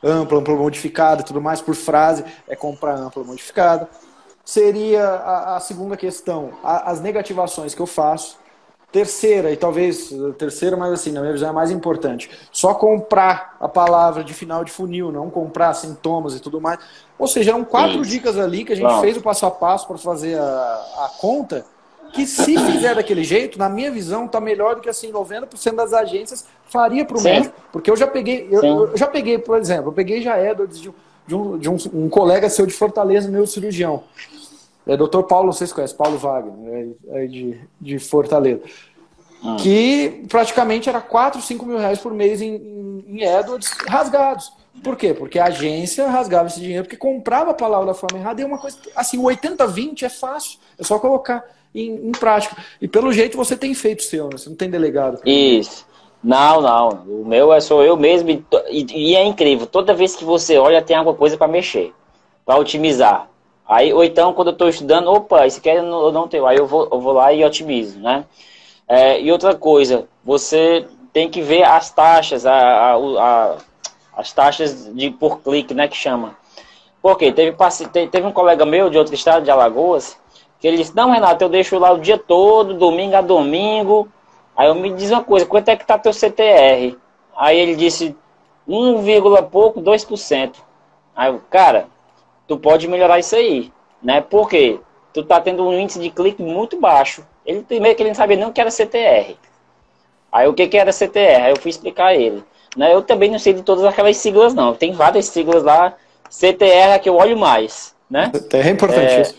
ampla, 0.04 0.38
ampla 0.38 0.54
modificada 0.54 1.22
e 1.22 1.24
tudo 1.24 1.40
mais, 1.40 1.62
por 1.62 1.74
frase, 1.74 2.26
é 2.46 2.54
comprar 2.54 2.96
ampla 2.96 3.24
modificada. 3.24 3.88
Seria 4.44 5.02
a, 5.02 5.56
a 5.56 5.60
segunda 5.60 5.96
questão, 5.96 6.52
a, 6.62 6.90
as 6.90 7.00
negativações 7.00 7.74
que 7.74 7.80
eu 7.80 7.86
faço. 7.86 8.36
Terceira, 8.92 9.50
e 9.50 9.56
talvez 9.56 10.10
terceira, 10.38 10.76
mas 10.76 10.92
assim, 10.92 11.10
na 11.10 11.20
minha 11.20 11.32
visão 11.32 11.50
é 11.50 11.52
mais 11.52 11.70
importante. 11.70 12.30
Só 12.52 12.72
comprar 12.72 13.56
a 13.60 13.68
palavra 13.68 14.22
de 14.22 14.32
final 14.32 14.64
de 14.64 14.70
funil, 14.70 15.10
não 15.10 15.28
comprar 15.28 15.74
sintomas 15.74 16.34
e 16.34 16.40
tudo 16.40 16.60
mais. 16.60 16.78
Ou 17.18 17.26
seja, 17.26 17.50
eram 17.50 17.64
quatro 17.64 18.00
Isso. 18.00 18.10
dicas 18.10 18.38
ali 18.38 18.64
que 18.64 18.72
a 18.72 18.76
gente 18.76 18.88
Bom. 18.88 19.00
fez 19.00 19.16
o 19.16 19.20
passo 19.20 19.44
a 19.44 19.50
passo 19.50 19.86
para 19.86 19.98
fazer 19.98 20.38
a, 20.38 20.44
a 20.44 21.10
conta. 21.20 21.66
Que 22.12 22.26
se 22.26 22.56
fizer 22.56 22.94
daquele 22.94 23.24
jeito, 23.24 23.58
na 23.58 23.68
minha 23.68 23.90
visão, 23.90 24.26
está 24.26 24.40
melhor 24.40 24.76
do 24.76 24.80
que 24.80 24.88
assim, 24.88 25.12
90% 25.12 25.74
das 25.74 25.92
agências 25.92 26.46
faria 26.70 27.04
para 27.04 27.18
o 27.18 27.22
médico. 27.22 27.54
Porque 27.72 27.90
eu 27.90 27.96
já 27.96 28.06
peguei, 28.06 28.48
eu, 28.50 28.64
eu, 28.64 28.96
já 28.96 29.08
peguei, 29.08 29.36
por 29.36 29.58
exemplo, 29.58 29.88
eu 29.88 29.92
peguei 29.92 30.22
já 30.22 30.40
Edwards 30.40 30.80
de, 30.80 30.90
de, 31.26 31.34
um, 31.34 31.58
de 31.58 31.68
um, 31.68 31.76
um 31.92 32.08
colega 32.08 32.48
seu 32.48 32.64
de 32.64 32.72
Fortaleza, 32.72 33.28
meu 33.28 33.46
cirurgião. 33.46 34.04
É 34.86 34.96
Dr. 34.96 35.22
Paulo, 35.22 35.52
vocês 35.52 35.72
conhecem, 35.72 35.96
Paulo 35.96 36.16
Wagner, 36.16 36.94
é, 37.08 37.26
de, 37.26 37.60
de 37.80 37.98
Fortaleza. 37.98 38.62
Ah. 39.44 39.56
Que 39.58 40.24
praticamente 40.28 40.88
era 40.88 41.00
4, 41.00 41.42
5 41.42 41.66
mil 41.66 41.78
reais 41.78 41.98
por 41.98 42.12
mês 42.14 42.40
em, 42.40 43.04
em, 43.06 43.26
AdWords 43.26 43.70
rasgados. 43.88 44.52
Por 44.84 44.96
quê? 44.96 45.12
Porque 45.12 45.38
a 45.38 45.46
agência 45.46 46.08
rasgava 46.08 46.48
esse 46.48 46.60
dinheiro 46.60 46.84
porque 46.84 46.96
comprava 46.96 47.50
a 47.50 47.54
palavra 47.54 47.86
da 47.86 47.94
forma 47.94 48.18
errada 48.18 48.40
e 48.40 48.44
é 48.44 48.46
uma 48.46 48.58
coisa. 48.58 48.78
Assim, 48.94 49.18
o 49.18 49.24
80-20 49.24 50.02
é 50.02 50.08
fácil, 50.08 50.58
é 50.78 50.84
só 50.84 50.98
colocar 50.98 51.44
em, 51.74 52.08
em, 52.08 52.12
prática. 52.12 52.56
E 52.80 52.86
pelo 52.86 53.12
jeito 53.12 53.36
você 53.36 53.56
tem 53.56 53.74
feito 53.74 54.02
seu, 54.02 54.24
né? 54.24 54.38
Você 54.38 54.48
não 54.48 54.56
tem 54.56 54.70
delegado. 54.70 55.20
Isso. 55.24 55.86
Não, 56.22 56.60
não. 56.60 56.88
O 57.06 57.24
meu 57.26 57.52
é 57.52 57.60
sou 57.60 57.82
eu 57.82 57.96
mesmo 57.96 58.30
e, 58.30 58.44
e, 58.70 59.14
é 59.16 59.24
incrível. 59.24 59.66
Toda 59.66 59.94
vez 59.94 60.16
que 60.16 60.24
você 60.24 60.58
olha, 60.58 60.82
tem 60.82 60.96
alguma 60.96 61.16
coisa 61.16 61.36
para 61.36 61.48
mexer, 61.48 61.92
para 62.44 62.58
otimizar. 62.58 63.28
Aí, 63.68 63.92
ou 63.92 64.04
então, 64.04 64.32
quando 64.32 64.48
eu 64.48 64.52
estou 64.52 64.68
estudando, 64.68 65.10
opa, 65.10 65.44
aqui 65.44 65.68
eu 65.68 65.82
não, 65.82 66.04
eu 66.04 66.12
não 66.12 66.28
tenho. 66.28 66.46
Aí 66.46 66.56
eu 66.56 66.66
vou, 66.66 66.88
eu 66.90 67.00
vou 67.00 67.12
lá 67.12 67.32
e 67.32 67.44
otimizo, 67.44 67.98
né? 67.98 68.24
É, 68.88 69.20
e 69.20 69.32
outra 69.32 69.54
coisa, 69.56 70.06
você 70.24 70.86
tem 71.12 71.28
que 71.28 71.42
ver 71.42 71.64
as 71.64 71.90
taxas, 71.90 72.46
a, 72.46 72.54
a, 72.54 72.94
a, 72.94 73.56
as 74.16 74.32
taxas 74.32 74.94
de 74.94 75.10
por 75.10 75.40
clique, 75.40 75.74
né, 75.74 75.88
que 75.88 75.96
chama. 75.96 76.36
Porque 77.02 77.32
teve, 77.32 77.56
teve 78.10 78.26
um 78.26 78.32
colega 78.32 78.64
meu 78.64 78.88
de 78.88 78.98
outro 78.98 79.14
estado, 79.14 79.44
de 79.44 79.50
Alagoas, 79.50 80.16
que 80.60 80.68
ele 80.68 80.76
disse, 80.76 80.94
não, 80.94 81.10
Renato, 81.10 81.42
eu 81.42 81.48
deixo 81.48 81.78
lá 81.78 81.92
o 81.92 81.98
dia 81.98 82.18
todo, 82.18 82.74
domingo 82.74 83.16
a 83.16 83.20
domingo. 83.20 84.08
Aí 84.56 84.68
eu 84.68 84.74
me 84.74 84.92
diz 84.92 85.10
uma 85.10 85.24
coisa, 85.24 85.46
quanto 85.46 85.68
é 85.68 85.76
que 85.76 85.86
tá 85.86 85.98
teu 85.98 86.12
CTR? 86.12 86.96
Aí 87.36 87.58
ele 87.58 87.74
disse 87.74 88.16
1, 88.68 89.02
pouco, 89.50 89.80
2%. 89.80 90.54
Aí 91.14 91.30
eu, 91.30 91.40
cara, 91.50 91.88
tu 92.46 92.58
pode 92.58 92.88
melhorar 92.88 93.18
isso 93.18 93.34
aí, 93.34 93.72
né? 94.02 94.20
Porque 94.20 94.80
tu 95.12 95.22
tá 95.22 95.40
tendo 95.40 95.66
um 95.66 95.78
índice 95.78 95.98
de 95.98 96.10
clique 96.10 96.42
muito 96.42 96.80
baixo. 96.80 97.26
Ele 97.44 97.64
meio 97.80 97.94
que 97.94 98.02
ele 98.02 98.10
não 98.10 98.14
sabia 98.14 98.36
nem 98.36 98.46
o 98.46 98.52
que 98.52 98.60
era 98.60 98.70
CTR. 98.70 99.36
Aí 100.30 100.46
o 100.48 100.52
que, 100.52 100.66
que 100.66 100.76
era 100.76 100.92
CTR? 100.92 101.44
Aí 101.44 101.50
eu 101.50 101.60
fui 101.60 101.70
explicar 101.70 102.08
a 102.08 102.14
ele. 102.14 102.44
Né? 102.76 102.92
Eu 102.92 103.00
também 103.00 103.30
não 103.30 103.38
sei 103.38 103.54
de 103.54 103.62
todas 103.62 103.84
aquelas 103.84 104.16
siglas, 104.18 104.52
não. 104.52 104.74
Tem 104.74 104.92
várias 104.92 105.26
siglas 105.26 105.62
lá. 105.62 105.94
CTR 106.28 106.92
é 106.92 106.98
que 106.98 107.08
eu 107.08 107.16
olho 107.16 107.38
mais. 107.38 107.94
Né? 108.10 108.30
CTR 108.34 108.68
é 108.68 108.70
importante 108.70 109.14
é, 109.14 109.20
isso. 109.22 109.34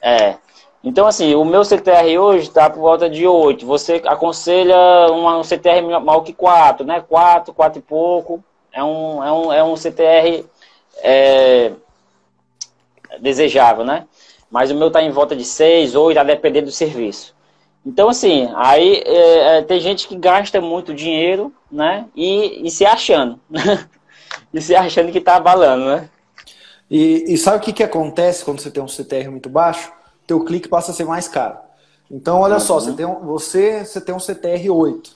É. 0.00 0.34
Então, 0.82 1.06
assim, 1.06 1.34
o 1.34 1.44
meu 1.44 1.64
CTR 1.64 2.18
hoje 2.18 2.48
está 2.48 2.70
por 2.70 2.80
volta 2.80 3.10
de 3.10 3.26
8. 3.26 3.66
Você 3.66 4.00
aconselha 4.06 4.76
uma, 5.10 5.36
um 5.36 5.42
CTR 5.42 5.82
maior 5.82 6.20
que 6.20 6.32
4, 6.32 6.86
né? 6.86 7.04
4, 7.06 7.52
4 7.52 7.78
e 7.78 7.82
pouco. 7.82 8.42
É 8.72 8.82
um, 8.82 9.22
é 9.22 9.32
um, 9.32 9.52
é 9.52 9.64
um 9.64 9.76
CTR 9.76 10.44
é, 11.02 11.72
desejável, 13.20 13.84
né? 13.84 14.06
mas 14.50 14.70
o 14.70 14.74
meu 14.74 14.88
está 14.88 15.02
em 15.02 15.10
volta 15.10 15.34
de 15.34 15.44
6, 15.44 15.94
8, 15.94 16.18
a 16.18 16.24
depender 16.24 16.62
do 16.62 16.70
serviço. 16.70 17.34
Então, 17.84 18.08
assim, 18.08 18.48
aí 18.56 19.02
é, 19.04 19.58
é, 19.58 19.62
tem 19.62 19.78
gente 19.78 20.08
que 20.08 20.16
gasta 20.16 20.60
muito 20.60 20.94
dinheiro, 20.94 21.52
né? 21.70 22.06
E, 22.16 22.66
e 22.66 22.70
se 22.70 22.84
achando. 22.84 23.40
e 24.52 24.60
se 24.60 24.74
achando 24.74 25.12
que 25.12 25.18
está 25.18 25.36
abalando, 25.36 25.86
né? 25.86 26.08
E, 26.90 27.32
e, 27.32 27.36
sabe 27.36 27.58
o 27.58 27.60
que, 27.60 27.72
que 27.72 27.82
acontece 27.82 28.44
quando 28.44 28.60
você 28.60 28.70
tem 28.70 28.82
um 28.82 28.88
CTR 28.88 29.28
muito 29.30 29.48
baixo? 29.48 29.92
Teu 30.26 30.44
clique 30.44 30.68
passa 30.68 30.92
a 30.92 30.94
ser 30.94 31.04
mais 31.04 31.28
caro. 31.28 31.58
Então, 32.10 32.40
olha 32.40 32.54
uhum. 32.54 32.60
só, 32.60 32.74
você 32.80 32.92
tem, 32.92 33.06
um, 33.06 33.20
você, 33.20 33.84
você 33.84 34.00
tem 34.00 34.14
um 34.14 34.20
CTR 34.20 34.70
8 34.70 35.14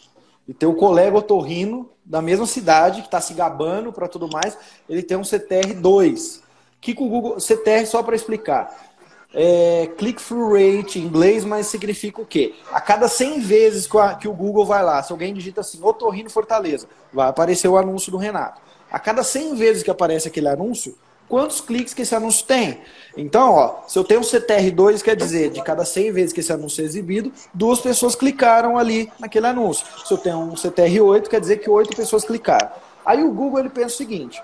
e 0.48 0.54
teu 0.54 0.74
colega 0.74 1.16
otorrino 1.16 1.90
da 2.04 2.20
mesma 2.20 2.46
cidade, 2.46 3.02
que 3.02 3.06
está 3.06 3.20
se 3.20 3.34
gabando 3.34 3.92
para 3.92 4.08
tudo 4.08 4.28
mais, 4.28 4.58
ele 4.88 5.02
tem 5.02 5.16
um 5.16 5.22
CTR 5.22 5.74
2. 5.80 6.42
Que 6.80 6.94
com 6.94 7.06
o 7.06 7.08
Google, 7.08 7.36
CTR, 7.40 7.86
só 7.86 8.02
para 8.02 8.16
explicar, 8.16 8.90
é, 9.34 9.90
click-through 9.96 10.52
rate 10.54 10.98
em 10.98 11.02
inglês, 11.02 11.44
mas 11.44 11.66
significa 11.66 12.20
o 12.20 12.26
quê? 12.26 12.54
A 12.72 12.80
cada 12.80 13.08
100 13.08 13.40
vezes 13.40 13.86
que, 13.86 13.96
que 14.20 14.28
o 14.28 14.32
Google 14.32 14.64
vai 14.64 14.82
lá, 14.82 15.02
se 15.02 15.12
alguém 15.12 15.32
digita 15.32 15.60
assim, 15.60 15.78
Otorrino 15.82 16.30
Fortaleza, 16.30 16.88
vai 17.12 17.28
aparecer 17.28 17.68
o 17.68 17.76
anúncio 17.76 18.10
do 18.10 18.18
Renato. 18.18 18.60
A 18.90 18.98
cada 18.98 19.22
100 19.22 19.54
vezes 19.54 19.82
que 19.82 19.90
aparece 19.90 20.26
aquele 20.26 20.48
anúncio, 20.48 20.96
quantos 21.28 21.60
cliques 21.60 21.94
que 21.94 22.02
esse 22.02 22.14
anúncio 22.14 22.44
tem. 22.44 22.80
Então, 23.16 23.52
ó, 23.52 23.86
se 23.86 23.96
eu 23.96 24.02
tenho 24.02 24.20
um 24.20 24.24
CTR2, 24.24 25.00
quer 25.00 25.14
dizer, 25.14 25.50
de 25.50 25.62
cada 25.62 25.84
100 25.84 26.12
vezes 26.12 26.32
que 26.32 26.40
esse 26.40 26.52
anúncio 26.52 26.82
é 26.82 26.84
exibido, 26.84 27.32
duas 27.54 27.78
pessoas 27.78 28.16
clicaram 28.16 28.76
ali 28.76 29.10
naquele 29.20 29.46
anúncio. 29.46 29.86
Se 30.04 30.12
eu 30.12 30.18
tenho 30.18 30.38
um 30.38 30.54
CTR8, 30.54 31.28
quer 31.28 31.40
dizer 31.40 31.58
que 31.58 31.70
oito 31.70 31.94
pessoas 31.96 32.24
clicaram. 32.24 32.70
Aí 33.06 33.22
o 33.22 33.30
Google 33.30 33.60
ele 33.60 33.70
pensa 33.70 33.94
o 33.94 33.96
seguinte: 33.96 34.42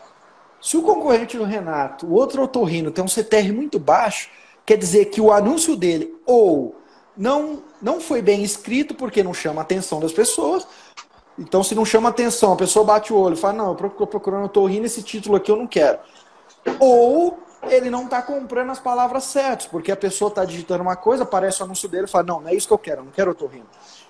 se 0.66 0.76
o 0.76 0.82
concorrente 0.82 1.38
do 1.38 1.44
Renato, 1.44 2.06
o 2.06 2.14
outro 2.14 2.42
otorrino, 2.42 2.90
tem 2.90 3.04
um 3.04 3.06
CTR 3.06 3.52
muito 3.52 3.78
baixo, 3.78 4.28
quer 4.64 4.76
dizer 4.76 5.04
que 5.04 5.20
o 5.20 5.30
anúncio 5.30 5.76
dele 5.76 6.12
ou 6.26 6.74
não, 7.16 7.62
não 7.80 8.00
foi 8.00 8.20
bem 8.20 8.42
escrito 8.42 8.92
porque 8.92 9.22
não 9.22 9.32
chama 9.32 9.60
a 9.60 9.62
atenção 9.62 10.00
das 10.00 10.12
pessoas. 10.12 10.66
Então, 11.38 11.62
se 11.62 11.72
não 11.72 11.84
chama 11.84 12.08
atenção, 12.08 12.52
a 12.52 12.56
pessoa 12.56 12.84
bate 12.84 13.12
o 13.12 13.16
olho 13.16 13.34
e 13.34 13.38
fala: 13.38 13.52
Não, 13.52 13.66
eu 13.68 13.86
estou 13.86 14.08
procurando 14.08 14.46
otorrino, 14.46 14.86
esse 14.86 15.04
título 15.04 15.36
aqui 15.36 15.52
eu 15.52 15.56
não 15.56 15.68
quero. 15.68 16.00
Ou 16.80 17.38
ele 17.68 17.88
não 17.88 18.06
está 18.06 18.20
comprando 18.20 18.70
as 18.70 18.80
palavras 18.80 19.22
certas, 19.22 19.68
porque 19.68 19.92
a 19.92 19.96
pessoa 19.96 20.30
está 20.30 20.44
digitando 20.44 20.82
uma 20.82 20.96
coisa, 20.96 21.22
aparece 21.22 21.60
o 21.60 21.64
anúncio 21.64 21.88
dele 21.88 22.06
e 22.06 22.10
fala: 22.10 22.24
Não, 22.24 22.40
não 22.40 22.48
é 22.48 22.54
isso 22.56 22.66
que 22.66 22.74
eu 22.74 22.78
quero, 22.78 23.02
eu 23.02 23.04
não 23.04 23.12
quero 23.12 23.30
otorrino. 23.30 23.66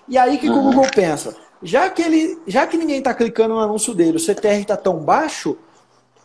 E 0.08 0.16
aí, 0.16 0.38
que 0.38 0.48
o 0.48 0.54
uhum. 0.54 0.70
Google 0.70 0.90
pensa? 0.90 1.36
Já 1.62 1.90
que, 1.90 2.00
ele, 2.00 2.40
já 2.46 2.66
que 2.66 2.78
ninguém 2.78 2.96
está 2.96 3.12
clicando 3.12 3.52
no 3.52 3.60
anúncio 3.60 3.94
dele, 3.94 4.16
o 4.16 4.20
CTR 4.20 4.62
está 4.62 4.76
tão 4.76 5.00
baixo, 5.00 5.58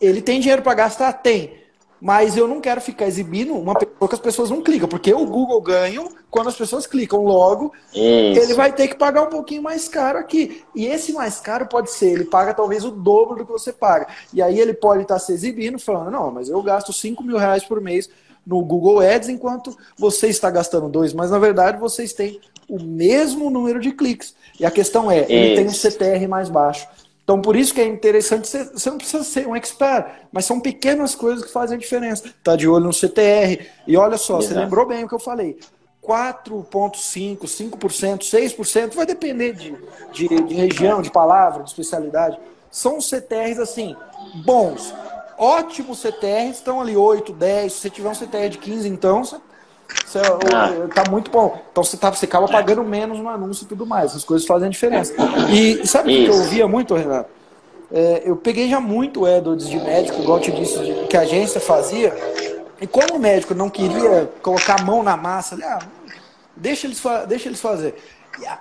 ele 0.02 0.20
tem 0.20 0.40
dinheiro 0.40 0.62
para 0.62 0.74
gastar? 0.74 1.12
Tem. 1.12 1.62
Mas 2.00 2.36
eu 2.36 2.48
não 2.48 2.60
quero 2.60 2.80
ficar 2.80 3.06
exibindo 3.06 3.54
uma 3.54 3.76
pessoa 3.76 4.08
que 4.08 4.14
as 4.16 4.20
pessoas 4.20 4.50
não 4.50 4.60
clicam, 4.60 4.88
porque 4.88 5.14
o 5.14 5.24
Google 5.24 5.60
ganha 5.60 6.04
quando 6.28 6.48
as 6.48 6.56
pessoas 6.56 6.84
clicam. 6.84 7.22
Logo, 7.24 7.72
Isso. 7.94 8.40
ele 8.40 8.54
vai 8.54 8.72
ter 8.72 8.88
que 8.88 8.96
pagar 8.96 9.22
um 9.22 9.30
pouquinho 9.30 9.62
mais 9.62 9.86
caro 9.86 10.18
aqui. 10.18 10.64
E 10.74 10.84
esse 10.84 11.12
mais 11.12 11.38
caro 11.38 11.66
pode 11.66 11.92
ser, 11.92 12.10
ele 12.10 12.24
paga 12.24 12.52
talvez 12.52 12.84
o 12.84 12.90
dobro 12.90 13.36
do 13.36 13.46
que 13.46 13.52
você 13.52 13.72
paga. 13.72 14.08
E 14.34 14.42
aí 14.42 14.58
ele 14.58 14.74
pode 14.74 15.02
estar 15.02 15.20
se 15.20 15.32
exibindo, 15.32 15.78
falando, 15.78 16.10
não, 16.10 16.32
mas 16.32 16.48
eu 16.48 16.60
gasto 16.60 16.92
5 16.92 17.22
mil 17.22 17.36
reais 17.36 17.62
por 17.62 17.80
mês 17.80 18.10
no 18.44 18.60
Google 18.64 18.98
Ads, 18.98 19.28
enquanto 19.28 19.76
você 19.96 20.26
está 20.26 20.50
gastando 20.50 20.88
dois. 20.88 21.12
Mas 21.12 21.30
na 21.30 21.38
verdade 21.38 21.78
vocês 21.78 22.12
têm 22.12 22.40
o 22.68 22.82
mesmo 22.82 23.48
número 23.48 23.78
de 23.78 23.92
cliques. 23.92 24.34
E 24.58 24.66
a 24.66 24.70
questão 24.70 25.10
é, 25.10 25.20
ele 25.28 25.54
tem 25.54 25.66
um 25.66 25.72
CTR 25.72 26.26
mais 26.28 26.48
baixo. 26.48 26.88
Então, 27.24 27.40
por 27.40 27.54
isso 27.54 27.72
que 27.72 27.80
é 27.80 27.86
interessante, 27.86 28.48
você 28.48 28.90
não 28.90 28.98
precisa 28.98 29.22
ser 29.22 29.46
um 29.46 29.54
expert, 29.54 30.06
mas 30.32 30.44
são 30.44 30.58
pequenas 30.60 31.14
coisas 31.14 31.44
que 31.44 31.52
fazem 31.52 31.76
a 31.76 31.80
diferença. 31.80 32.32
Tá 32.42 32.56
de 32.56 32.66
olho 32.66 32.86
no 32.86 32.92
CTR. 32.92 33.64
E 33.86 33.96
olha 33.96 34.18
só, 34.18 34.38
Exato. 34.38 34.54
você 34.54 34.60
lembrou 34.60 34.86
bem 34.86 35.04
o 35.04 35.08
que 35.08 35.14
eu 35.14 35.20
falei. 35.20 35.58
4,5%, 36.02 37.42
5%, 37.44 38.18
6%, 38.24 38.94
vai 38.94 39.06
depender 39.06 39.52
de, 39.52 39.72
de, 40.12 40.28
de, 40.28 40.54
região, 40.54 41.00
de 41.00 41.12
palavra, 41.12 41.62
de 41.62 41.70
especialidade. 41.70 42.36
São 42.70 43.00
CTRs 43.00 43.60
assim, 43.60 43.94
bons. 44.44 44.92
Ótimos 45.38 46.00
CTRs, 46.00 46.56
estão 46.56 46.80
ali 46.80 46.96
8, 46.96 47.32
10. 47.32 47.72
Se 47.72 47.78
você 47.80 47.90
tiver 47.90 48.08
um 48.08 48.14
CTR 48.14 48.48
de 48.48 48.58
15, 48.58 48.88
então, 48.88 49.24
você 49.24 49.36
você, 50.04 50.18
ah. 50.54 50.88
Tá 50.94 51.10
muito 51.10 51.30
bom. 51.30 51.60
Então 51.70 51.82
você, 51.82 51.96
tá, 51.96 52.10
você 52.10 52.26
acaba 52.26 52.46
pagando 52.48 52.84
menos 52.84 53.18
no 53.18 53.28
anúncio 53.28 53.64
e 53.64 53.66
tudo 53.66 53.86
mais. 53.86 54.14
As 54.14 54.24
coisas 54.24 54.46
fazem 54.46 54.68
a 54.68 54.70
diferença. 54.70 55.14
E 55.50 55.86
sabe 55.86 56.12
o 56.12 56.24
que 56.24 56.30
eu 56.30 56.34
ouvia 56.36 56.68
muito, 56.68 56.94
Renato? 56.94 57.30
É, 57.92 58.22
eu 58.24 58.36
peguei 58.36 58.68
já 58.70 58.80
muito 58.80 59.28
Edwards 59.28 59.68
de 59.68 59.78
médico, 59.78 60.22
igual 60.22 60.38
eu 60.38 60.42
te 60.42 60.50
disse, 60.50 60.78
que 61.10 61.16
a 61.16 61.20
agência 61.20 61.60
fazia. 61.60 62.14
E 62.80 62.86
como 62.86 63.16
o 63.16 63.18
médico 63.18 63.54
não 63.54 63.68
queria 63.68 64.30
colocar 64.42 64.80
a 64.80 64.82
mão 64.82 65.02
na 65.02 65.16
massa, 65.16 65.54
ele, 65.54 65.64
ah, 65.64 65.78
deixa 66.56 66.86
eles, 66.86 67.02
deixa 67.28 67.48
eles 67.48 67.60
fazer. 67.60 67.94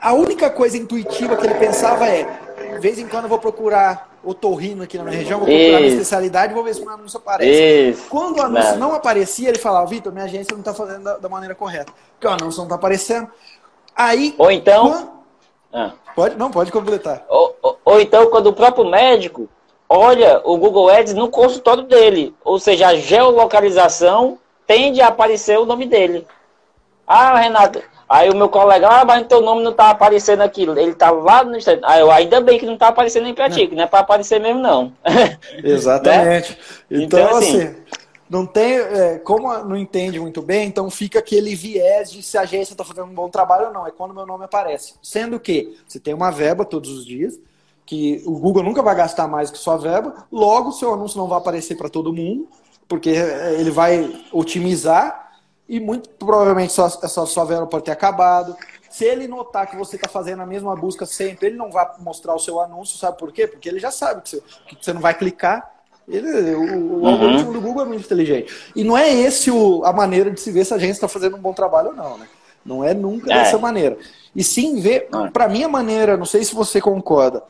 A 0.02 0.14
única 0.14 0.50
coisa 0.50 0.78
intuitiva 0.78 1.38
que 1.38 1.48
ele 1.48 1.56
pensava 1.56 2.08
é: 2.08 2.28
de 2.62 2.80
vez 2.80 3.00
em 3.00 3.08
quando 3.08 3.24
eu 3.24 3.30
vou 3.30 3.40
procurar 3.40 4.10
otorrino 4.24 4.84
aqui 4.84 4.98
na 4.98 5.04
minha 5.04 5.18
região, 5.18 5.40
vou 5.40 5.48
procurar 5.48 5.80
minha 5.80 5.92
especialidade 5.92 6.52
e 6.52 6.56
vou 6.56 6.64
ver 6.64 6.76
se 6.76 6.82
o 6.82 6.90
anúncio 6.90 7.18
aparece. 7.18 7.90
Isso. 7.90 8.10
Quando 8.10 8.38
o 8.38 8.42
anúncio 8.42 8.72
não. 8.72 8.90
não 8.90 8.96
aparecia, 8.96 9.50
ele 9.50 9.58
falava, 9.58 9.86
Vitor, 9.88 10.12
minha 10.12 10.26
agência 10.26 10.54
não 10.54 10.60
está 10.60 10.74
fazendo 10.74 11.04
da, 11.04 11.18
da, 11.18 11.30
maneira 11.30 11.56
correta. 11.56 11.92
Porque 12.14 12.28
o 12.28 12.30
anúncio 12.30 12.60
não 12.60 12.66
está 12.66 12.76
aparecendo. 12.76 13.30
Aí. 13.96 14.36
Ou 14.38 14.52
então. 14.52 14.90
Quando... 14.92 15.12
Ah. 15.74 15.92
Pode, 16.16 16.36
não, 16.36 16.52
pode 16.52 16.72
completar. 16.72 17.26
Ou, 17.30 17.56
ou, 17.62 17.80
ou, 17.86 18.02
então, 18.02 18.30
quando 18.30 18.48
o 18.48 18.54
próprio 18.54 18.86
médico 18.86 19.50
olha 19.94 20.42
o 20.46 20.58
Google 20.58 20.90
Ads 20.90 21.14
no 21.14 21.30
consultório 21.30 21.84
dele. 21.84 22.34
Ou 22.46 22.58
seja, 22.58 22.88
a 22.88 22.96
geolocalização 22.96 24.40
tende 24.66 25.02
a 25.02 25.08
aparecer 25.08 25.60
o 25.60 25.66
nome 25.66 25.86
dele. 25.86 26.26
Ah, 27.06 27.38
Renato, 27.38 27.82
Aí 28.12 28.30
o 28.30 28.36
meu 28.36 28.50
colega, 28.50 28.90
ah, 28.90 29.06
mas 29.06 29.26
teu 29.26 29.40
nome 29.40 29.64
não 29.64 29.72
tá 29.72 29.90
aparecendo 29.90 30.42
aqui. 30.42 30.64
Ele 30.64 30.94
tá 30.94 31.10
lá 31.12 31.46
no 31.46 31.56
Instagram. 31.56 31.88
Aí 31.88 32.02
eu, 32.02 32.12
ainda 32.12 32.42
bem 32.42 32.60
que 32.60 32.66
não 32.66 32.78
tá 32.78 32.90
aparecendo 32.90 33.24
nem 33.24 33.34
pra 33.34 33.50
ti, 33.50 33.68
que 33.68 33.74
não 33.74 33.86
é 33.86 33.88
pra 33.88 34.00
aparecer 34.00 34.38
mesmo, 34.38 34.60
não. 34.60 34.92
Exatamente. 35.64 36.52
né? 36.52 36.58
Então, 36.92 37.20
então, 37.22 37.38
assim, 37.38 37.62
assim 37.62 37.76
não 38.30 38.46
tem. 38.46 38.80
É, 38.80 39.18
como 39.20 39.58
não 39.64 39.78
entende 39.78 40.20
muito 40.20 40.42
bem, 40.42 40.68
então 40.68 40.92
fica 40.92 41.20
aquele 41.20 41.56
viés 41.56 42.12
de 42.12 42.22
se 42.22 42.38
a 42.38 42.42
agência 42.42 42.74
está 42.74 42.84
fazendo 42.84 43.08
um 43.08 43.14
bom 43.14 43.30
trabalho 43.30 43.68
ou 43.68 43.74
não. 43.74 43.88
É 43.88 43.92
quando 43.92 44.14
meu 44.14 44.26
nome 44.26 44.44
aparece. 44.44 44.96
Sendo 45.02 45.40
que 45.40 45.78
você 45.88 45.98
tem 45.98 46.14
uma 46.14 46.32
verba 46.32 46.66
todos 46.66 46.90
os 46.90 47.06
dias, 47.06 47.40
que 47.86 48.22
o 48.26 48.38
Google 48.38 48.64
nunca 48.64 48.84
vai 48.84 48.94
gastar 48.94 49.26
mais 49.26 49.50
que 49.50 49.58
sua 49.58 49.78
verba, 49.78 50.28
logo 50.30 50.74
seu 50.74 50.94
anúncio 50.94 51.18
não 51.18 51.30
vai 51.30 51.38
aparecer 51.38 51.78
para 51.78 51.88
todo 51.88 52.12
mundo, 52.12 52.50
porque 52.90 53.12
ele 53.58 53.72
vai 53.72 54.22
otimizar 54.34 55.31
e 55.68 55.80
muito 55.80 56.10
provavelmente 56.10 56.74
sua, 56.74 56.88
essa 56.88 57.26
sua 57.26 57.46
vela 57.46 57.68
pode 57.68 57.86
ter 57.86 57.92
acabado. 57.92 58.56
Se 58.90 59.06
ele 59.06 59.28
notar 59.28 59.68
que 59.68 59.76
você 59.78 59.96
está 59.96 60.10
fazendo 60.10 60.42
a 60.42 60.46
mesma 60.46 60.76
busca 60.76 61.06
sempre, 61.06 61.48
ele 61.48 61.56
não 61.56 61.72
vai 61.72 61.90
mostrar 62.00 62.36
o 62.36 62.40
seu 62.40 62.60
anúncio, 62.60 62.98
sabe 62.98 63.18
por 63.18 63.32
quê? 63.32 63.48
Porque 63.48 63.70
ele 63.70 63.80
já 63.80 63.90
sabe 63.90 64.22
que 64.22 64.30
você, 64.30 64.44
que 64.68 64.78
você 64.82 64.92
não 64.92 65.02
vai 65.02 65.14
clicar. 65.14 65.72
Ele, 66.08 66.56
o, 66.56 66.62
o 66.62 67.00
uhum. 67.00 67.08
algoritmo 67.08 67.54
do 67.54 67.62
Google 67.62 67.84
é 67.84 67.86
muito 67.86 68.04
inteligente. 68.04 68.54
E 68.76 68.84
não 68.84 68.98
é 68.98 69.10
esse 69.10 69.50
o, 69.50 69.84
a 69.86 69.94
maneira 69.94 70.30
de 70.30 70.42
se 70.42 70.52
ver 70.52 70.66
se 70.66 70.74
a 70.74 70.78
gente 70.78 70.92
está 70.92 71.08
fazendo 71.08 71.38
um 71.38 71.42
bom 71.42 71.54
trabalho 71.54 71.90
ou 71.90 71.96
não, 71.96 72.18
né? 72.18 72.28
Não 72.66 72.84
é 72.84 72.94
nunca 72.94 73.32
é. 73.32 73.38
dessa 73.38 73.58
maneira. 73.58 73.98
E 74.36 74.44
sim 74.44 74.80
ver, 74.82 75.08
é. 75.14 75.30
para 75.30 75.48
mim 75.48 75.64
a 75.64 75.70
maneira, 75.70 76.18
não 76.18 76.26
sei 76.26 76.44
se 76.44 76.54
você 76.54 76.82
concorda, 76.82 77.44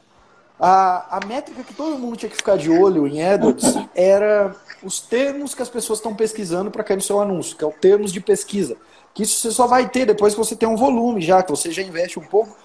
a, 0.63 1.17
a 1.17 1.25
métrica 1.25 1.63
que 1.63 1.73
todo 1.73 1.97
mundo 1.97 2.15
tinha 2.15 2.29
que 2.29 2.35
ficar 2.35 2.55
de 2.55 2.69
olho 2.69 3.07
em 3.07 3.23
AdWords 3.23 3.73
era 3.95 4.55
os 4.83 4.99
termos 4.99 5.55
que 5.55 5.61
as 5.63 5.69
pessoas 5.69 5.97
estão 5.97 6.13
pesquisando 6.13 6.69
para 6.69 6.83
cair 6.83 6.97
no 6.97 7.01
seu 7.01 7.19
anúncio, 7.19 7.57
que 7.57 7.63
é 7.63 7.67
o 7.67 7.71
termos 7.71 8.13
de 8.13 8.21
pesquisa. 8.21 8.77
Que 9.11 9.23
isso 9.23 9.41
você 9.41 9.49
só 9.49 9.65
vai 9.65 9.89
ter 9.89 10.05
depois 10.05 10.35
que 10.35 10.39
você 10.39 10.55
tem 10.55 10.69
um 10.69 10.75
volume 10.75 11.19
já, 11.19 11.41
que 11.41 11.49
você 11.49 11.71
já 11.71 11.81
investe 11.81 12.19
um 12.19 12.23
pouco. 12.23 12.55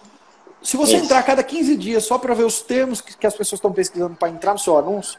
Se 0.63 0.77
você 0.77 0.97
isso. 0.97 1.07
entrar 1.07 1.21
a 1.21 1.23
cada 1.23 1.43
15 1.43 1.75
dias 1.77 2.05
só 2.05 2.19
para 2.19 2.35
ver 2.35 2.45
os 2.45 2.61
termos 2.61 3.01
que, 3.01 3.17
que 3.17 3.27
as 3.27 3.35
pessoas 3.35 3.59
estão 3.59 3.73
pesquisando 3.73 4.15
para 4.15 4.29
entrar 4.29 4.53
no 4.53 4.59
seu 4.59 4.77
anúncio, 4.77 5.19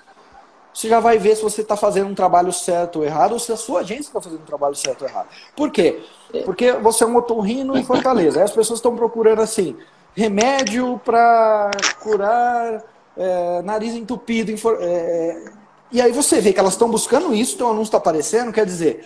você 0.71 0.87
já 0.87 0.99
vai 0.99 1.17
ver 1.17 1.35
se 1.35 1.41
você 1.41 1.61
está 1.61 1.75
fazendo 1.75 2.11
um 2.11 2.13
trabalho 2.13 2.53
certo 2.53 2.97
ou 2.97 3.05
errado, 3.05 3.31
ou 3.31 3.39
se 3.39 3.51
a 3.51 3.57
sua 3.57 3.79
agência 3.79 4.09
está 4.09 4.21
fazendo 4.21 4.41
um 4.41 4.45
trabalho 4.45 4.75
certo 4.75 5.01
ou 5.01 5.07
errado. 5.07 5.29
Por 5.55 5.71
quê? 5.71 5.99
Porque 6.45 6.73
você 6.73 7.03
é 7.03 7.07
um 7.07 7.15
otorrino 7.15 7.75
em 7.75 7.83
Fortaleza. 7.83 8.37
Aí 8.37 8.43
as 8.43 8.51
pessoas 8.51 8.77
estão 8.77 8.95
procurando 8.95 9.41
assim, 9.41 9.75
remédio 10.17 10.99
para 11.05 11.69
curar 12.01 12.83
é, 13.15 13.61
nariz 13.61 13.93
entupido. 13.93 14.51
É, 14.81 15.45
e 15.91 16.01
aí 16.01 16.11
você 16.11 16.41
vê 16.41 16.51
que 16.51 16.59
elas 16.59 16.73
estão 16.73 16.89
buscando 16.89 17.35
isso, 17.35 17.53
então 17.53 17.67
o 17.67 17.69
anúncio 17.69 17.89
está 17.89 17.99
aparecendo, 17.99 18.51
quer 18.51 18.65
dizer, 18.65 19.05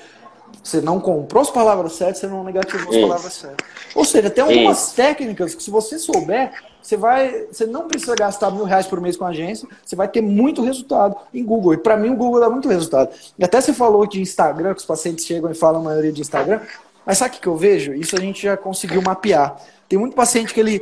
você 0.64 0.80
não 0.80 1.02
comprou 1.02 1.42
as 1.42 1.50
palavras 1.50 1.94
certas, 1.94 2.20
você 2.20 2.28
não 2.28 2.46
negativou 2.46 2.88
as 2.88 2.96
isso. 2.96 3.08
palavras 3.08 3.34
certas. 3.34 3.68
Ou 3.94 4.06
seja, 4.06 4.30
tem 4.30 4.42
algumas 4.42 4.88
isso. 4.88 4.96
técnicas 4.96 5.54
que 5.54 5.62
se 5.62 5.70
você 5.70 6.00
souber, 6.00 6.54
você 6.82 6.96
vai, 6.96 7.46
você 7.52 7.66
não 7.66 7.90
precisa 7.90 8.16
gastar 8.16 8.50
mil 8.50 8.64
reais 8.64 8.88
por 8.88 9.02
mês 9.02 9.18
com 9.18 9.26
a 9.26 9.30
agência, 9.30 9.68
você 9.86 9.98
vai 9.98 10.08
ter 10.08 10.22
muito 10.22 10.64
resultado 10.64 11.18
em 11.34 11.44
Google. 11.44 11.74
E 11.74 11.78
para 11.78 11.98
mim 11.98 12.12
o 12.12 12.16
Google 12.16 12.40
dá 12.40 12.50
muito 12.50 12.70
resultado. 12.70 13.10
E 13.38 13.44
até 13.44 13.60
você 13.60 13.74
falou 13.74 14.08
de 14.08 14.22
Instagram, 14.22 14.74
que 14.74 14.80
os 14.80 14.86
pacientes 14.86 15.26
chegam 15.26 15.52
e 15.52 15.54
falam 15.54 15.82
a 15.82 15.84
maioria 15.84 16.12
de 16.14 16.22
Instagram. 16.22 16.62
Mas 17.06 17.18
sabe 17.18 17.36
o 17.36 17.40
que 17.42 17.48
eu 17.48 17.58
vejo? 17.58 17.94
Isso 17.94 18.16
a 18.16 18.20
gente 18.20 18.44
já 18.44 18.56
conseguiu 18.56 19.02
mapear. 19.02 19.58
Tem 19.90 20.00
muito 20.00 20.16
paciente 20.16 20.54
que 20.54 20.60
ele 20.60 20.82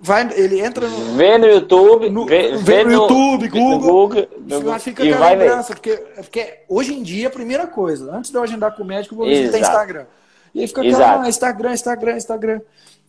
Vai, 0.00 0.28
ele 0.34 0.60
entra 0.60 0.86
no. 0.86 1.16
Vê 1.16 1.38
no 1.38 1.46
YouTube. 1.46 2.08
No, 2.08 2.24
vê, 2.24 2.56
vê 2.56 2.84
no, 2.84 2.92
YouTube, 2.92 3.48
Google. 3.48 3.78
Google, 3.80 4.28
Google 4.38 4.78
fica 4.78 5.04
com 5.04 5.22
a 5.24 5.30
lembrança. 5.30 5.74
Porque, 5.74 5.96
porque 6.16 6.60
hoje 6.68 6.94
em 6.94 7.02
dia, 7.02 7.26
a 7.26 7.30
primeira 7.30 7.66
coisa, 7.66 8.14
antes 8.14 8.30
de 8.30 8.36
eu 8.36 8.42
agendar 8.42 8.76
com 8.76 8.84
o 8.84 8.86
médico, 8.86 9.14
eu 9.14 9.18
vou 9.18 9.26
visitar 9.26 9.58
Instagram. 9.58 10.06
E 10.54 10.60
aí 10.60 10.68
fica 10.68 10.82
aquela, 10.82 11.22
ah, 11.22 11.28
Instagram, 11.28 11.72
Instagram, 11.72 12.16
Instagram. 12.16 12.60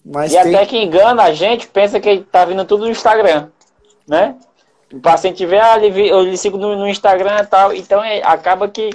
Mas 0.04 0.34
e 0.34 0.42
tem... 0.42 0.56
até 0.56 0.66
que 0.66 0.78
engana 0.78 1.24
a 1.24 1.34
gente, 1.34 1.68
pensa 1.68 2.00
que 2.00 2.22
tá 2.32 2.44
vindo 2.46 2.66
tudo 2.66 2.86
no 2.86 2.92
Instagram. 2.92 3.50
Né? 4.08 4.36
O 4.92 5.00
paciente 5.00 5.46
vê, 5.46 5.60
ah, 5.60 5.78
eu 5.78 6.24
lhe 6.24 6.38
sigo 6.38 6.58
no, 6.58 6.76
no 6.76 6.88
Instagram 6.88 7.42
e 7.44 7.46
tal. 7.46 7.74
Então 7.74 8.04
é, 8.04 8.24
acaba 8.24 8.68
que. 8.68 8.90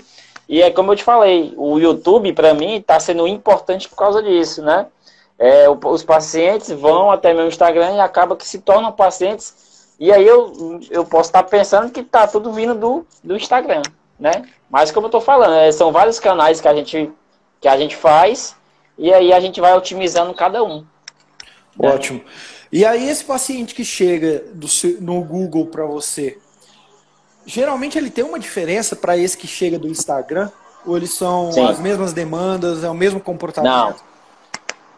E 0.48 0.60
é 0.60 0.70
como 0.70 0.92
eu 0.92 0.96
te 0.96 1.04
falei, 1.04 1.54
o 1.56 1.78
YouTube, 1.78 2.32
para 2.32 2.52
mim, 2.52 2.74
está 2.74 2.98
sendo 2.98 3.26
importante 3.26 3.88
por 3.88 3.96
causa 3.96 4.22
disso, 4.22 4.62
né? 4.62 4.86
É, 5.38 5.66
os 5.68 6.02
pacientes 6.02 6.70
vão 6.70 7.10
até 7.10 7.34
meu 7.34 7.48
Instagram 7.48 7.96
e 7.96 8.00
acaba 8.00 8.36
que 8.36 8.46
se 8.46 8.58
tornam 8.60 8.92
pacientes. 8.92 9.94
E 9.98 10.12
aí 10.12 10.26
eu, 10.26 10.80
eu 10.90 11.04
posso 11.04 11.28
estar 11.28 11.42
pensando 11.44 11.90
que 11.90 12.00
está 12.00 12.26
tudo 12.26 12.52
vindo 12.52 12.74
do, 12.74 13.06
do 13.22 13.36
Instagram, 13.36 13.82
né? 14.18 14.44
Mas 14.70 14.90
como 14.90 15.06
eu 15.06 15.08
estou 15.08 15.20
falando, 15.20 15.54
é, 15.54 15.70
são 15.70 15.92
vários 15.92 16.18
canais 16.18 16.60
que 16.60 16.68
a 16.68 16.74
gente 16.74 17.10
que 17.60 17.68
a 17.68 17.78
gente 17.78 17.96
faz 17.96 18.54
e 18.98 19.12
aí 19.12 19.32
a 19.32 19.40
gente 19.40 19.60
vai 19.60 19.74
otimizando 19.74 20.34
cada 20.34 20.62
um. 20.62 20.84
Né? 21.78 21.88
Ótimo. 21.94 22.20
E 22.70 22.84
aí 22.84 23.08
esse 23.08 23.24
paciente 23.24 23.74
que 23.74 23.84
chega 23.84 24.44
do, 24.52 24.66
no 25.00 25.22
Google 25.22 25.66
para 25.66 25.86
você, 25.86 26.38
geralmente 27.46 27.96
ele 27.96 28.10
tem 28.10 28.24
uma 28.24 28.38
diferença 28.38 28.94
para 28.94 29.16
esse 29.16 29.36
que 29.36 29.46
chega 29.46 29.78
do 29.78 29.88
Instagram? 29.88 30.50
Ou 30.84 30.96
eles 30.96 31.14
são 31.14 31.50
Sim. 31.50 31.66
as 31.66 31.78
mesmas 31.78 32.12
demandas, 32.12 32.84
é 32.84 32.90
o 32.90 32.94
mesmo 32.94 33.18
comportamento? 33.18 33.72
Não. 33.72 34.13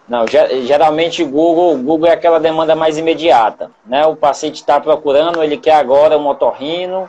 Não, 0.09 0.25
geralmente 0.65 1.23
o 1.23 1.29
Google, 1.29 1.77
Google 1.79 2.09
é 2.09 2.13
aquela 2.13 2.39
demanda 2.39 2.77
mais 2.77 2.97
imediata, 2.97 3.71
né? 3.85 4.07
O 4.07 4.15
paciente 4.15 4.57
está 4.57 4.81
procurando, 4.81 5.43
ele 5.43 5.57
quer 5.57 5.75
agora 5.75 6.17
um 6.17 6.29
otorrino, 6.29 7.09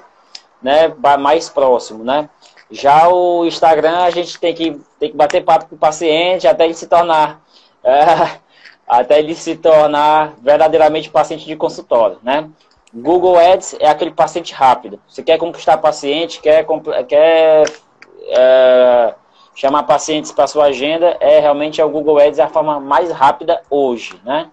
né? 0.61 0.91
Mais 1.19 1.47
próximo, 1.47 2.03
né? 2.03 2.27
Já 2.71 3.07
o 3.07 3.45
Instagram 3.45 3.99
a 3.99 4.09
gente 4.09 4.39
tem 4.39 4.53
que, 4.53 4.81
tem 4.99 5.11
que 5.11 5.15
bater 5.15 5.43
papo 5.43 5.67
com 5.67 5.75
o 5.75 5.79
paciente 5.79 6.47
até 6.47 6.65
ele 6.65 6.73
se 6.73 6.87
tornar 6.87 7.39
é, 7.83 8.39
até 8.87 9.19
ele 9.19 9.35
se 9.35 9.55
tornar 9.55 10.33
verdadeiramente 10.41 11.09
paciente 11.09 11.45
de 11.45 11.55
consultório, 11.55 12.17
né? 12.23 12.49
Google 12.93 13.37
Ads 13.37 13.75
é 13.79 13.89
aquele 13.89 14.11
paciente 14.11 14.53
rápido. 14.53 14.99
Você 15.07 15.21
quer 15.21 15.37
conquistar 15.37 15.77
paciente, 15.77 16.41
quer, 16.41 16.65
quer 17.07 17.63
é, 18.29 19.13
chamar 19.57 19.83
pacientes 19.83 20.31
para 20.31 20.45
sua 20.45 20.65
agenda, 20.65 21.17
é 21.19 21.39
realmente 21.39 21.81
é 21.81 21.83
o 21.83 21.89
Google 21.89 22.19
Ads 22.19 22.37
é 22.37 22.43
a 22.43 22.47
forma 22.47 22.79
mais 22.79 23.11
rápida 23.11 23.59
hoje, 23.71 24.13
né? 24.23 24.51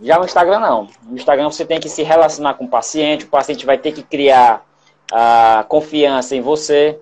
Já 0.00 0.18
no 0.18 0.24
Instagram 0.24 0.58
não. 0.58 0.88
No 1.02 1.16
Instagram 1.16 1.50
você 1.50 1.66
tem 1.66 1.78
que 1.78 1.90
se 1.90 2.02
relacionar 2.02 2.54
com 2.54 2.64
o 2.64 2.68
paciente, 2.68 3.26
o 3.26 3.28
paciente 3.28 3.66
vai 3.66 3.76
ter 3.76 3.92
que 3.92 4.02
criar 4.02 4.64
a 5.12 5.66
confiança 5.68 6.34
em 6.34 6.40
você. 6.40 6.98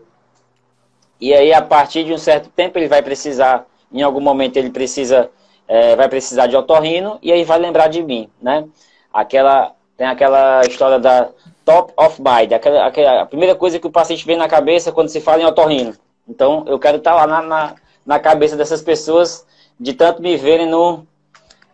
E 1.20 1.32
aí 1.32 1.54
a 1.54 1.62
partir 1.62 2.02
de 2.02 2.12
um 2.12 2.18
certo 2.18 2.48
tempo 2.48 2.78
ele 2.78 2.88
vai 2.88 3.00
precisar, 3.00 3.64
em 3.92 4.02
algum 4.02 4.20
momento 4.20 4.56
ele 4.56 4.70
precisa 4.70 5.30
é, 5.68 5.94
vai 5.94 6.08
precisar 6.08 6.48
de 6.48 6.56
otorrino 6.56 7.20
e 7.22 7.32
aí 7.32 7.44
vai 7.44 7.60
lembrar 7.60 7.86
de 7.86 8.02
mim, 8.02 8.28
né? 8.42 8.64
Aquela, 9.12 9.72
tem 9.96 10.08
aquela 10.08 10.62
história 10.66 10.98
da 10.98 11.30
top 11.64 11.92
of 11.96 12.20
mind, 12.20 12.52
aquela, 12.52 12.86
aquela, 12.86 13.22
a 13.22 13.26
primeira 13.26 13.54
coisa 13.54 13.78
que 13.78 13.86
o 13.86 13.92
paciente 13.92 14.26
vem 14.26 14.36
na 14.36 14.48
cabeça 14.48 14.90
quando 14.90 15.08
se 15.08 15.20
fala 15.20 15.42
em 15.42 15.46
otorrino. 15.46 15.94
Então, 16.28 16.64
eu 16.66 16.78
quero 16.78 16.98
estar 16.98 17.14
lá 17.14 17.26
na, 17.26 17.42
na, 17.42 17.74
na 18.04 18.18
cabeça 18.18 18.56
dessas 18.56 18.82
pessoas 18.82 19.46
de 19.78 19.92
tanto 19.92 20.22
me 20.22 20.36
verem 20.36 20.68
no, 20.68 21.06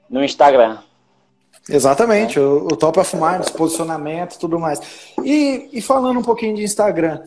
no 0.09 0.25
Instagram. 0.25 0.79
Exatamente, 1.69 2.39
é. 2.39 2.43
o, 2.43 2.67
o, 2.67 2.77
top 2.77 2.99
of 2.99 3.17
mind, 3.17 3.41
os 3.41 3.51
posicionamentos, 3.51 4.37
tudo 4.37 4.59
mais. 4.59 4.81
E, 5.23 5.69
e 5.73 5.81
falando 5.81 6.19
um 6.19 6.23
pouquinho 6.23 6.57
de 6.57 6.65
Instagram, 6.65 7.21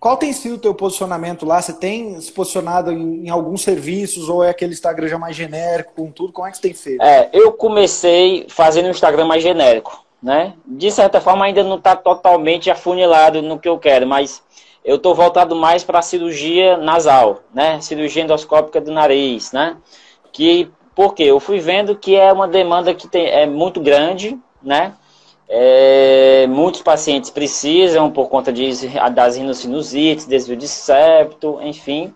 qual 0.00 0.16
tem 0.16 0.32
sido 0.32 0.54
o 0.54 0.58
teu 0.58 0.74
posicionamento 0.74 1.44
lá? 1.44 1.60
Você 1.60 1.74
tem 1.74 2.18
se 2.20 2.32
posicionado 2.32 2.90
em, 2.90 3.26
em, 3.26 3.28
alguns 3.28 3.60
serviços 3.60 4.30
ou 4.30 4.42
é 4.42 4.48
aquele 4.48 4.72
Instagram 4.72 5.08
já 5.08 5.18
mais 5.18 5.36
genérico 5.36 5.92
com 5.94 6.10
tudo? 6.10 6.32
Como 6.32 6.48
é 6.48 6.50
que 6.50 6.56
você 6.56 6.62
tem 6.62 6.74
feito? 6.74 7.02
É, 7.02 7.28
eu 7.34 7.52
comecei 7.52 8.46
fazendo 8.48 8.86
um 8.86 8.90
Instagram 8.90 9.26
mais 9.26 9.42
genérico, 9.42 10.02
né? 10.22 10.54
De 10.64 10.90
certa 10.90 11.20
forma 11.20 11.44
ainda 11.44 11.62
não 11.62 11.76
está 11.76 11.94
totalmente 11.94 12.70
afunilado 12.70 13.42
no 13.42 13.58
que 13.58 13.68
eu 13.68 13.78
quero, 13.78 14.06
mas 14.06 14.42
eu 14.84 14.96
estou 14.96 15.14
voltado 15.14 15.54
mais 15.54 15.84
para 15.84 15.98
a 15.98 16.02
cirurgia 16.02 16.76
nasal, 16.76 17.40
né? 17.52 17.80
Cirurgia 17.80 18.22
endoscópica 18.22 18.80
do 18.80 18.90
nariz, 18.90 19.52
né? 19.52 19.76
Que, 20.32 20.70
porque 20.94 21.22
eu 21.22 21.38
fui 21.38 21.58
vendo 21.58 21.96
que 21.96 22.16
é 22.16 22.32
uma 22.32 22.48
demanda 22.48 22.94
que 22.94 23.06
tem, 23.06 23.26
é 23.26 23.46
muito 23.46 23.80
grande, 23.80 24.38
né? 24.62 24.94
É, 25.48 26.46
muitos 26.48 26.80
pacientes 26.80 27.28
precisam 27.28 28.10
por 28.10 28.28
conta 28.28 28.52
de, 28.52 28.70
das 29.12 29.36
rinossinusites, 29.36 30.24
desvio 30.24 30.56
de 30.56 30.68
septo, 30.68 31.58
enfim. 31.62 32.14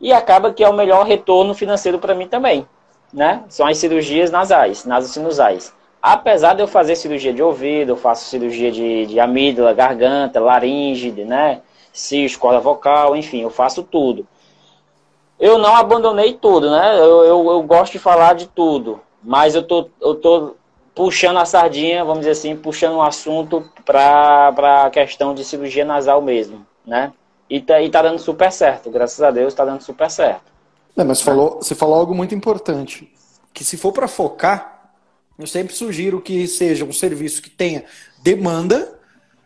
E 0.00 0.12
acaba 0.12 0.52
que 0.52 0.62
é 0.62 0.68
o 0.68 0.72
melhor 0.72 1.04
retorno 1.04 1.54
financeiro 1.54 1.98
para 1.98 2.14
mim 2.14 2.28
também. 2.28 2.66
Né? 3.12 3.42
São 3.48 3.66
as 3.66 3.78
cirurgias 3.78 4.30
nasais, 4.30 4.84
nasosinusais. 4.84 5.74
Apesar 6.00 6.54
de 6.54 6.62
eu 6.62 6.68
fazer 6.68 6.96
cirurgia 6.96 7.32
de 7.32 7.42
ouvido, 7.42 7.90
eu 7.90 7.96
faço 7.96 8.24
cirurgia 8.24 8.70
de, 8.70 9.06
de 9.06 9.20
amígdala, 9.20 9.72
garganta, 9.72 10.40
laringe, 10.40 11.10
né? 11.10 11.60
Cis, 11.92 12.36
corda 12.36 12.60
vocal, 12.60 13.14
enfim, 13.16 13.42
eu 13.42 13.50
faço 13.50 13.82
tudo. 13.82 14.26
Eu 15.38 15.58
não 15.58 15.74
abandonei 15.74 16.34
tudo, 16.34 16.70
né? 16.70 16.98
Eu, 16.98 17.24
eu, 17.24 17.50
eu 17.50 17.62
gosto 17.62 17.92
de 17.92 17.98
falar 17.98 18.34
de 18.34 18.46
tudo, 18.46 19.00
mas 19.22 19.54
eu 19.54 19.62
tô, 19.62 19.88
eu 20.00 20.14
tô 20.14 20.54
puxando 20.94 21.38
a 21.38 21.44
sardinha, 21.44 22.04
vamos 22.04 22.20
dizer 22.20 22.32
assim, 22.32 22.56
puxando 22.56 22.96
um 22.96 23.02
assunto 23.02 23.68
para 23.84 24.84
a 24.84 24.90
questão 24.90 25.34
de 25.34 25.44
cirurgia 25.44 25.84
nasal 25.84 26.22
mesmo, 26.22 26.66
né? 26.86 27.12
E 27.48 27.60
tá, 27.60 27.80
e 27.82 27.90
tá 27.90 28.02
dando 28.02 28.18
super 28.18 28.50
certo, 28.52 28.90
graças 28.90 29.20
a 29.22 29.30
Deus 29.30 29.52
tá 29.52 29.64
dando 29.64 29.82
super 29.82 30.10
certo. 30.10 30.52
É, 30.96 31.02
mas 31.04 31.20
falou, 31.20 31.56
você 31.56 31.74
falou 31.74 31.96
algo 31.96 32.14
muito 32.14 32.34
importante, 32.34 33.12
que 33.52 33.64
se 33.64 33.76
for 33.76 33.92
para 33.92 34.06
focar, 34.06 34.92
eu 35.38 35.46
sempre 35.46 35.74
sugiro 35.74 36.20
que 36.20 36.46
seja 36.46 36.84
um 36.84 36.92
serviço 36.92 37.42
que 37.42 37.50
tenha 37.50 37.84
demanda, 38.22 38.98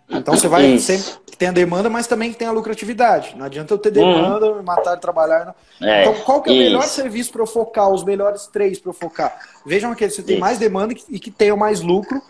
então 0.09 0.37
você 0.37 0.49
vai 0.49 0.67
Isso. 0.67 0.87
sempre 0.87 1.13
que 1.27 1.37
tenha 1.37 1.53
demanda, 1.53 1.91
mas 1.91 2.07
também 2.07 2.33
que 2.33 2.39
tenha 2.39 2.51
lucratividade. 2.51 3.35
Não 3.37 3.45
adianta 3.45 3.75
eu 3.75 3.79
ter 3.79 3.91
demanda, 3.91 4.53
hum. 4.53 4.63
matar 4.63 4.95
de 4.95 5.01
trabalhar. 5.01 5.55
É, 5.83 6.03
então, 6.03 6.15
qual 6.25 6.41
que 6.43 6.51
é 6.51 6.53
o 6.53 6.57
melhor 6.57 6.85
serviço 6.85 7.33
para 7.33 7.43
eu 7.43 7.47
focar? 7.47 7.91
Os 7.91 8.05
melhores 8.05 8.47
três 8.47 8.79
para 8.79 8.91
eu 8.91 8.95
focar? 8.95 9.37
Vejam 9.67 9.91
aquele 9.91 10.11
que 10.11 10.17
você 10.17 10.23
tem 10.23 10.39
mais 10.39 10.59
demanda 10.59 10.95
e 11.09 11.19
que 11.19 11.31
tenha 11.31 11.57
mais 11.57 11.81
lucro. 11.81 12.23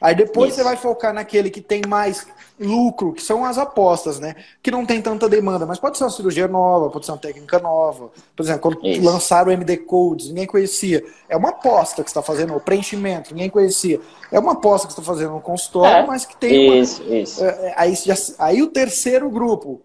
Aí 0.00 0.14
depois 0.14 0.50
isso. 0.50 0.58
você 0.58 0.64
vai 0.64 0.76
focar 0.76 1.12
naquele 1.12 1.50
que 1.50 1.60
tem 1.60 1.82
mais 1.86 2.26
lucro, 2.58 3.12
que 3.12 3.22
são 3.22 3.44
as 3.44 3.56
apostas, 3.56 4.20
né? 4.20 4.34
Que 4.62 4.70
não 4.70 4.84
tem 4.84 5.00
tanta 5.00 5.28
demanda, 5.28 5.64
mas 5.64 5.78
pode 5.78 5.96
ser 5.96 6.04
uma 6.04 6.10
cirurgia 6.10 6.46
nova, 6.46 6.90
pode 6.90 7.06
ser 7.06 7.12
uma 7.12 7.18
técnica 7.18 7.58
nova. 7.58 8.10
Por 8.36 8.42
exemplo, 8.42 8.60
quando 8.60 8.86
Isso. 8.86 9.02
lançaram 9.02 9.48
o 9.48 9.52
MD 9.52 9.78
Codes, 9.78 10.28
ninguém 10.28 10.46
conhecia. 10.46 11.04
É 11.28 11.36
uma 11.36 11.50
aposta 11.50 12.02
que 12.02 12.10
está 12.10 12.22
fazendo, 12.22 12.54
o 12.54 12.60
preenchimento, 12.60 13.34
ninguém 13.34 13.50
conhecia. 13.50 14.00
É 14.30 14.38
uma 14.38 14.52
aposta 14.52 14.86
que 14.86 14.92
está 14.92 15.02
fazendo 15.02 15.32
no 15.32 15.40
consultório, 15.40 16.04
é. 16.04 16.06
mas 16.06 16.24
que 16.24 16.36
tem. 16.36 16.80
Isso, 16.80 17.02
uma... 17.02 17.16
isso. 17.16 17.44
É, 17.44 17.48
é, 17.48 17.74
aí, 17.76 17.94
aí 18.38 18.62
o 18.62 18.68
terceiro 18.68 19.28
grupo, 19.30 19.80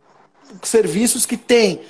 serviços 0.61 1.25
que 1.25 1.37
tem 1.37 1.81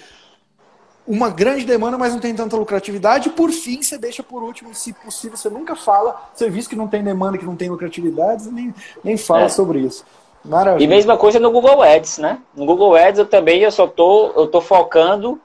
uma 1.08 1.30
grande 1.30 1.66
demanda, 1.66 1.98
mas 1.98 2.14
não 2.14 2.20
tem 2.20 2.34
tanta 2.34 2.56
lucratividade. 2.56 3.30
E 3.30 3.32
por 3.32 3.52
fim, 3.52 3.82
você 3.82 3.98
deixa 3.98 4.24
por 4.24 4.42
último, 4.42 4.74
se 4.74 4.94
possível, 4.94 5.38
você 5.38 5.50
nunca 5.50 5.76
fala 5.76 6.30
serviço 6.34 6.70
que 6.70 6.76
não 6.76 6.88
tem 6.88 7.04
demanda, 7.04 7.38
que 7.38 7.46
não 7.46 7.56
tem 7.56 7.70
lucratividade, 7.70 8.50
nem, 8.52 8.74
nem 9.04 9.18
fala 9.18 9.44
é. 9.44 9.50
sobre 9.50 9.80
isso. 9.80 10.04
Maravilha. 10.44 10.84
E 10.84 10.88
mesma 10.88 11.18
coisa 11.18 11.40
no 11.40 11.52
Google 11.52 11.82
Ads, 11.82 12.20
né? 12.20 12.40
No 12.56 12.66
Google 12.66 12.96
Ads 12.96 13.20
eu 13.20 13.26
também 13.26 13.62
eu 13.62 13.72
só 13.72 13.88
tô, 13.88 14.32
eu 14.36 14.48
tô 14.48 14.62
focando 14.62 15.40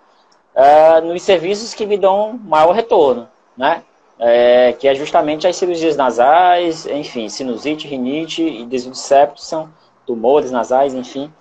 uh, 0.54 1.00
nos 1.06 1.22
serviços 1.22 1.72
que 1.72 1.86
me 1.86 1.96
dão 1.96 2.38
maior 2.44 2.72
retorno, 2.72 3.28
né? 3.56 3.82
É, 4.22 4.74
que 4.74 4.86
é 4.86 4.94
justamente 4.94 5.46
as 5.46 5.56
cirurgias 5.56 5.96
nasais, 5.96 6.84
enfim, 6.84 7.30
sinusite, 7.30 7.88
rinite 7.88 8.42
e 8.42 8.66
desvio 8.66 8.92
de 8.92 8.98
septo, 8.98 9.40
são 9.40 9.70
tumores 10.06 10.50
nasais, 10.50 10.92
enfim. 10.92 11.32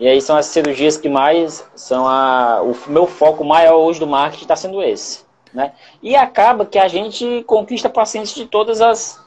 E 0.00 0.08
aí 0.08 0.20
são 0.22 0.34
as 0.34 0.46
cirurgias 0.46 0.96
que 0.96 1.10
mais 1.10 1.62
são 1.76 2.08
a, 2.08 2.62
o 2.62 2.74
meu 2.90 3.06
foco 3.06 3.44
maior 3.44 3.76
hoje 3.76 4.00
do 4.00 4.06
marketing 4.06 4.44
está 4.44 4.56
sendo 4.56 4.82
esse, 4.82 5.20
né? 5.52 5.72
E 6.02 6.16
acaba 6.16 6.64
que 6.64 6.78
a 6.78 6.88
gente 6.88 7.44
conquista 7.46 7.90
pacientes 7.90 8.34
de 8.34 8.46
todas 8.46 8.80
as 8.80 9.20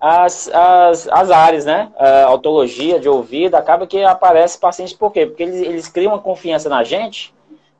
as, 0.00 0.48
as, 0.48 1.08
as 1.08 1.30
áreas, 1.30 1.64
né? 1.66 1.90
A 1.98 2.24
autologia 2.24 2.98
de 2.98 3.08
ouvido, 3.08 3.56
acaba 3.56 3.86
que 3.86 4.02
aparece 4.02 4.56
pacientes, 4.56 4.94
por 4.94 5.12
quê? 5.12 5.26
Porque 5.26 5.42
eles, 5.42 5.60
eles 5.60 5.88
criam 5.88 6.12
uma 6.12 6.18
confiança 6.18 6.68
na 6.70 6.82
gente, 6.82 7.34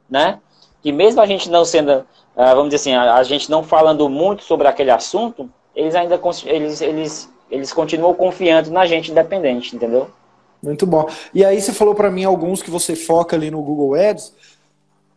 né? 0.08 0.38
Que 0.82 0.92
mesmo 0.92 1.20
a 1.20 1.26
gente 1.26 1.48
não 1.48 1.64
sendo, 1.64 2.04
ah, 2.36 2.54
vamos 2.54 2.70
dizer 2.70 2.76
assim, 2.76 2.94
a, 2.94 3.14
a 3.14 3.22
gente 3.22 3.50
não 3.50 3.62
falando 3.62 4.06
muito 4.08 4.42
sobre 4.42 4.68
aquele 4.68 4.90
assunto, 4.90 5.48
eles 5.74 5.94
ainda 5.94 6.20
eles, 6.44 6.82
eles, 6.82 7.32
eles 7.50 7.72
continuam 7.72 8.12
confiando 8.12 8.70
na 8.70 8.84
gente 8.84 9.10
independente, 9.10 9.74
entendeu? 9.74 10.10
Muito 10.62 10.86
bom. 10.86 11.08
E 11.34 11.44
aí 11.44 11.60
você 11.60 11.72
falou 11.72 11.94
para 11.94 12.10
mim 12.10 12.24
alguns 12.24 12.62
que 12.62 12.70
você 12.70 12.94
foca 12.94 13.36
ali 13.36 13.50
no 13.50 13.62
Google 13.62 13.94
Ads. 13.94 14.34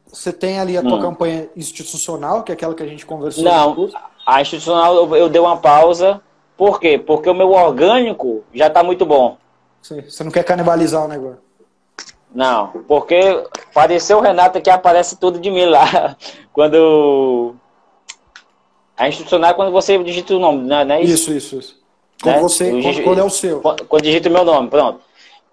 Você 0.08 0.32
tem 0.32 0.60
ali 0.60 0.78
a 0.78 0.82
tua 0.82 0.98
hum. 0.98 1.02
campanha 1.02 1.50
institucional, 1.56 2.44
que 2.44 2.52
é 2.52 2.56
aquela 2.56 2.74
que 2.76 2.84
a 2.84 2.88
gente 2.88 3.06
conversou. 3.06 3.44
Não, 3.44 3.90
a 4.26 4.42
institucional 4.42 4.96
eu, 4.96 5.16
eu 5.16 5.30
dei 5.30 5.42
uma 5.42 5.58
pausa 5.58 6.22
por 6.58 6.80
quê? 6.80 6.98
Porque 6.98 7.30
o 7.30 7.34
meu 7.34 7.52
orgânico 7.52 8.44
já 8.54 8.68
está 8.68 8.84
muito 8.84 9.06
bom. 9.06 9.38
Sim, 9.82 10.02
você 10.02 10.24
não 10.24 10.32
quer 10.32 10.44
canibalizar 10.44 11.04
o 11.04 11.08
negócio. 11.08 11.40
Não, 12.34 12.68
porque 12.88 13.44
apareceu 13.70 14.18
o 14.18 14.22
Renato 14.22 14.62
que 14.62 14.70
aparece 14.70 15.18
tudo 15.18 15.40
de 15.40 15.52
mim 15.52 15.66
lá. 15.66 16.16
Quando. 16.54 17.56
A 18.96 19.10
institucional 19.10 19.52
é 19.52 19.54
quando 19.56 19.72
você 19.72 20.02
digita 20.04 20.36
o 20.36 20.40
nome, 20.40 20.68
não 20.68 20.78
é 20.78 21.02
isso? 21.02 21.32
Isso, 21.32 21.34
isso, 21.34 21.56
isso. 21.58 21.84
Quando, 22.22 22.36
né? 22.36 22.42
você, 22.42 22.70
quando, 22.70 23.04
quando, 23.04 23.20
é 23.20 23.24
o 23.24 23.30
seu. 23.30 23.60
Quando, 23.60 23.86
quando 23.86 24.04
digita 24.04 24.30
o 24.30 24.32
meu 24.32 24.46
nome, 24.46 24.70
pronto. 24.70 25.02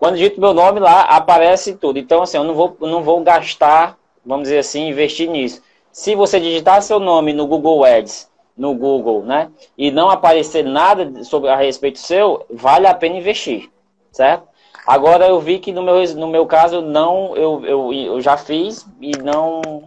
Quando 0.01 0.17
digito 0.17 0.41
meu 0.41 0.53
nome 0.53 0.81
lá, 0.81 1.03
aparece 1.03 1.77
tudo. 1.77 1.99
Então, 1.99 2.23
assim, 2.23 2.39
eu 2.39 2.45
não 2.45 2.55
vou, 2.55 2.77
não 2.81 3.03
vou 3.03 3.23
gastar, 3.23 3.97
vamos 4.27 4.45
dizer 4.45 4.59
assim, 4.59 4.89
investir 4.89 5.31
nisso. 5.31 5.63
Se 5.93 6.17
você 6.17 6.41
digitar 6.41 6.83
seu 6.83 6.99
nome 6.99 7.33
no 7.33 7.47
Google 7.47 7.85
Ads 7.85 8.31
no 8.61 8.75
Google, 8.75 9.23
né? 9.23 9.49
E 9.77 9.91
não 9.91 10.11
aparecer 10.11 10.63
nada 10.63 11.25
sobre 11.25 11.49
a 11.49 11.57
respeito 11.57 11.99
seu, 11.99 12.45
vale 12.51 12.87
a 12.87 12.93
pena 12.93 13.17
investir, 13.17 13.71
certo? 14.13 14.47
Agora 14.87 15.27
eu 15.27 15.41
vi 15.41 15.59
que 15.59 15.73
no 15.73 15.83
meu, 15.83 16.03
no 16.15 16.27
meu 16.27 16.47
caso 16.47 16.83
não 16.83 17.35
eu, 17.37 17.65
eu, 17.65 17.93
eu 17.93 18.21
já 18.21 18.37
fiz 18.37 18.87
e 19.01 19.13
não 19.23 19.85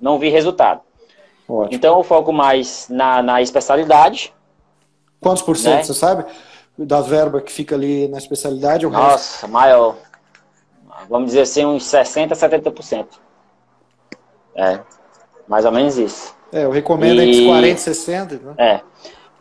não 0.00 0.18
vi 0.18 0.30
resultado. 0.30 0.80
Ótimo. 1.46 1.74
Então 1.74 1.98
eu 1.98 2.02
foco 2.02 2.32
mais 2.32 2.86
na, 2.88 3.22
na 3.22 3.42
especialidade. 3.42 4.32
Quantos 5.20 5.42
por 5.42 5.56
cento, 5.56 5.76
né? 5.76 5.82
você 5.82 5.94
sabe? 5.94 6.24
Das 6.78 7.06
verbas 7.06 7.42
que 7.42 7.52
fica 7.52 7.74
ali 7.74 8.06
na 8.08 8.18
especialidade? 8.18 8.86
Nossa, 8.86 9.42
resto? 9.42 9.48
maior. 9.48 9.96
vamos 11.08 11.28
dizer 11.28 11.42
assim, 11.42 11.64
uns 11.64 11.84
60%, 11.84 12.32
70%. 12.32 13.06
É, 14.54 14.80
mais 15.48 15.64
ou 15.64 15.72
menos 15.72 15.96
isso. 15.96 16.34
É, 16.52 16.64
eu 16.64 16.70
recomendo 16.70 17.22
e... 17.22 17.30
entre 17.30 17.46
40 17.46 17.68
e 17.68 17.78
60. 17.78 18.34
Né? 18.36 18.54
É. 18.58 18.80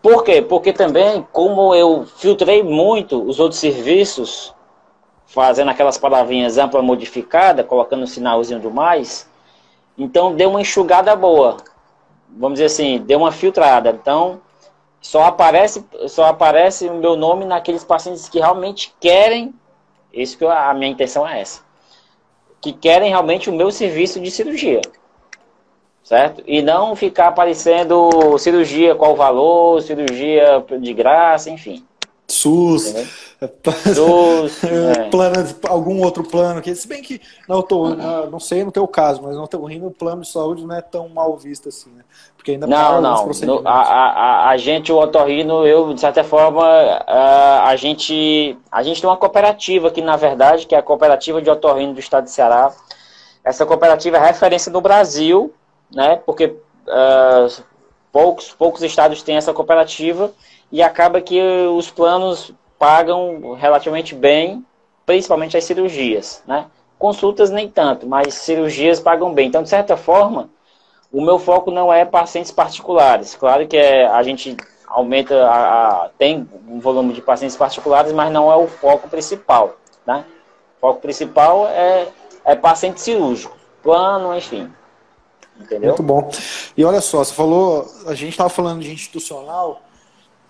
Por 0.02 0.24
quê? 0.24 0.42
Porque 0.42 0.72
também, 0.72 1.26
como 1.32 1.74
eu 1.74 2.06
filtrei 2.18 2.62
muito 2.62 3.24
os 3.24 3.40
outros 3.40 3.60
serviços, 3.60 4.54
fazendo 5.26 5.72
aquelas 5.72 5.98
palavrinhas 5.98 6.58
ampla 6.58 6.82
modificada, 6.82 7.64
colocando 7.64 8.04
um 8.04 8.08
sinalzinho 8.08 8.60
do 8.60 8.70
mais, 8.70 9.28
então 9.98 10.36
deu 10.36 10.50
uma 10.50 10.62
enxugada 10.62 11.16
boa. 11.16 11.58
Vamos 12.30 12.60
dizer 12.60 12.66
assim, 12.66 13.00
deu 13.00 13.20
uma 13.20 13.32
filtrada. 13.32 13.90
Então, 13.90 14.42
só 15.06 15.26
aparece, 15.26 15.86
só 16.08 16.26
aparece 16.26 16.90
o 16.90 16.96
meu 16.96 17.16
nome 17.16 17.46
naqueles 17.46 17.84
pacientes 17.84 18.28
que 18.28 18.40
realmente 18.40 18.92
querem, 19.00 19.54
isso 20.12 20.36
que 20.36 20.44
eu, 20.44 20.50
a 20.50 20.74
minha 20.74 20.90
intenção 20.90 21.28
é 21.28 21.42
essa, 21.42 21.62
que 22.60 22.74
querem 22.74 23.10
realmente 23.10 23.48
o 23.48 23.54
meu 23.54 23.70
serviço 23.70 24.20
de 24.20 24.32
cirurgia 24.32 24.82
certo? 26.04 26.44
E 26.46 26.62
não 26.62 26.96
ficar 26.96 27.30
aparecendo 27.30 28.38
cirurgia 28.38 28.94
qual 28.94 29.16
valor, 29.16 29.82
cirurgia 29.82 30.64
de 30.80 30.94
graça, 30.94 31.50
enfim. 31.50 31.84
SUS, 32.28 32.94
SUS 33.94 34.64
é. 34.64 35.10
plano, 35.10 35.56
algum 35.68 36.02
outro 36.04 36.24
plano, 36.24 36.62
que 36.62 36.74
se 36.74 36.88
bem 36.88 37.02
que 37.02 37.22
não, 37.48 37.62
tô, 37.62 37.90
não 37.90 38.40
sei 38.40 38.64
no 38.64 38.72
teu 38.72 38.88
caso, 38.88 39.22
mas 39.22 39.36
no 39.36 39.48
teu 39.48 39.64
rindo 39.64 39.88
o 39.88 39.92
plano 39.92 40.22
de 40.22 40.30
saúde 40.30 40.66
não 40.66 40.76
é 40.76 40.82
tão 40.82 41.08
mal 41.10 41.36
visto 41.38 41.70
assim, 41.70 41.90
né? 41.92 42.04
Porque 42.36 42.52
ainda 42.52 42.68
não, 42.68 43.02
não. 43.02 43.28
No, 43.28 43.62
a, 43.68 43.72
a, 43.72 44.50
a 44.50 44.58
gente, 44.58 44.92
o 44.92 44.98
otorrino, 44.98 45.66
eu 45.66 45.94
de 45.94 46.00
certa 46.00 46.24
forma, 46.24 46.64
a, 46.64 47.68
a 47.68 47.76
gente 47.76 48.58
a 48.72 48.84
gente 48.84 49.02
tem 49.02 49.10
uma 49.10 49.18
cooperativa 49.18 49.88
aqui 49.88 50.02
na 50.02 50.16
verdade, 50.16 50.66
que 50.66 50.76
é 50.76 50.78
a 50.78 50.84
cooperativa 50.84 51.42
de 51.42 51.50
otorrino 51.50 51.94
do 51.94 52.00
Estado 52.00 52.26
de 52.26 52.32
Ceará. 52.32 52.72
Essa 53.44 53.66
cooperativa 53.66 54.18
é 54.18 54.26
referência 54.26 54.72
no 54.72 54.82
Brasil 54.82 55.54
né? 55.94 56.22
Porque 56.26 56.46
uh, 56.48 57.64
poucos, 58.12 58.52
poucos 58.52 58.82
estados 58.84 59.22
têm 59.22 59.38
essa 59.38 59.54
cooperativa 59.54 60.32
e 60.76 60.84
acaba 60.84 61.22
que 61.22 61.42
os 61.42 61.90
planos 61.90 62.52
pagam 62.78 63.54
relativamente 63.54 64.14
bem, 64.14 64.66
principalmente 65.06 65.56
as 65.56 65.64
cirurgias, 65.64 66.44
né? 66.46 66.66
Consultas 67.00 67.50
nem 67.50 67.70
tanto, 67.70 68.06
mas 68.06 68.34
cirurgias 68.34 69.00
pagam 69.00 69.34
bem. 69.34 69.48
Então, 69.48 69.64
de 69.64 69.70
certa 69.70 69.96
forma, 69.96 70.50
o 71.14 71.22
meu 71.22 71.40
foco 71.40 71.72
não 71.72 71.94
é 71.94 72.04
pacientes 72.04 72.52
particulares. 72.52 73.36
Claro 73.36 73.66
que 73.66 73.78
é, 73.78 74.06
a 74.06 74.22
gente 74.22 74.58
aumenta, 74.86 75.46
a, 75.48 76.08
a, 76.08 76.10
tem 76.18 76.46
um 76.68 76.82
volume 76.82 77.14
de 77.14 77.22
pacientes 77.22 77.56
particulares, 77.56 78.12
mas 78.12 78.30
não 78.30 78.52
é 78.52 78.56
o 78.58 78.68
foco 78.68 79.08
principal, 79.08 79.78
né? 80.06 80.26
O 80.76 80.82
foco 80.82 81.00
principal 81.00 81.70
é, 81.70 82.10
é 82.44 82.54
paciente 82.54 83.00
cirúrgico, 83.00 83.56
plano, 83.82 84.36
enfim. 84.36 84.70
Entendeu? 85.58 85.92
Muito 85.92 86.04
bom. 86.04 86.30
E 86.76 86.84
olha 86.84 87.00
só, 87.00 87.24
você 87.24 87.34
falou, 87.34 87.88
a 88.08 88.14
gente 88.14 88.32
estava 88.32 88.50
falando 88.50 88.82
de 88.82 88.92
institucional 88.92 89.82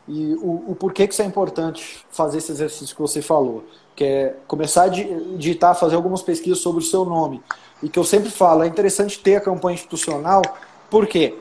e 0.07 0.35
o, 0.35 0.71
o 0.71 0.75
porquê 0.75 1.07
que 1.07 1.13
isso 1.13 1.21
é 1.21 1.25
importante 1.25 2.05
fazer 2.11 2.37
esse 2.37 2.51
exercício 2.51 2.95
que 2.95 3.01
você 3.01 3.21
falou, 3.21 3.63
que 3.95 4.03
é 4.03 4.35
começar 4.47 4.83
a 4.83 4.87
digitar, 4.87 5.75
fazer 5.75 5.95
algumas 5.95 6.21
pesquisas 6.21 6.59
sobre 6.59 6.83
o 6.83 6.85
seu 6.85 7.05
nome. 7.05 7.41
E 7.81 7.89
que 7.89 7.97
eu 7.97 8.03
sempre 8.03 8.29
falo, 8.29 8.63
é 8.63 8.67
interessante 8.67 9.19
ter 9.19 9.35
a 9.35 9.41
campanha 9.41 9.75
institucional, 9.75 10.41
por 10.89 11.07
quê? 11.07 11.37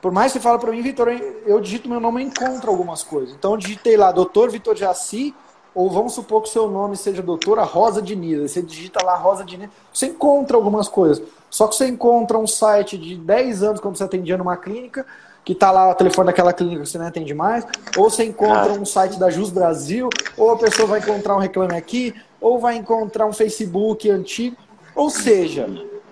Por 0.00 0.12
mais 0.12 0.32
que 0.32 0.38
você 0.38 0.42
fale 0.42 0.58
para 0.58 0.70
mim, 0.70 0.82
Vitor, 0.82 1.08
eu 1.08 1.60
digito 1.60 1.88
meu 1.88 2.00
nome 2.00 2.22
e 2.22 2.26
encontro 2.26 2.70
algumas 2.70 3.02
coisas. 3.02 3.34
Então 3.34 3.52
eu 3.52 3.56
digitei 3.56 3.96
lá, 3.96 4.12
doutor 4.12 4.50
Vitor 4.50 4.76
Jaci, 4.76 5.34
ou 5.74 5.90
vamos 5.90 6.12
supor 6.12 6.42
que 6.42 6.48
seu 6.48 6.68
nome 6.68 6.96
seja 6.96 7.22
doutora 7.22 7.62
Rosa 7.62 8.02
Diniz, 8.02 8.50
você 8.50 8.62
digita 8.62 9.04
lá 9.04 9.16
Rosa 9.16 9.44
Diniz, 9.44 9.70
você 9.92 10.06
encontra 10.06 10.56
algumas 10.56 10.88
coisas. 10.88 11.22
Só 11.50 11.66
que 11.66 11.76
você 11.76 11.86
encontra 11.86 12.38
um 12.38 12.46
site 12.46 12.98
de 12.98 13.16
10 13.16 13.62
anos 13.62 13.80
quando 13.80 13.96
você 13.96 14.04
atendia 14.04 14.36
numa 14.36 14.56
clínica, 14.56 15.06
que 15.48 15.54
está 15.54 15.70
lá 15.70 15.88
o 15.88 15.94
telefone 15.94 16.26
daquela 16.26 16.52
clínica 16.52 16.82
que 16.82 16.90
você 16.90 16.98
não 16.98 17.06
atende 17.06 17.32
mais, 17.32 17.66
ou 17.96 18.10
você 18.10 18.22
encontra 18.22 18.70
um 18.70 18.84
site 18.84 19.18
da 19.18 19.30
Jus 19.30 19.48
Brasil, 19.48 20.10
ou 20.36 20.50
a 20.50 20.58
pessoa 20.58 20.86
vai 20.86 21.00
encontrar 21.00 21.34
um 21.36 21.38
reclame 21.38 21.74
aqui, 21.74 22.14
ou 22.38 22.58
vai 22.58 22.76
encontrar 22.76 23.24
um 23.24 23.32
Facebook 23.32 24.10
antigo. 24.10 24.58
Ou 24.94 25.08
seja, 25.08 25.66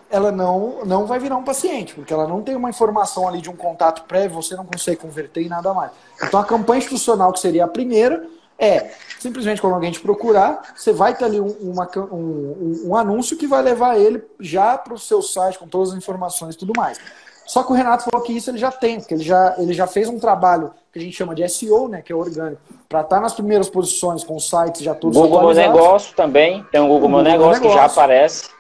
ela 0.08 0.32
não, 0.32 0.86
não 0.86 1.04
vai 1.04 1.18
virar 1.18 1.36
um 1.36 1.44
paciente, 1.44 1.92
porque 1.92 2.14
ela 2.14 2.26
não 2.26 2.40
tem 2.40 2.56
uma 2.56 2.70
informação 2.70 3.28
ali 3.28 3.42
de 3.42 3.50
um 3.50 3.54
contato 3.54 4.04
prévio, 4.04 4.40
você 4.40 4.56
não 4.56 4.64
consegue 4.64 4.96
converter 4.96 5.42
em 5.42 5.50
nada 5.50 5.74
mais. 5.74 5.90
Então 6.22 6.40
a 6.40 6.44
campanha 6.44 6.78
institucional, 6.78 7.30
que 7.30 7.40
seria 7.40 7.66
a 7.66 7.68
primeira, 7.68 8.26
é 8.58 8.90
simplesmente 9.18 9.60
quando 9.60 9.74
alguém 9.74 9.92
te 9.92 10.00
procurar, 10.00 10.72
você 10.74 10.94
vai 10.94 11.14
ter 11.14 11.26
ali 11.26 11.38
um, 11.38 11.50
uma, 11.60 11.86
um, 12.10 12.84
um, 12.86 12.96
anúncio 12.96 13.36
que 13.36 13.46
vai 13.46 13.60
levar 13.60 13.98
ele 13.98 14.24
já 14.40 14.78
para 14.78 14.94
o 14.94 14.98
seu 14.98 15.20
site 15.20 15.58
com 15.58 15.68
todas 15.68 15.90
as 15.90 15.98
informações 15.98 16.54
e 16.54 16.58
tudo 16.58 16.72
mais. 16.74 16.98
Só 17.46 17.62
que 17.62 17.72
o 17.72 17.74
Renato 17.74 18.04
falou 18.10 18.24
que 18.24 18.32
isso 18.32 18.50
ele 18.50 18.58
já 18.58 18.72
tem, 18.72 18.98
porque 18.98 19.14
ele 19.14 19.22
já, 19.22 19.54
ele 19.58 19.72
já 19.72 19.86
fez 19.86 20.08
um 20.08 20.18
trabalho 20.18 20.72
que 20.92 20.98
a 20.98 21.02
gente 21.02 21.16
chama 21.16 21.34
de 21.34 21.48
SEO, 21.48 21.88
né, 21.88 22.02
que 22.02 22.12
é 22.12 22.16
orgânico, 22.16 22.60
para 22.88 23.02
estar 23.02 23.16
tá 23.16 23.22
nas 23.22 23.34
primeiras 23.34 23.68
posições 23.68 24.24
com 24.24 24.38
sites 24.38 24.82
já 24.82 24.94
todos 24.94 25.16
Google 25.16 25.42
Meu 25.42 25.54
Negócio 25.54 26.14
também, 26.16 26.64
tem 26.72 26.80
um 26.80 26.88
Google, 26.88 27.08
Meu 27.08 27.22
Negócio, 27.22 27.62
Negócio, 27.62 27.62
que 27.62 27.74
já 27.74 27.84
aparece. 27.84 28.50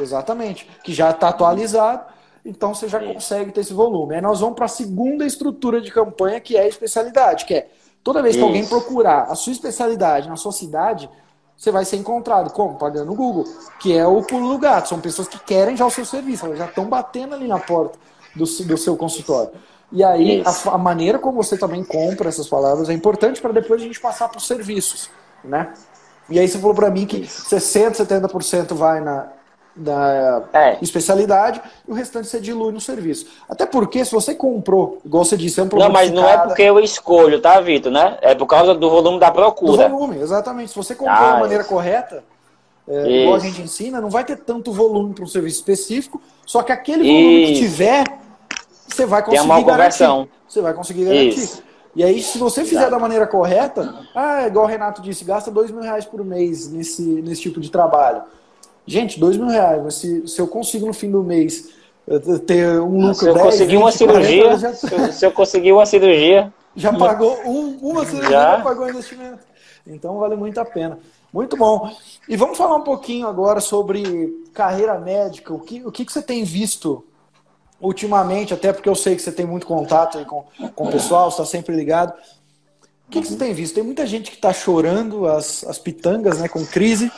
Exatamente, 0.00 0.68
que 0.82 0.92
já 0.94 1.10
está 1.10 1.28
atualizado, 1.28 2.04
então 2.44 2.72
você 2.74 2.88
já 2.88 2.98
consegue 2.98 3.52
ter 3.52 3.60
esse 3.60 3.74
volume. 3.74 4.14
Aí 4.14 4.20
nós 4.20 4.40
vamos 4.40 4.54
para 4.54 4.64
a 4.64 4.68
segunda 4.68 5.26
estrutura 5.26 5.80
de 5.80 5.90
campanha, 5.90 6.40
que 6.40 6.56
é 6.56 6.62
a 6.62 6.68
especialidade, 6.68 7.44
que 7.44 7.54
é 7.54 7.68
Toda 8.02 8.22
vez 8.22 8.34
que 8.34 8.40
Isso. 8.40 8.46
alguém 8.46 8.66
procurar 8.66 9.24
a 9.24 9.34
sua 9.34 9.52
especialidade 9.52 10.28
na 10.28 10.36
sua 10.36 10.52
cidade, 10.52 11.08
você 11.56 11.70
vai 11.70 11.84
ser 11.84 11.96
encontrado. 11.96 12.50
Como? 12.52 12.76
Pagando 12.76 13.06
no 13.06 13.14
Google, 13.14 13.44
que 13.78 13.96
é 13.96 14.06
o 14.06 14.22
pulo 14.22 14.52
do 14.52 14.58
gato. 14.58 14.88
São 14.88 15.00
pessoas 15.00 15.28
que 15.28 15.38
querem 15.38 15.76
já 15.76 15.84
o 15.84 15.90
seu 15.90 16.04
serviço, 16.04 16.46
elas 16.46 16.58
já 16.58 16.64
estão 16.64 16.86
batendo 16.86 17.34
ali 17.34 17.46
na 17.46 17.58
porta 17.58 17.98
do, 18.34 18.44
do 18.44 18.76
seu 18.76 18.96
consultório. 18.96 19.52
E 19.92 20.04
aí, 20.04 20.42
a, 20.46 20.74
a, 20.74 20.78
maneira 20.78 21.18
como 21.18 21.42
você 21.42 21.58
também 21.58 21.82
compra 21.82 22.28
essas 22.28 22.48
palavras 22.48 22.88
é 22.88 22.92
importante 22.92 23.40
para 23.40 23.52
depois 23.52 23.82
a 23.82 23.84
gente 23.84 23.98
passar 23.98 24.28
para 24.28 24.38
os 24.38 24.46
serviços, 24.46 25.10
né? 25.42 25.72
E 26.28 26.38
aí 26.38 26.46
você 26.46 26.58
falou 26.58 26.74
para 26.74 26.90
mim 26.90 27.06
que 27.06 27.22
60%, 27.22 27.96
70% 27.96 28.72
vai 28.74 29.00
na, 29.00 29.26
da 29.74 30.42
é. 30.52 30.78
especialidade 30.80 31.60
e 31.88 31.90
o 31.90 31.94
restante 31.94 32.28
você 32.28 32.40
dilui 32.40 32.72
no 32.72 32.80
serviço. 32.80 33.26
Até 33.48 33.66
porque, 33.66 34.04
se 34.04 34.12
você 34.12 34.34
comprou, 34.34 35.00
igual 35.04 35.24
você 35.24 35.36
disse, 35.36 35.58
é 35.58 35.64
um 35.64 35.68
Não, 35.72 35.90
mas 35.90 36.10
não 36.10 36.28
é 36.28 36.38
porque 36.38 36.62
eu 36.62 36.78
escolho, 36.78 37.40
tá, 37.40 37.60
Vitor, 37.60 37.90
né? 37.90 38.16
É 38.20 38.34
por 38.34 38.46
causa 38.46 38.74
do 38.74 38.88
volume 38.90 39.18
da 39.18 39.30
procura. 39.30 39.88
Do 39.88 39.96
volume, 39.96 40.18
exatamente. 40.20 40.70
Se 40.70 40.76
você 40.76 40.94
comprou 40.94 41.16
ah, 41.16 41.32
da 41.32 41.40
maneira 41.40 41.64
correta, 41.64 42.22
é, 42.90 43.22
igual 43.22 43.36
a 43.36 43.38
gente 43.38 43.62
ensina, 43.62 44.00
não 44.00 44.10
vai 44.10 44.24
ter 44.24 44.36
tanto 44.36 44.72
volume 44.72 45.14
para 45.14 45.22
um 45.22 45.28
serviço 45.28 45.58
específico, 45.58 46.20
só 46.44 46.60
que 46.60 46.72
aquele 46.72 47.04
volume 47.04 47.44
isso. 47.44 47.52
que 47.52 47.58
tiver, 47.60 48.04
você 48.88 49.06
vai 49.06 49.24
conseguir 49.24 49.64
garantir. 49.64 50.28
Você 50.48 50.60
vai 50.60 50.74
conseguir 50.74 51.04
garantir. 51.04 51.38
Isso. 51.38 51.62
E 51.94 52.02
aí, 52.02 52.20
se 52.20 52.36
você 52.36 52.64
fizer 52.64 52.78
Exato. 52.78 52.90
da 52.90 52.98
maneira 52.98 53.26
correta, 53.28 54.06
ah, 54.14 54.46
igual 54.46 54.64
o 54.64 54.68
Renato 54.68 55.00
disse, 55.02 55.24
gasta 55.24 55.50
dois 55.52 55.70
mil 55.70 55.82
reais 55.82 56.04
por 56.04 56.24
mês 56.24 56.68
nesse, 56.70 57.02
nesse 57.02 57.42
tipo 57.42 57.60
de 57.60 57.70
trabalho. 57.70 58.22
Gente, 58.84 59.20
dois 59.20 59.36
mil 59.36 59.46
reais, 59.48 59.80
mas 59.82 59.94
se, 59.94 60.26
se 60.26 60.40
eu 60.40 60.48
consigo 60.48 60.86
no 60.86 60.92
fim 60.92 61.10
do 61.10 61.22
mês 61.22 61.68
ter 62.44 62.80
um 62.80 62.98
lucro 62.98 63.14
se 63.14 63.28
eu 63.28 63.34
10, 63.34 63.46
conseguir 63.46 63.72
20, 63.72 63.80
uma 63.80 63.92
cirurgia, 63.92 64.44
40, 64.44 64.58
já... 64.58 64.74
se, 64.74 65.12
se 65.12 65.26
eu 65.26 65.30
conseguir 65.30 65.72
uma 65.72 65.86
cirurgia, 65.86 66.52
já 66.74 66.92
pagou 66.92 67.38
um, 67.46 67.78
uma 67.82 68.04
cirurgia, 68.04 68.30
já? 68.30 68.56
já 68.56 68.62
pagou 68.62 68.86
o 68.86 68.90
investimento. 68.90 69.38
Então 69.86 70.18
vale 70.18 70.34
muito 70.34 70.58
a 70.58 70.64
pena. 70.64 70.98
Muito 71.32 71.56
bom. 71.56 71.94
E 72.28 72.36
vamos 72.36 72.58
falar 72.58 72.76
um 72.76 72.82
pouquinho 72.82 73.26
agora 73.26 73.60
sobre 73.60 74.44
carreira 74.52 74.98
médica. 74.98 75.54
O 75.54 75.60
que, 75.60 75.84
o 75.84 75.92
que, 75.92 76.04
que 76.04 76.12
você 76.12 76.22
tem 76.22 76.44
visto 76.44 77.04
ultimamente, 77.80 78.52
até 78.52 78.72
porque 78.72 78.88
eu 78.88 78.94
sei 78.94 79.16
que 79.16 79.22
você 79.22 79.32
tem 79.32 79.46
muito 79.46 79.66
contato 79.66 80.22
com, 80.26 80.44
com 80.74 80.84
o 80.84 80.90
pessoal, 80.92 81.28
está 81.28 81.44
sempre 81.46 81.74
ligado. 81.74 82.12
O 83.06 83.10
que, 83.10 83.22
que 83.22 83.26
você 83.26 83.36
tem 83.36 83.52
visto? 83.52 83.74
Tem 83.74 83.82
muita 83.82 84.06
gente 84.06 84.30
que 84.30 84.36
está 84.36 84.52
chorando 84.52 85.26
as, 85.26 85.64
as 85.64 85.78
pitangas, 85.78 86.38
né, 86.38 86.48
com 86.48 86.64
crise. 86.64 87.10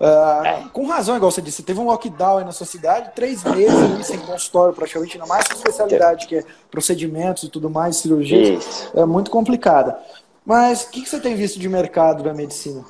Uh, 0.00 0.68
com 0.74 0.86
razão, 0.86 1.16
igual 1.16 1.30
você 1.30 1.40
disse, 1.40 1.62
teve 1.62 1.80
um 1.80 1.86
lockdown 1.86 2.38
aí 2.38 2.44
na 2.44 2.52
sua 2.52 2.66
cidade, 2.66 3.12
três 3.14 3.42
meses 3.44 4.06
sem 4.06 4.18
consultório 4.18 4.74
praticamente, 4.74 5.16
ainda 5.16 5.26
mais 5.26 5.46
com 5.46 5.54
especialidade, 5.54 6.26
que 6.26 6.36
é 6.36 6.44
procedimentos 6.70 7.44
e 7.44 7.48
tudo 7.48 7.70
mais, 7.70 7.96
cirurgias, 7.96 8.90
é 8.94 9.04
muito 9.06 9.30
complicada. 9.30 9.98
Mas 10.44 10.82
o 10.82 10.90
que, 10.90 11.00
que, 11.00 11.08
você 11.08 11.18
tem 11.18 11.34
visto 11.34 11.58
de 11.58 11.68
mercado 11.70 12.22
da 12.22 12.34
medicina? 12.34 12.84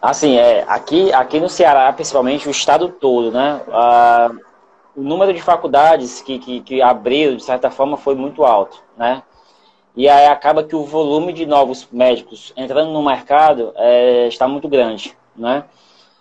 Assim, 0.00 0.36
é, 0.36 0.64
aqui, 0.68 1.12
aqui 1.12 1.40
no 1.40 1.48
Ceará, 1.48 1.92
principalmente, 1.92 2.46
o 2.46 2.50
estado 2.50 2.88
todo, 2.88 3.32
né? 3.32 3.60
Uh, 3.66 4.40
o 4.96 5.02
número 5.02 5.32
de 5.32 5.42
faculdades 5.42 6.22
que, 6.22 6.38
que, 6.38 6.60
que 6.60 6.82
abriram, 6.82 7.36
de 7.36 7.42
certa 7.42 7.70
forma, 7.70 7.96
foi 7.96 8.14
muito 8.14 8.44
alto, 8.44 8.82
né? 8.96 9.22
E 9.96 10.08
aí 10.08 10.26
acaba 10.26 10.62
que 10.62 10.76
o 10.76 10.84
volume 10.84 11.32
de 11.32 11.44
novos 11.44 11.88
médicos 11.90 12.52
entrando 12.56 12.92
no 12.92 13.02
mercado 13.02 13.72
é, 13.74 14.28
está 14.28 14.46
muito 14.46 14.68
grande, 14.68 15.16
né? 15.36 15.64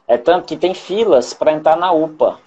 É 0.08 0.18
tanto 0.18 0.46
que 0.46 0.58
tem 0.58 0.74
filas 0.74 1.34
para 1.34 1.52
entrar 1.52 1.76
na 1.76 1.92
UPA. 1.92 2.40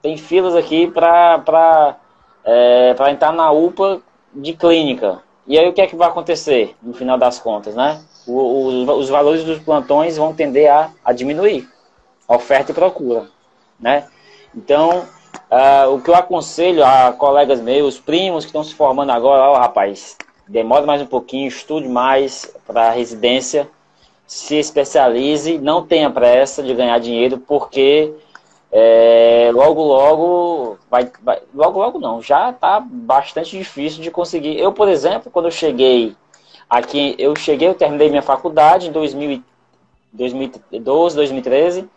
Tem 0.00 0.16
filas 0.16 0.54
aqui 0.54 0.86
para 0.86 1.96
é, 2.44 2.94
entrar 3.10 3.32
na 3.32 3.50
UPA 3.50 4.00
de 4.32 4.54
clínica. 4.54 5.22
E 5.46 5.58
aí 5.58 5.68
o 5.68 5.72
que 5.74 5.82
é 5.82 5.86
que 5.86 5.96
vai 5.96 6.08
acontecer 6.08 6.74
no 6.80 6.94
final 6.94 7.18
das 7.18 7.38
contas, 7.38 7.74
né? 7.74 8.00
O, 8.30 8.84
o, 8.86 8.98
os 8.98 9.08
valores 9.08 9.44
dos 9.44 9.58
plantões 9.58 10.16
vão 10.16 10.32
tender 10.32 10.70
a, 10.70 10.90
a 11.04 11.12
diminuir. 11.12 11.68
oferta 12.28 12.70
e 12.70 12.74
procura, 12.74 13.26
né? 13.78 14.06
Então, 14.54 15.04
uh, 15.50 15.94
o 15.94 16.00
que 16.00 16.10
eu 16.10 16.14
aconselho 16.14 16.84
a 16.84 17.12
colegas 17.12 17.60
meus, 17.60 17.98
primos 17.98 18.44
que 18.44 18.50
estão 18.50 18.64
se 18.64 18.74
formando 18.74 19.10
agora, 19.10 19.42
ó, 19.42 19.58
rapaz, 19.58 20.16
demora 20.48 20.86
mais 20.86 21.02
um 21.02 21.06
pouquinho, 21.06 21.48
estude 21.48 21.88
mais 21.88 22.52
para 22.66 22.88
a 22.88 22.90
residência, 22.90 23.68
se 24.26 24.56
especialize, 24.56 25.58
não 25.58 25.84
tenha 25.84 26.10
pressa 26.10 26.62
de 26.62 26.72
ganhar 26.72 26.98
dinheiro, 26.98 27.38
porque 27.38 28.12
é, 28.70 29.50
logo, 29.52 29.82
logo, 29.82 30.78
vai, 30.88 31.10
vai, 31.22 31.42
logo, 31.52 31.80
logo 31.80 31.98
não, 31.98 32.22
já 32.22 32.50
está 32.50 32.78
bastante 32.80 33.58
difícil 33.58 34.00
de 34.02 34.10
conseguir. 34.10 34.58
Eu, 34.58 34.72
por 34.72 34.88
exemplo, 34.88 35.30
quando 35.32 35.46
eu 35.46 35.50
cheguei 35.50 36.14
aqui, 36.70 37.16
eu 37.18 37.34
cheguei, 37.36 37.68
eu 37.68 37.74
terminei 37.74 38.08
minha 38.08 38.22
faculdade 38.22 38.88
em 38.88 38.92
2000, 38.92 39.42
2012, 40.12 41.16
2013, 41.16 41.88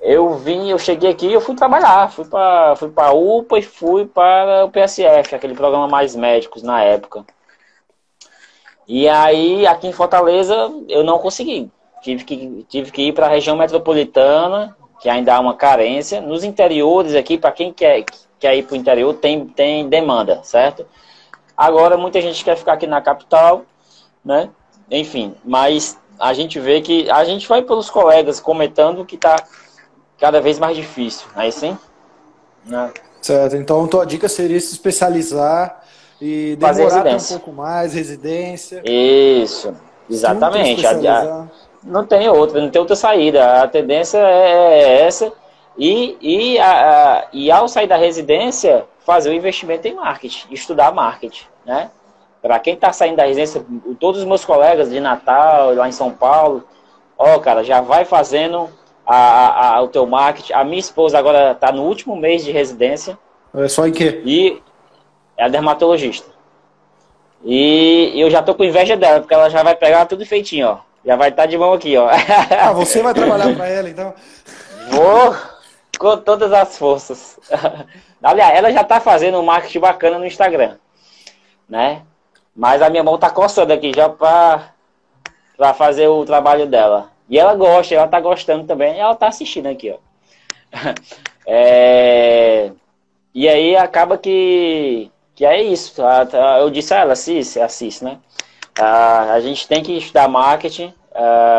eu 0.00 0.34
vim, 0.34 0.68
eu 0.68 0.78
cheguei 0.78 1.10
aqui 1.10 1.32
eu 1.32 1.40
fui 1.40 1.54
trabalhar, 1.54 2.10
fui 2.10 2.24
para 2.24 2.76
fui 2.76 2.92
a 2.96 3.12
UPA 3.12 3.58
e 3.58 3.62
fui 3.62 4.06
para 4.06 4.64
o 4.64 4.70
PSF, 4.70 5.34
aquele 5.34 5.54
programa 5.54 5.86
Mais 5.88 6.16
Médicos 6.16 6.62
na 6.62 6.82
época. 6.82 7.24
E 8.86 9.08
aí, 9.08 9.66
aqui 9.66 9.86
em 9.86 9.92
Fortaleza, 9.92 10.70
eu 10.88 11.02
não 11.02 11.18
consegui. 11.18 11.70
Tive 12.02 12.24
que, 12.24 12.66
tive 12.68 12.90
que 12.90 13.02
ir 13.08 13.12
para 13.14 13.26
a 13.26 13.30
região 13.30 13.56
metropolitana, 13.56 14.76
que 15.00 15.08
ainda 15.08 15.34
há 15.34 15.40
uma 15.40 15.54
carência. 15.54 16.20
Nos 16.20 16.44
interiores 16.44 17.14
aqui, 17.14 17.38
para 17.38 17.50
quem 17.50 17.72
quer, 17.72 18.04
quer 18.38 18.54
ir 18.54 18.64
para 18.64 18.74
o 18.74 18.76
interior, 18.76 19.14
tem, 19.14 19.46
tem 19.46 19.88
demanda, 19.88 20.40
certo? 20.42 20.86
Agora, 21.56 21.96
muita 21.96 22.20
gente 22.20 22.44
quer 22.44 22.56
ficar 22.58 22.74
aqui 22.74 22.86
na 22.86 23.00
capital, 23.00 23.64
né? 24.24 24.50
Enfim, 24.90 25.34
mas 25.44 25.98
a 26.18 26.32
gente 26.32 26.58
vê 26.60 26.80
que 26.80 27.10
a 27.10 27.24
gente 27.24 27.48
vai 27.48 27.62
pelos 27.62 27.90
colegas 27.90 28.40
comentando 28.40 29.04
que 29.04 29.16
está 29.16 29.36
cada 30.18 30.40
vez 30.40 30.58
mais 30.58 30.76
difícil, 30.76 31.26
aí 31.34 31.50
sim? 31.50 31.76
Né? 32.64 32.92
Certo, 33.20 33.56
então 33.56 33.86
tua 33.86 34.04
dica 34.04 34.28
seria 34.28 34.60
se 34.60 34.72
especializar 34.72 35.82
e 36.20 36.56
demorar 36.56 37.06
um 37.06 37.18
pouco 37.18 37.52
mais, 37.52 37.92
residência. 37.92 38.82
Isso, 38.84 39.74
exatamente. 40.08 40.82
não 41.82 42.04
tem 42.06 42.28
outra, 42.28 42.60
não 42.60 42.70
tem 42.70 42.80
outra 42.80 42.96
saída. 42.96 43.62
A 43.62 43.68
tendência 43.68 44.18
é, 44.18 44.82
é 44.82 45.06
essa. 45.06 45.32
E, 45.76 46.16
e, 46.20 46.58
a, 46.58 46.70
a, 46.70 47.26
e 47.32 47.50
ao 47.50 47.66
sair 47.66 47.86
da 47.86 47.96
residência, 47.96 48.84
fazer 49.04 49.30
o 49.30 49.34
investimento 49.34 49.88
em 49.88 49.94
marketing, 49.94 50.52
estudar 50.52 50.92
marketing, 50.92 51.46
né? 51.66 51.90
Para 52.44 52.58
quem 52.58 52.74
está 52.74 52.92
saindo 52.92 53.16
da 53.16 53.24
residência, 53.24 53.64
todos 53.98 54.20
os 54.20 54.26
meus 54.26 54.44
colegas 54.44 54.90
de 54.90 55.00
Natal, 55.00 55.74
lá 55.74 55.88
em 55.88 55.92
São 55.92 56.10
Paulo, 56.10 56.62
ó, 57.16 57.38
cara, 57.38 57.64
já 57.64 57.80
vai 57.80 58.04
fazendo 58.04 58.68
a, 59.06 59.76
a, 59.76 59.80
o 59.80 59.88
teu 59.88 60.04
marketing. 60.04 60.52
A 60.52 60.62
minha 60.62 60.78
esposa 60.78 61.18
agora 61.18 61.52
está 61.52 61.72
no 61.72 61.84
último 61.84 62.14
mês 62.14 62.44
de 62.44 62.52
residência. 62.52 63.18
É 63.54 63.66
só 63.66 63.86
em 63.86 63.92
quê? 63.92 64.20
E 64.26 64.60
é 65.38 65.44
a 65.44 65.48
dermatologista. 65.48 66.28
E 67.42 68.12
eu 68.14 68.28
já 68.28 68.42
tô 68.42 68.54
com 68.54 68.62
inveja 68.62 68.94
dela, 68.94 69.20
porque 69.20 69.32
ela 69.32 69.48
já 69.48 69.62
vai 69.62 69.74
pegar 69.74 70.04
tudo 70.04 70.26
feitinho, 70.26 70.68
ó. 70.68 70.78
Já 71.02 71.16
vai 71.16 71.30
estar 71.30 71.44
tá 71.44 71.46
de 71.46 71.56
mão 71.56 71.72
aqui, 71.72 71.96
ó. 71.96 72.10
Ah, 72.60 72.74
você 72.74 73.00
vai 73.02 73.14
trabalhar 73.14 73.56
para 73.56 73.68
ela, 73.68 73.88
então? 73.88 74.12
Vou 74.90 75.34
com 75.98 76.18
todas 76.18 76.52
as 76.52 76.76
forças. 76.76 77.40
Aliás, 78.22 78.54
ela 78.54 78.70
já 78.70 78.84
tá 78.84 79.00
fazendo 79.00 79.38
um 79.38 79.42
marketing 79.42 79.80
bacana 79.80 80.18
no 80.18 80.26
Instagram, 80.26 80.76
né? 81.66 82.02
Mas 82.54 82.82
a 82.82 82.90
minha 82.90 83.02
mão 83.02 83.18
tá 83.18 83.30
coçando 83.30 83.72
aqui 83.72 83.92
já 83.94 84.08
para 84.08 84.72
para 85.56 85.72
fazer 85.72 86.08
o 86.08 86.24
trabalho 86.24 86.66
dela. 86.66 87.10
E 87.28 87.38
ela 87.38 87.54
gosta, 87.54 87.94
ela 87.94 88.08
tá 88.08 88.20
gostando 88.20 88.64
também, 88.64 88.98
ela 88.98 89.14
tá 89.14 89.28
assistindo 89.28 89.66
aqui, 89.66 89.92
ó. 89.92 89.98
É... 91.46 92.72
E 93.34 93.46
aí 93.46 93.76
acaba 93.76 94.16
que, 94.16 95.10
que 95.34 95.44
é 95.44 95.62
isso. 95.62 96.00
Eu 96.58 96.70
disse 96.70 96.94
a 96.94 97.00
ela, 97.00 97.12
assiste, 97.12 97.60
assiste, 97.60 98.02
né? 98.02 98.18
A 98.80 99.38
gente 99.40 99.68
tem 99.68 99.82
que 99.82 99.92
estudar 99.92 100.26
marketing, 100.26 100.94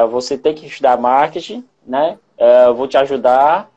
você 0.09 0.37
tem 0.37 0.55
que 0.55 0.65
estudar 0.65 0.97
marketing, 0.97 1.63
né? 1.85 2.17
Eu 2.37 2.73
vou 2.73 2.87
te 2.87 2.97
ajudar. 2.97 3.69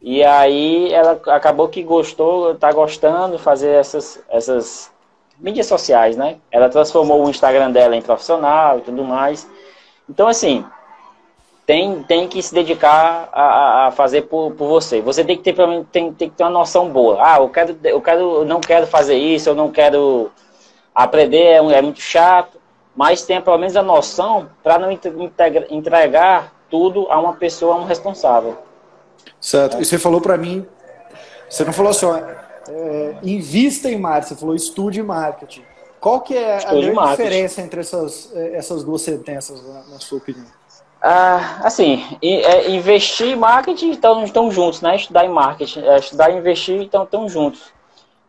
E 0.00 0.22
aí 0.22 0.92
ela 0.92 1.20
acabou 1.26 1.68
que 1.68 1.82
gostou, 1.82 2.54
tá 2.54 2.72
gostando 2.72 3.36
de 3.36 3.42
fazer 3.42 3.70
essas, 3.70 4.22
essas 4.28 4.90
mídias 5.40 5.66
sociais, 5.66 6.16
né? 6.16 6.36
Ela 6.50 6.68
transformou 6.68 7.24
o 7.24 7.30
Instagram 7.30 7.70
dela 7.70 7.96
em 7.96 8.02
profissional 8.02 8.78
e 8.78 8.82
tudo 8.82 9.04
mais. 9.04 9.48
Então, 10.08 10.28
assim, 10.28 10.64
tem, 11.66 12.02
tem 12.02 12.26
que 12.26 12.42
se 12.42 12.52
dedicar 12.52 13.28
a, 13.32 13.86
a 13.86 13.90
fazer 13.92 14.22
por, 14.22 14.52
por 14.52 14.66
você. 14.66 15.00
Você 15.00 15.24
tem 15.24 15.36
que 15.36 15.42
ter 15.42 15.54
tem, 15.92 16.12
tem 16.12 16.28
que 16.28 16.36
ter 16.36 16.42
uma 16.42 16.50
noção 16.50 16.88
boa. 16.88 17.18
Ah, 17.20 17.38
eu 17.38 17.48
quero, 17.48 17.78
eu 17.84 18.00
quero, 18.00 18.20
eu 18.38 18.44
não 18.44 18.60
quero 18.60 18.86
fazer 18.86 19.16
isso, 19.16 19.48
eu 19.48 19.54
não 19.54 19.70
quero 19.70 20.30
aprender, 20.94 21.44
é, 21.44 21.56
é 21.56 21.82
muito 21.82 22.00
chato, 22.00 22.60
mas 22.94 23.22
tenha 23.22 23.40
pelo 23.40 23.56
menos 23.56 23.76
a 23.76 23.82
noção 23.82 24.50
para 24.62 24.78
não 24.78 24.90
entregar 25.70 26.52
tudo 26.68 27.06
a 27.08 27.18
uma 27.18 27.34
pessoa, 27.34 27.76
a 27.76 27.78
um 27.78 27.84
responsável. 27.84 28.58
Certo. 29.40 29.76
É. 29.76 29.80
E 29.80 29.84
você 29.84 29.98
falou 29.98 30.20
para 30.20 30.36
mim, 30.36 30.66
você 31.48 31.64
não 31.64 31.72
falou 31.72 31.90
assim, 31.90 32.06
ó, 32.06 32.20
é, 32.68 33.16
invista 33.22 33.90
em 33.90 33.98
marketing, 33.98 34.34
você 34.34 34.40
falou 34.40 34.54
estude 34.54 35.02
marketing. 35.02 35.64
Qual 36.00 36.20
que 36.20 36.36
é 36.36 36.56
a 36.56 36.72
grande 36.72 37.10
diferença 37.10 37.60
entre 37.60 37.80
essas, 37.80 38.30
é, 38.34 38.56
essas 38.56 38.82
duas 38.82 39.02
sentenças, 39.02 39.62
na, 39.66 39.82
na 39.82 39.98
sua 40.00 40.18
opinião? 40.18 40.46
Ah, 41.02 41.60
assim, 41.62 42.04
é, 42.22 42.70
investir 42.70 43.28
em 43.28 43.36
marketing 43.36 43.90
estão, 43.90 44.24
estão 44.24 44.50
juntos, 44.50 44.80
né? 44.82 44.96
Estudar 44.96 45.24
em 45.24 45.30
marketing, 45.30 45.82
estudar 45.98 46.30
e 46.30 46.36
investir 46.36 46.82
estão, 46.82 47.04
estão 47.04 47.28
juntos. 47.28 47.72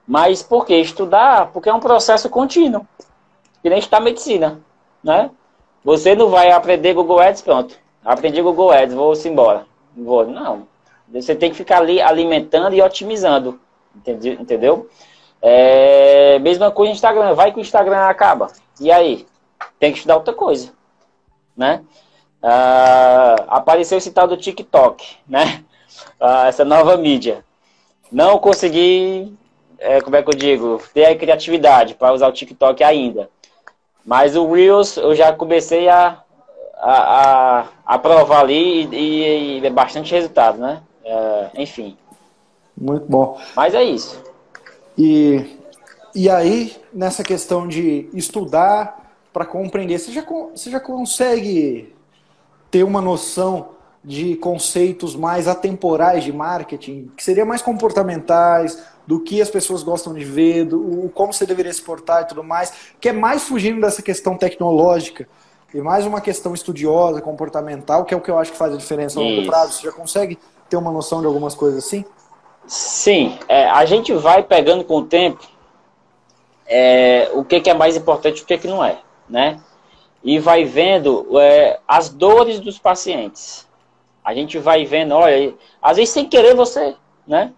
Mas 0.07 0.41
por 0.41 0.65
que 0.65 0.75
estudar? 0.75 1.51
Porque 1.51 1.69
é 1.69 1.73
um 1.73 1.79
processo 1.79 2.29
contínuo. 2.29 2.85
Que 3.61 3.69
nem 3.69 3.79
estudar 3.79 3.99
medicina, 3.99 4.59
né? 5.03 5.29
Você 5.83 6.15
não 6.15 6.29
vai 6.29 6.51
aprender 6.51 6.93
Google 6.93 7.19
Ads, 7.19 7.41
pronto. 7.41 7.75
Aprendi 8.03 8.41
Google 8.41 8.71
Ads, 8.71 8.95
vou-se 8.95 9.27
embora. 9.27 9.65
Vou. 9.95 10.25
Não. 10.25 10.67
Você 11.11 11.35
tem 11.35 11.51
que 11.51 11.57
ficar 11.57 11.79
ali 11.79 12.01
alimentando 12.01 12.75
e 12.75 12.81
otimizando. 12.81 13.59
Entendeu? 13.95 14.89
É, 15.41 16.39
mesma 16.39 16.71
coisa 16.71 16.89
no 16.89 16.95
Instagram. 16.95 17.33
Vai 17.33 17.51
que 17.51 17.59
o 17.59 17.61
Instagram 17.61 18.05
acaba. 18.05 18.47
E 18.79 18.91
aí? 18.91 19.25
Tem 19.79 19.91
que 19.91 19.97
estudar 19.97 20.15
outra 20.15 20.33
coisa. 20.33 20.71
Né? 21.55 21.83
uh, 22.41 23.43
apareceu 23.47 23.97
esse 23.97 24.11
tal 24.11 24.27
do 24.27 24.37
TikTok, 24.37 25.17
né? 25.27 25.63
Uh, 26.19 26.47
essa 26.47 26.65
nova 26.65 26.97
mídia. 26.97 27.45
Não 28.11 28.37
consegui, 28.39 29.33
é, 29.79 30.01
como 30.01 30.15
é 30.15 30.21
que 30.21 30.29
eu 30.29 30.37
digo, 30.37 30.81
ter 30.93 31.05
a 31.05 31.15
criatividade 31.15 31.95
para 31.95 32.11
usar 32.11 32.27
o 32.27 32.33
TikTok 32.33 32.83
ainda. 32.83 33.29
Mas 34.05 34.35
o 34.35 34.51
Reels 34.51 34.97
eu 34.97 35.15
já 35.15 35.31
comecei 35.31 35.87
a, 35.87 36.21
a, 36.77 37.61
a, 37.85 37.95
a 37.95 38.39
ali 38.39 38.87
e, 38.91 39.59
e, 39.59 39.65
é 39.65 39.69
bastante 39.69 40.11
resultado, 40.11 40.57
né? 40.57 40.81
Uh, 41.05 41.61
enfim. 41.61 41.97
Muito 42.77 43.05
bom. 43.07 43.39
Mas 43.55 43.73
é 43.73 43.83
isso. 43.83 44.21
E, 44.97 45.57
e 46.13 46.29
aí, 46.29 46.75
nessa 46.93 47.23
questão 47.23 47.67
de 47.67 48.09
estudar 48.13 49.15
para 49.31 49.45
compreender, 49.45 49.99
você 49.99 50.11
já, 50.11 50.25
você 50.53 50.69
já 50.69 50.79
consegue 50.79 51.93
ter 52.69 52.83
uma 52.83 53.01
noção 53.01 53.69
de 54.03 54.35
conceitos 54.35 55.15
mais 55.15 55.47
atemporais 55.47 56.23
de 56.23 56.33
marketing, 56.33 57.11
que 57.15 57.23
seria 57.23 57.45
mais 57.45 57.61
comportamentais, 57.61 58.81
do 59.05 59.19
que 59.19 59.41
as 59.41 59.49
pessoas 59.49 59.83
gostam 59.83 60.13
de 60.13 60.23
ver, 60.23 60.65
do 60.65 61.11
como 61.13 61.33
você 61.33 61.45
deveria 61.45 61.71
exportar 61.71 62.23
e 62.23 62.25
tudo 62.25 62.43
mais, 62.43 62.73
que 62.99 63.09
é 63.09 63.13
mais 63.13 63.43
fugindo 63.43 63.81
dessa 63.81 64.01
questão 64.01 64.37
tecnológica 64.37 65.27
e 65.73 65.81
mais 65.81 66.05
uma 66.05 66.21
questão 66.21 66.53
estudiosa, 66.53 67.21
comportamental, 67.21 68.05
que 68.05 68.13
é 68.13 68.17
o 68.17 68.21
que 68.21 68.29
eu 68.29 68.37
acho 68.37 68.51
que 68.51 68.57
faz 68.57 68.73
a 68.73 68.77
diferença 68.77 69.19
ao 69.19 69.25
longo 69.25 69.45
prazo. 69.45 69.73
Você 69.73 69.83
já 69.87 69.91
consegue 69.91 70.37
ter 70.69 70.77
uma 70.77 70.91
noção 70.91 71.21
de 71.21 71.27
algumas 71.27 71.55
coisas 71.55 71.83
assim? 71.83 72.05
Sim, 72.65 73.37
é, 73.47 73.65
a 73.65 73.85
gente 73.85 74.13
vai 74.13 74.43
pegando 74.43 74.83
com 74.83 74.97
o 74.97 75.05
tempo 75.05 75.45
é, 76.65 77.29
o 77.33 77.43
que, 77.43 77.59
que, 77.59 77.69
é 77.69 77.73
mais 77.73 77.97
importante 77.97 78.39
e 78.39 78.43
o 78.43 78.45
que, 78.45 78.57
que 78.57 78.67
não 78.67 78.83
é, 78.83 78.99
né? 79.27 79.59
e 80.23 80.39
vai 80.39 80.63
vendo 80.63 81.39
é, 81.39 81.79
as 81.87 82.09
dores 82.09 82.59
dos 82.59 82.77
pacientes. 82.77 83.67
A 84.23 84.33
gente 84.33 84.57
vai 84.59 84.85
vendo, 84.85 85.15
olha, 85.15 85.53
às 85.81 85.97
vezes 85.97 86.13
sem 86.13 86.25
querer 86.27 86.55
você, 86.55 86.95
né? 87.25 87.51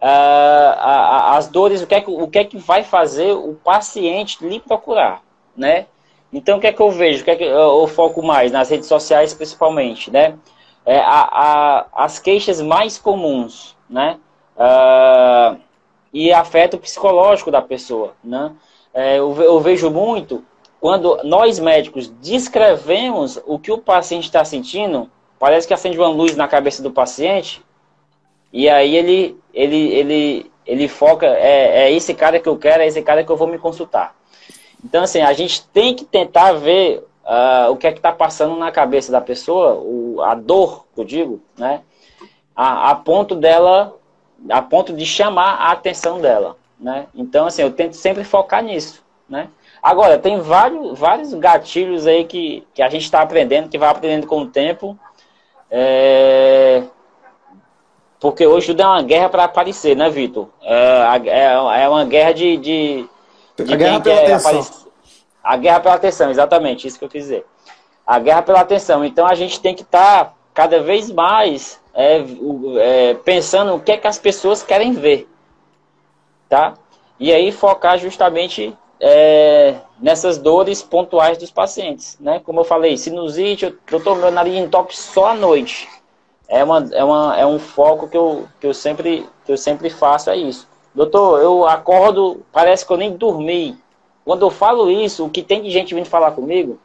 Ah, 0.00 1.36
as 1.36 1.48
dores, 1.48 1.82
o 1.82 1.86
que, 1.86 1.94
é 1.94 2.00
que, 2.00 2.10
o 2.10 2.28
que 2.28 2.38
é 2.38 2.44
que 2.44 2.58
vai 2.58 2.84
fazer 2.84 3.32
o 3.32 3.54
paciente 3.54 4.46
lhe 4.46 4.60
procurar, 4.60 5.22
né? 5.56 5.86
Então, 6.32 6.58
o 6.58 6.60
que 6.60 6.66
é 6.66 6.72
que 6.72 6.80
eu 6.80 6.90
vejo? 6.90 7.22
O 7.22 7.24
que 7.24 7.30
é 7.30 7.36
que 7.36 7.44
eu 7.44 7.86
foco 7.86 8.22
mais 8.22 8.52
nas 8.52 8.68
redes 8.68 8.86
sociais, 8.86 9.32
principalmente, 9.32 10.10
né? 10.10 10.36
É, 10.84 10.98
a, 10.98 11.22
a, 11.22 11.86
as 12.04 12.18
queixas 12.18 12.60
mais 12.60 12.98
comuns, 12.98 13.76
né? 13.88 14.18
Ah, 14.56 15.56
e 16.12 16.32
afeta 16.32 16.76
o 16.76 16.80
psicológico 16.80 17.50
da 17.50 17.60
pessoa, 17.60 18.14
né? 18.22 18.52
É, 18.92 19.18
eu, 19.18 19.34
eu 19.42 19.60
vejo 19.60 19.90
muito 19.90 20.44
quando 20.80 21.18
nós 21.24 21.58
médicos 21.58 22.08
descrevemos 22.20 23.40
o 23.46 23.58
que 23.58 23.72
o 23.72 23.78
paciente 23.78 24.24
está 24.24 24.44
sentindo, 24.44 25.10
parece 25.38 25.66
que 25.66 25.74
acende 25.74 25.98
uma 25.98 26.08
luz 26.08 26.36
na 26.36 26.46
cabeça 26.46 26.82
do 26.82 26.90
paciente, 26.90 27.64
e 28.52 28.68
aí 28.68 28.94
ele, 28.94 29.36
ele, 29.52 29.92
ele, 29.94 30.52
ele 30.66 30.86
foca, 30.86 31.26
é, 31.26 31.86
é 31.86 31.92
esse 31.92 32.14
cara 32.14 32.38
que 32.38 32.48
eu 32.48 32.56
quero, 32.56 32.82
é 32.82 32.86
esse 32.86 33.02
cara 33.02 33.24
que 33.24 33.32
eu 33.32 33.36
vou 33.36 33.48
me 33.48 33.58
consultar. 33.58 34.14
Então, 34.84 35.02
assim, 35.02 35.22
a 35.22 35.32
gente 35.32 35.66
tem 35.68 35.94
que 35.94 36.04
tentar 36.04 36.52
ver 36.52 37.02
uh, 37.24 37.70
o 37.70 37.76
que 37.76 37.86
é 37.86 37.92
que 37.92 37.98
está 37.98 38.12
passando 38.12 38.54
na 38.56 38.70
cabeça 38.70 39.10
da 39.10 39.20
pessoa, 39.20 39.74
o, 39.74 40.20
a 40.22 40.34
dor, 40.34 40.84
eu 40.96 41.04
digo, 41.04 41.40
né? 41.56 41.80
A, 42.54 42.90
a, 42.90 42.94
ponto 42.94 43.34
dela, 43.34 43.96
a 44.50 44.62
ponto 44.62 44.92
de 44.92 45.06
chamar 45.06 45.54
a 45.54 45.72
atenção 45.72 46.20
dela, 46.20 46.56
né? 46.78 47.06
Então, 47.14 47.46
assim, 47.46 47.62
eu 47.62 47.70
tento 47.70 47.94
sempre 47.94 48.24
focar 48.24 48.62
nisso, 48.62 49.02
né? 49.28 49.48
Agora, 49.82 50.18
tem 50.18 50.40
vários, 50.40 50.98
vários 50.98 51.34
gatilhos 51.34 52.06
aí 52.06 52.24
que, 52.24 52.66
que 52.72 52.82
a 52.82 52.88
gente 52.88 53.02
está 53.02 53.20
aprendendo, 53.20 53.68
que 53.68 53.78
vai 53.78 53.90
aprendendo 53.90 54.26
com 54.26 54.40
o 54.40 54.46
tempo. 54.46 54.98
É... 55.70 56.82
Porque 58.18 58.46
hoje 58.46 58.68
tudo 58.68 58.80
é 58.80 58.86
uma 58.86 59.02
guerra 59.02 59.28
para 59.28 59.44
aparecer, 59.44 59.94
né, 59.94 60.08
Vitor? 60.08 60.48
É, 60.62 61.20
é, 61.26 61.82
é, 61.82 61.88
uma 61.88 62.06
guerra 62.06 62.32
de. 62.32 62.56
de, 62.56 63.08
de 63.58 63.74
a 63.74 63.76
guerra 63.76 64.00
pela 64.00 64.20
atenção. 64.22 64.84
A 65.42 65.56
guerra 65.58 65.80
pela 65.80 65.94
atenção, 65.96 66.30
exatamente, 66.30 66.86
isso 66.86 66.98
que 66.98 67.04
eu 67.04 67.08
quis 67.10 67.24
dizer. 67.24 67.44
A 68.06 68.18
guerra 68.18 68.40
pela 68.40 68.60
atenção. 68.60 69.04
Então 69.04 69.26
a 69.26 69.34
gente 69.34 69.60
tem 69.60 69.74
que 69.74 69.82
estar 69.82 70.24
tá 70.24 70.32
cada 70.54 70.82
vez 70.82 71.10
mais 71.10 71.78
é, 71.94 72.24
é, 72.78 73.14
pensando 73.14 73.74
o 73.74 73.80
que 73.80 73.92
é 73.92 73.96
que 73.96 74.06
as 74.06 74.18
pessoas 74.18 74.62
querem 74.62 74.92
ver. 74.92 75.28
Tá? 76.48 76.74
E 77.18 77.32
aí 77.32 77.52
focar 77.52 77.98
justamente 77.98 78.76
é, 79.00 79.76
nessas 80.00 80.38
dores 80.38 80.82
pontuais 80.82 81.38
dos 81.38 81.50
pacientes. 81.50 82.18
Né? 82.20 82.40
Como 82.44 82.60
eu 82.60 82.64
falei, 82.64 82.96
sinusite, 82.96 83.66
eu, 83.66 83.76
eu 83.90 84.02
tô 84.02 84.14
meu 84.14 84.30
nariz 84.30 84.54
entope 84.54 84.96
só 84.96 85.28
à 85.28 85.34
noite. 85.34 85.88
É, 86.48 86.62
uma, 86.62 86.88
é, 86.92 87.02
uma, 87.02 87.36
é 87.38 87.46
um 87.46 87.58
foco 87.58 88.08
que 88.08 88.16
eu, 88.16 88.46
que, 88.60 88.66
eu 88.66 88.74
sempre, 88.74 89.26
que 89.46 89.52
eu 89.52 89.56
sempre 89.56 89.88
faço, 89.88 90.30
é 90.30 90.36
isso. 90.36 90.68
Doutor, 90.94 91.40
eu 91.40 91.66
acordo, 91.66 92.44
parece 92.52 92.86
que 92.86 92.92
eu 92.92 92.96
nem 92.96 93.16
dormi. 93.16 93.76
Quando 94.24 94.42
eu 94.42 94.50
falo 94.50 94.90
isso, 94.90 95.24
o 95.24 95.30
que 95.30 95.42
tem 95.42 95.62
de 95.62 95.70
gente 95.70 95.94
vindo 95.94 96.06
falar 96.06 96.32
comigo, 96.32 96.78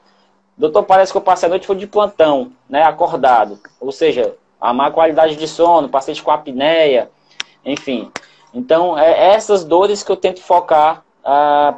doutor, 0.58 0.84
parece 0.84 1.12
que 1.12 1.18
eu 1.18 1.22
passei 1.22 1.48
a 1.48 1.50
noite 1.50 1.68
foi 1.68 1.76
de 1.76 1.88
plantão, 1.88 2.52
né, 2.70 2.84
acordado. 2.84 3.60
Ou 3.80 3.92
seja, 3.92 4.36
a 4.60 4.74
má 4.74 4.92
qualidade 4.92 5.36
de 5.36 5.48
sono, 5.48 5.90
paciente 5.90 6.22
com 6.22 6.32
apneia, 6.32 7.10
enfim. 7.66 8.12
Então, 8.54 8.98
é 8.98 9.34
essas 9.34 9.64
dores 9.64 10.04
que 10.04 10.12
eu 10.12 10.18
tento 10.18 10.42
focar 10.42 11.04
ah, 11.24 11.76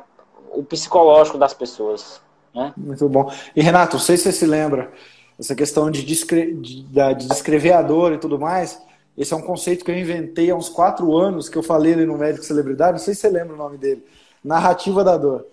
o 0.51 0.63
psicológico 0.63 1.37
das 1.37 1.53
pessoas. 1.53 2.21
Né? 2.53 2.73
Muito 2.75 3.07
bom. 3.07 3.31
E 3.55 3.61
Renato, 3.61 3.97
não 3.97 4.03
sei 4.03 4.17
se 4.17 4.23
você 4.23 4.31
se 4.31 4.45
lembra, 4.45 4.91
essa 5.39 5.55
questão 5.55 5.89
de, 5.89 6.03
descre 6.03 6.53
de, 6.53 6.83
de 6.83 7.27
descrever 7.27 7.73
a 7.73 7.81
dor 7.81 8.13
e 8.13 8.17
tudo 8.17 8.39
mais, 8.39 8.81
esse 9.17 9.33
é 9.33 9.37
um 9.37 9.41
conceito 9.41 9.83
que 9.83 9.91
eu 9.91 9.97
inventei 9.97 10.49
há 10.49 10.55
uns 10.55 10.69
quatro 10.69 11.17
anos, 11.17 11.49
que 11.49 11.57
eu 11.57 11.63
falei 11.63 11.93
ali 11.93 12.05
no 12.05 12.17
Médico 12.17 12.45
Celebridade, 12.45 12.93
não 12.93 12.99
sei 12.99 13.13
se 13.13 13.21
você 13.21 13.29
lembra 13.29 13.53
o 13.53 13.57
nome 13.57 13.77
dele. 13.77 14.05
Narrativa 14.43 15.03
da 15.03 15.17
dor. 15.17 15.45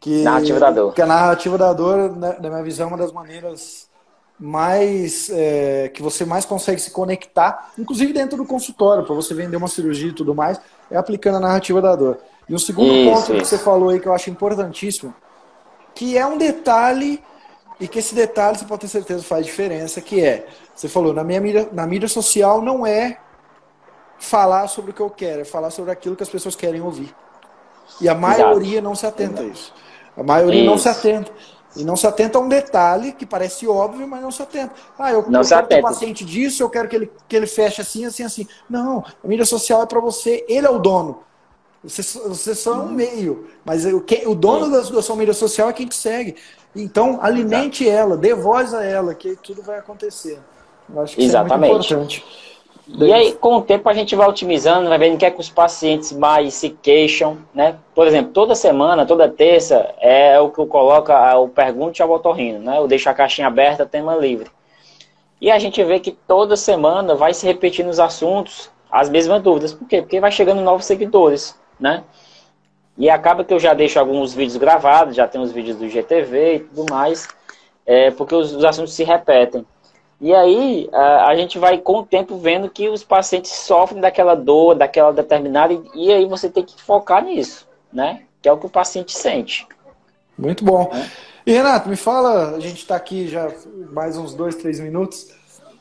Que, 0.00 0.22
narrativa 0.22 0.60
da 0.60 0.70
dor. 0.70 0.94
Que 0.94 1.02
a 1.02 1.06
narrativa 1.06 1.58
da 1.58 1.72
dor, 1.72 2.16
né, 2.16 2.36
na 2.40 2.48
minha 2.48 2.62
visão, 2.62 2.86
é 2.86 2.88
uma 2.88 2.98
das 2.98 3.12
maneiras 3.12 3.88
mais 4.44 5.30
é, 5.30 5.88
que 5.88 6.02
você 6.02 6.22
mais 6.22 6.44
consegue 6.44 6.78
se 6.78 6.90
conectar, 6.90 7.72
inclusive 7.78 8.12
dentro 8.12 8.36
do 8.36 8.44
consultório, 8.44 9.02
para 9.02 9.14
você 9.14 9.32
vender 9.32 9.56
uma 9.56 9.68
cirurgia 9.68 10.10
e 10.10 10.12
tudo 10.12 10.34
mais, 10.34 10.60
é 10.90 10.98
aplicando 10.98 11.38
a 11.38 11.40
narrativa 11.40 11.80
da 11.80 11.96
dor. 11.96 12.18
E 12.46 12.54
um 12.54 12.58
segundo 12.58 12.92
isso, 12.92 13.10
ponto 13.10 13.32
isso. 13.32 13.40
que 13.40 13.44
você 13.46 13.56
falou 13.56 13.88
aí 13.88 13.98
que 13.98 14.06
eu 14.06 14.12
acho 14.12 14.28
importantíssimo, 14.28 15.14
que 15.94 16.18
é 16.18 16.26
um 16.26 16.36
detalhe 16.36 17.22
e 17.80 17.88
que 17.88 17.98
esse 17.98 18.14
detalhe 18.14 18.58
você 18.58 18.66
pode 18.66 18.82
ter 18.82 18.88
certeza 18.88 19.22
faz 19.22 19.46
diferença, 19.46 19.98
que 20.02 20.22
é, 20.22 20.46
você 20.74 20.90
falou, 20.90 21.14
na 21.14 21.24
minha 21.24 21.40
mídia, 21.40 21.66
na 21.72 21.86
mídia 21.86 22.06
social 22.06 22.60
não 22.60 22.86
é 22.86 23.16
falar 24.18 24.68
sobre 24.68 24.90
o 24.90 24.94
que 24.94 25.00
eu 25.00 25.08
quero, 25.08 25.40
é 25.40 25.44
falar 25.46 25.70
sobre 25.70 25.90
aquilo 25.90 26.16
que 26.16 26.22
as 26.22 26.28
pessoas 26.28 26.54
querem 26.54 26.82
ouvir. 26.82 27.14
E 27.98 28.10
a 28.10 28.14
maioria 28.14 28.72
Exato. 28.72 28.84
não 28.84 28.94
se 28.94 29.06
atenta 29.06 29.40
a 29.40 29.46
isso. 29.46 29.72
A 30.14 30.22
maioria 30.22 30.60
isso. 30.60 30.70
não 30.70 30.76
se 30.76 30.88
atenta. 30.90 31.32
E 31.76 31.84
não 31.84 31.96
se 31.96 32.06
atenta 32.06 32.38
a 32.38 32.40
um 32.40 32.48
detalhe 32.48 33.12
que 33.12 33.26
parece 33.26 33.66
óbvio, 33.66 34.06
mas 34.06 34.22
não 34.22 34.30
se 34.30 34.42
atenta. 34.42 34.72
Ah, 34.98 35.10
eu, 35.10 35.28
não 35.28 35.42
eu 35.42 35.48
quero 35.48 35.66
ter 35.66 35.82
paciente 35.82 36.24
disso, 36.24 36.62
eu 36.62 36.70
quero 36.70 36.88
que 36.88 36.96
ele, 36.96 37.12
que 37.28 37.34
ele 37.34 37.46
feche 37.46 37.80
assim, 37.80 38.04
assim, 38.04 38.22
assim. 38.22 38.46
Não, 38.70 39.04
a 39.22 39.26
mídia 39.26 39.44
social 39.44 39.82
é 39.82 39.86
para 39.86 40.00
você, 40.00 40.44
ele 40.48 40.66
é 40.66 40.70
o 40.70 40.78
dono. 40.78 41.24
Você, 41.82 42.02
você 42.02 42.54
só 42.54 42.74
é 42.74 42.78
um 42.78 42.90
meio. 42.90 43.48
Mas 43.64 43.84
o, 43.84 44.00
que, 44.00 44.22
o 44.26 44.34
dono 44.34 44.70
da, 44.70 44.80
da 44.80 45.02
sua 45.02 45.16
mídia 45.16 45.34
social 45.34 45.68
é 45.68 45.72
quem 45.72 45.86
te 45.86 45.96
segue. 45.96 46.36
Então, 46.74 47.18
alimente 47.20 47.84
Exato. 47.84 47.98
ela, 47.98 48.16
dê 48.16 48.34
voz 48.34 48.72
a 48.72 48.84
ela, 48.84 49.14
que 49.14 49.36
tudo 49.36 49.62
vai 49.62 49.78
acontecer. 49.78 50.38
Eu 50.92 51.00
acho 51.02 51.16
que 51.16 51.22
Exatamente. 51.22 51.80
isso 51.80 51.92
é 51.92 51.96
muito 51.96 52.14
importante. 52.14 52.53
E 52.86 53.12
aí, 53.12 53.32
com 53.32 53.56
o 53.56 53.62
tempo, 53.62 53.88
a 53.88 53.94
gente 53.94 54.14
vai 54.14 54.28
otimizando, 54.28 54.90
vai 54.90 54.98
vendo 54.98 55.14
o 55.14 55.18
que 55.18 55.24
é 55.24 55.30
que 55.30 55.40
os 55.40 55.48
pacientes 55.48 56.12
mais 56.12 56.52
se 56.52 56.68
queixam, 56.68 57.38
né? 57.54 57.76
Por 57.94 58.06
exemplo, 58.06 58.32
toda 58.32 58.54
semana, 58.54 59.06
toda 59.06 59.26
terça, 59.26 59.94
é 60.00 60.38
o 60.38 60.50
que 60.50 60.58
eu 60.58 60.66
coloco, 60.66 61.10
o 61.10 61.48
pergunte 61.48 62.02
ao 62.02 62.10
otorrino, 62.10 62.58
né? 62.58 62.76
Eu 62.76 62.86
deixo 62.86 63.08
a 63.08 63.14
caixinha 63.14 63.46
aberta, 63.46 63.86
tema 63.86 64.14
livre. 64.14 64.50
E 65.40 65.50
a 65.50 65.58
gente 65.58 65.82
vê 65.82 65.98
que 65.98 66.10
toda 66.10 66.56
semana 66.56 67.14
vai 67.14 67.32
se 67.32 67.46
repetindo 67.46 67.88
os 67.88 67.98
assuntos, 67.98 68.70
as 68.90 69.08
mesmas 69.08 69.42
dúvidas. 69.42 69.72
Por 69.72 69.88
quê? 69.88 70.02
Porque 70.02 70.20
vai 70.20 70.30
chegando 70.30 70.60
novos 70.60 70.84
seguidores, 70.84 71.58
né? 71.80 72.04
E 72.98 73.08
acaba 73.08 73.44
que 73.44 73.52
eu 73.52 73.58
já 73.58 73.72
deixo 73.72 73.98
alguns 73.98 74.34
vídeos 74.34 74.56
gravados, 74.58 75.16
já 75.16 75.26
tem 75.26 75.40
os 75.40 75.52
vídeos 75.52 75.76
do 75.78 75.88
GTV 75.88 76.54
e 76.54 76.60
tudo 76.60 76.92
mais, 76.92 77.26
é, 77.86 78.10
porque 78.10 78.34
os, 78.34 78.54
os 78.54 78.64
assuntos 78.64 78.92
se 78.92 79.04
repetem. 79.04 79.66
E 80.24 80.34
aí 80.34 80.88
a, 80.90 81.26
a, 81.26 81.36
gente 81.36 81.58
vai 81.58 81.76
com 81.76 81.98
o 81.98 82.06
tempo 82.06 82.38
vendo 82.38 82.70
que 82.70 82.88
os 82.88 83.04
pacientes 83.04 83.50
sofrem 83.50 84.00
daquela 84.00 84.34
dor, 84.34 84.74
daquela 84.74 85.12
determinada, 85.12 85.78
e, 85.94 86.10
aí 86.10 86.24
você 86.24 86.48
tem 86.48 86.64
que 86.64 86.82
focar 86.82 87.22
nisso, 87.22 87.68
né? 87.92 88.22
Que 88.40 88.48
é 88.48 88.52
o 88.52 88.56
que 88.56 88.64
o 88.64 88.70
paciente 88.70 89.12
sente. 89.12 89.68
Muito 90.38 90.64
bom. 90.64 90.90
É. 90.94 91.10
E 91.44 91.52
Renato, 91.52 91.90
me 91.90 91.96
fala, 91.96 92.56
a 92.56 92.58
gente 92.58 92.78
está 92.78 92.96
aqui 92.96 93.28
já 93.28 93.52
mais 93.92 94.16
uns 94.16 94.32
dois, 94.32 94.54
três 94.54 94.80
minutos. 94.80 95.28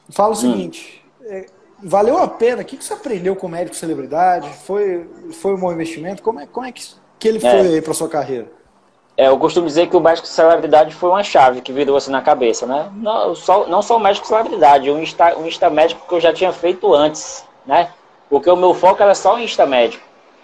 Fala 0.09 0.31
o 0.31 0.33
hum. 0.33 0.35
seguinte: 0.35 1.01
é, 1.21 1.45
valeu 1.81 2.17
a 2.17 2.27
pena? 2.27 2.63
O 2.63 2.65
que, 2.65 2.75
que 2.75 2.83
você 2.83 2.91
aprendeu 2.91 3.37
com 3.37 3.47
o 3.47 3.49
médico 3.49 3.77
celebridade? 3.77 4.49
Foi, 4.65 5.09
foi 5.31 5.53
um 5.53 5.57
bom 5.57 5.71
investimento? 5.71 6.21
Como 6.21 6.41
é, 6.41 6.47
como 6.47 6.65
é 6.65 6.71
que, 6.73 6.83
que 7.17 7.29
ele 7.29 7.37
é. 7.37 7.49
foi 7.49 7.77
é. 7.77 7.81
para 7.81 7.93
sua 7.93 8.09
carreira? 8.09 8.51
É, 9.15 9.27
eu 9.27 9.37
costumo 9.37 9.67
dizer 9.67 9.87
que 9.87 9.95
o 9.95 9.99
médico 9.99 10.25
celebridade 10.25 10.93
foi 10.95 11.09
uma 11.09 11.23
chave 11.23 11.61
que 11.61 11.71
virou 11.71 11.95
assim 11.95 12.09
na 12.09 12.21
cabeça, 12.21 12.65
né? 12.65 12.91
Não 12.95 13.35
só, 13.35 13.67
não 13.67 13.81
só 13.81 13.97
o 13.97 13.99
médico 13.99 14.25
celebridade, 14.25 14.89
um 14.89 14.99
insta, 14.99 15.37
um 15.37 15.45
insta 15.45 15.69
médico 15.69 16.07
que 16.07 16.15
eu 16.15 16.19
já 16.19 16.33
tinha 16.33 16.51
feito 16.51 16.93
antes, 16.93 17.45
né? 17.65 17.91
Porque 18.27 18.49
o 18.49 18.55
meu 18.55 18.73
foco 18.73 19.03
era 19.03 19.13
só 19.13 19.35
o 19.35 19.39
insta 19.39 19.67
médico, 19.67 20.03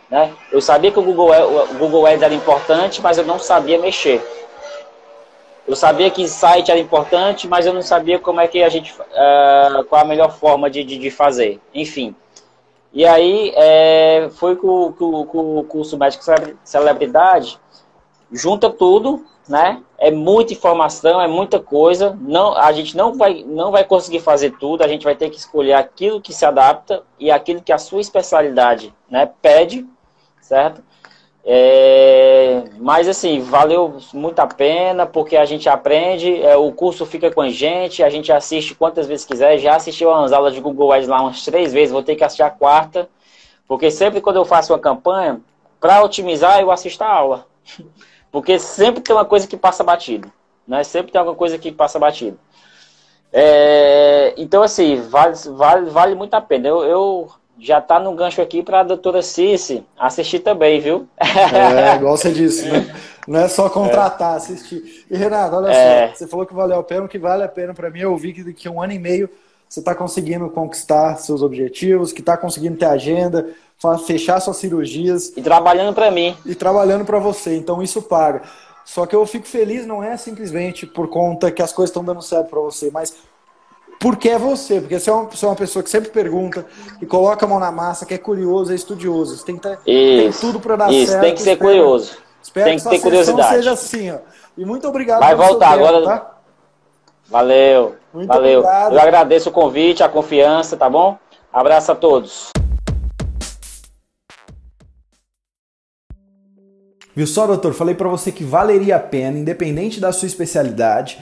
né? 0.09 0.31
Eu 0.51 0.61
sabia 0.61 0.91
que 0.91 0.99
o 0.99 1.03
Google, 1.03 1.31
o 1.71 1.77
Google 1.79 2.05
Ads 2.05 2.21
era 2.21 2.33
importante, 2.33 3.01
mas 3.01 3.17
eu 3.17 3.25
não 3.25 3.39
sabia 3.39 3.79
mexer. 3.79 4.21
Eu 5.67 5.75
sabia 5.75 6.09
que 6.11 6.27
site 6.27 6.69
era 6.69 6.79
importante, 6.79 7.47
mas 7.47 7.65
eu 7.65 7.73
não 7.73 7.81
sabia 7.81 8.19
como 8.19 8.39
é 8.39 8.47
que 8.47 8.61
a 8.61 8.69
gente, 8.69 8.93
uh, 8.93 9.83
qual 9.85 10.01
a 10.01 10.05
melhor 10.05 10.31
forma 10.31 10.69
de, 10.69 10.83
de, 10.83 10.97
de 10.97 11.09
fazer. 11.09 11.59
Enfim. 11.73 12.15
E 12.93 13.05
aí 13.05 13.51
é, 13.55 14.29
foi 14.31 14.55
com, 14.55 14.91
com, 14.93 15.25
com 15.25 15.57
o 15.59 15.63
curso 15.63 15.97
médico 15.97 16.23
celebridade 16.63 17.59
junta 18.31 18.69
tudo, 18.69 19.25
né? 19.47 19.81
É 19.97 20.11
muita 20.11 20.53
informação, 20.53 21.19
é 21.19 21.27
muita 21.27 21.59
coisa. 21.59 22.17
Não, 22.21 22.55
a 22.55 22.71
gente 22.71 22.95
não 22.95 23.15
vai, 23.15 23.43
não 23.45 23.71
vai 23.71 23.83
conseguir 23.83 24.19
fazer 24.19 24.51
tudo. 24.59 24.83
A 24.83 24.87
gente 24.87 25.03
vai 25.03 25.15
ter 25.15 25.29
que 25.29 25.37
escolher 25.37 25.73
aquilo 25.73 26.21
que 26.21 26.33
se 26.33 26.45
adapta 26.45 27.03
e 27.19 27.31
aquilo 27.31 27.61
que 27.61 27.71
a 27.71 27.77
sua 27.77 27.99
especialidade, 27.99 28.93
né, 29.09 29.29
pede, 29.41 29.85
certo? 30.41 30.83
É, 31.43 32.63
mas 32.77 33.07
assim, 33.07 33.39
valeu 33.39 33.97
muito 34.13 34.39
a 34.39 34.45
pena, 34.45 35.05
porque 35.05 35.35
a 35.35 35.45
gente 35.45 35.67
aprende, 35.67 36.41
é, 36.43 36.55
o 36.55 36.71
curso 36.71 37.05
fica 37.05 37.31
com 37.31 37.41
a 37.41 37.49
gente, 37.49 38.03
a 38.03 38.09
gente 38.09 38.31
assiste 38.31 38.75
quantas 38.75 39.07
vezes 39.07 39.25
quiser. 39.25 39.57
Já 39.57 39.75
assistiu 39.75 40.13
as 40.13 40.31
aulas 40.31 40.53
de 40.53 40.61
Google 40.61 40.91
Ads 40.91 41.07
lá 41.07 41.21
umas 41.21 41.43
três 41.43 41.73
vezes, 41.73 41.91
vou 41.91 42.03
ter 42.03 42.15
que 42.15 42.23
assistir 42.23 42.43
a 42.43 42.51
quarta, 42.51 43.09
porque 43.67 43.89
sempre 43.89 44.21
quando 44.21 44.35
eu 44.35 44.45
faço 44.45 44.73
uma 44.73 44.79
campanha, 44.79 45.41
para 45.79 46.03
otimizar, 46.03 46.59
eu 46.59 46.71
assisto 46.71 47.03
a 47.03 47.11
aula. 47.11 47.47
Porque 48.31 48.59
sempre 48.59 49.01
tem 49.01 49.15
uma 49.15 49.25
coisa 49.25 49.47
que 49.47 49.57
passa 49.57 49.83
batido. 49.83 50.31
Né? 50.67 50.83
Sempre 50.83 51.11
tem 51.11 51.19
alguma 51.19 51.35
coisa 51.35 51.57
que 51.57 51.71
passa 51.71 51.97
batido. 51.97 52.37
É, 53.31 54.33
então, 54.37 54.63
assim, 54.63 55.01
vale, 55.01 55.35
vale, 55.55 55.89
vale 55.89 56.15
muito 56.15 56.33
a 56.33 56.41
pena. 56.41 56.67
Eu, 56.67 56.83
eu 56.83 57.29
já 57.59 57.81
tá 57.81 57.99
no 57.99 58.15
gancho 58.15 58.41
aqui 58.41 58.63
para 58.63 58.79
a 58.79 58.83
doutora 58.83 59.21
Cici 59.21 59.83
assistir 59.97 60.39
também, 60.39 60.79
viu? 60.79 61.07
É, 61.17 61.95
igual 61.97 62.15
você 62.15 62.31
disse, 62.31 62.67
né? 62.67 62.93
Não 63.27 63.41
é 63.41 63.47
só 63.47 63.69
contratar, 63.69 64.33
é. 64.33 64.37
assistir. 64.37 65.05
E 65.09 65.15
Renato, 65.15 65.55
olha 65.55 65.71
é. 65.71 66.07
só, 66.07 66.15
você 66.15 66.27
falou 66.27 66.45
que 66.45 66.53
valeu 66.53 66.79
a 66.79 66.83
pena, 66.83 67.05
o 67.05 67.09
que 67.09 67.19
vale 67.19 67.43
a 67.43 67.47
pena 67.47 67.73
para 67.73 67.89
mim, 67.89 67.99
eu 67.99 68.15
vi 68.17 68.33
que 68.33 68.43
daqui 68.43 68.67
a 68.67 68.71
um 68.71 68.81
ano 68.81 68.93
e 68.93 68.99
meio 68.99 69.29
você 69.69 69.81
está 69.81 69.93
conseguindo 69.93 70.49
conquistar 70.49 71.17
seus 71.17 71.43
objetivos, 71.43 72.11
que 72.11 72.21
está 72.21 72.35
conseguindo 72.35 72.75
ter 72.75 72.85
agenda, 72.85 73.49
fechar 74.07 74.39
suas 74.39 74.57
cirurgias. 74.57 75.31
E 75.37 75.43
trabalhando 75.43 75.93
para 75.93 76.09
mim. 76.09 76.35
E 76.43 76.55
trabalhando 76.55 77.05
para 77.05 77.19
você. 77.19 77.55
Então 77.55 77.81
isso 77.83 78.01
paga. 78.01 78.41
Só 78.83 79.05
que 79.05 79.15
eu 79.15 79.23
fico 79.27 79.47
feliz, 79.47 79.85
não 79.85 80.03
é 80.03 80.17
simplesmente 80.17 80.87
por 80.87 81.07
conta 81.07 81.51
que 81.51 81.61
as 81.61 81.71
coisas 81.71 81.91
estão 81.91 82.03
dando 82.03 82.23
certo 82.23 82.49
para 82.49 82.59
você, 82.59 82.89
mas 82.91 83.13
porque 83.99 84.29
é 84.29 84.39
você, 84.39 84.81
porque 84.81 84.99
você 84.99 85.11
é, 85.11 85.13
uma, 85.13 85.25
você 85.25 85.45
é 85.45 85.47
uma 85.47 85.55
pessoa 85.55 85.83
que 85.83 85.89
sempre 85.91 86.09
pergunta, 86.09 86.65
que 86.97 87.05
coloca 87.05 87.45
a 87.45 87.47
mão 87.47 87.59
na 87.59 87.71
massa, 87.71 88.07
que 88.07 88.15
é 88.15 88.17
curioso, 88.17 88.71
é 88.71 88.75
estudioso. 88.75 89.37
Você 89.37 89.45
tem, 89.45 89.57
que 89.57 89.61
ter, 89.61 89.77
tem 89.83 90.31
tudo 90.31 90.59
para 90.59 90.75
dar 90.77 90.91
isso, 90.91 91.11
certo. 91.11 91.21
tem 91.21 91.35
que 91.35 91.41
ser 91.43 91.51
espero, 91.51 91.69
curioso. 91.69 92.17
Espero 92.41 92.65
tem 92.65 92.77
que, 92.77 92.83
que 92.83 92.89
ter 92.89 92.99
curiosidade. 92.99 93.55
seja 93.55 93.71
assim, 93.73 94.09
ó. 94.09 94.17
E 94.57 94.65
muito 94.65 94.87
obrigado 94.87 95.19
Vai 95.19 95.35
voltar 95.35 95.73
tempo, 95.73 95.85
agora. 95.85 96.05
Tá? 96.05 96.37
Valeu. 97.27 97.98
Muito 98.13 98.27
valeu. 98.27 98.59
Obrigado. 98.59 98.93
Eu 98.93 98.99
agradeço 98.99 99.49
o 99.49 99.51
convite, 99.51 100.03
a 100.03 100.09
confiança, 100.09 100.75
tá 100.75 100.89
bom? 100.89 101.17
Abraço 101.51 101.91
a 101.91 101.95
todos. 101.95 102.49
Viu 107.15 107.27
só, 107.27 107.45
doutor? 107.45 107.73
Falei 107.73 107.95
para 107.95 108.07
você 108.07 108.31
que 108.31 108.43
valeria 108.43 108.95
a 108.95 108.99
pena, 108.99 109.37
independente 109.37 109.99
da 109.99 110.11
sua 110.11 110.27
especialidade, 110.27 111.19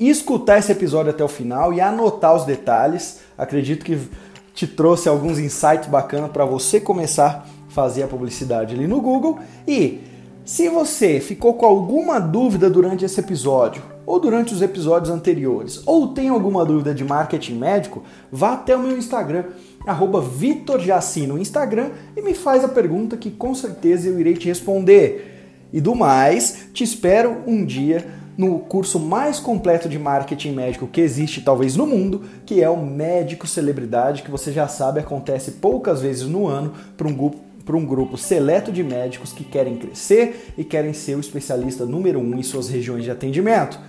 escutar 0.00 0.58
esse 0.58 0.72
episódio 0.72 1.10
até 1.10 1.22
o 1.22 1.28
final 1.28 1.72
e 1.72 1.80
anotar 1.80 2.34
os 2.34 2.44
detalhes. 2.44 3.20
Acredito 3.36 3.84
que 3.84 4.08
te 4.54 4.66
trouxe 4.66 5.08
alguns 5.08 5.38
insights 5.38 5.88
bacanas 5.88 6.30
para 6.30 6.44
você 6.44 6.80
começar 6.80 7.46
a 7.68 7.70
fazer 7.70 8.04
a 8.04 8.08
publicidade 8.08 8.74
ali 8.74 8.86
no 8.86 9.00
Google. 9.00 9.38
E 9.66 10.00
se 10.44 10.68
você 10.68 11.20
ficou 11.20 11.54
com 11.54 11.66
alguma 11.66 12.20
dúvida 12.20 12.70
durante 12.70 13.04
esse 13.04 13.20
episódio, 13.20 13.82
ou 14.06 14.20
durante 14.20 14.54
os 14.54 14.62
episódios 14.62 15.10
anteriores, 15.10 15.82
ou 15.86 16.08
tem 16.08 16.28
alguma 16.28 16.64
dúvida 16.64 16.94
de 16.94 17.04
marketing 17.04 17.54
médico, 17.54 18.02
vá 18.30 18.54
até 18.54 18.76
o 18.76 18.80
meu 18.80 18.96
Instagram, 18.96 19.44
arroba 19.86 20.20
VitorJaci 20.20 21.26
no 21.26 21.38
Instagram 21.38 21.90
e 22.16 22.22
me 22.22 22.34
faz 22.34 22.64
a 22.64 22.68
pergunta 22.68 23.16
que 23.16 23.30
com 23.30 23.54
certeza 23.54 24.08
eu 24.08 24.18
irei 24.18 24.34
te 24.34 24.48
responder. 24.48 25.32
E 25.72 25.80
do 25.80 25.94
mais, 25.94 26.68
te 26.72 26.84
espero 26.84 27.38
um 27.46 27.64
dia 27.64 28.06
no 28.36 28.58
curso 28.58 28.98
mais 28.98 29.38
completo 29.38 29.88
de 29.88 29.98
marketing 29.98 30.52
médico 30.52 30.86
que 30.86 31.00
existe 31.00 31.40
talvez 31.40 31.76
no 31.76 31.86
mundo, 31.86 32.22
que 32.44 32.62
é 32.62 32.68
o 32.68 32.76
Médico 32.76 33.46
Celebridade, 33.46 34.22
que 34.22 34.30
você 34.30 34.52
já 34.52 34.66
sabe 34.66 35.00
acontece 35.00 35.52
poucas 35.52 36.00
vezes 36.00 36.26
no 36.26 36.46
ano 36.46 36.72
para 36.96 37.08
um 37.08 37.14
grupo 37.14 37.44
para 37.64 37.76
um 37.76 37.86
grupo 37.86 38.18
seleto 38.18 38.70
de 38.70 38.82
médicos 38.82 39.32
que 39.32 39.42
querem 39.42 39.76
crescer 39.76 40.52
e 40.58 40.62
querem 40.62 40.92
ser 40.92 41.16
o 41.16 41.20
especialista 41.20 41.86
número 41.86 42.20
um 42.20 42.38
em 42.38 42.42
suas 42.42 42.68
regiões 42.68 43.04
de 43.04 43.10
atendimento. 43.10 43.80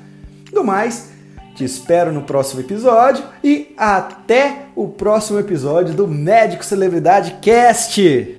Do 0.55 0.63
mais, 0.63 1.09
te 1.53 1.65
espero 1.65 2.13
no 2.13 2.21
próximo 2.21 2.61
episódio 2.61 3.25
e 3.43 3.73
até 3.75 4.67
o 4.73 4.87
próximo 4.87 5.37
episódio 5.37 5.93
do 5.93 6.07
Médico 6.07 6.63
Celebridade 6.63 7.39
Cast. 7.41 8.37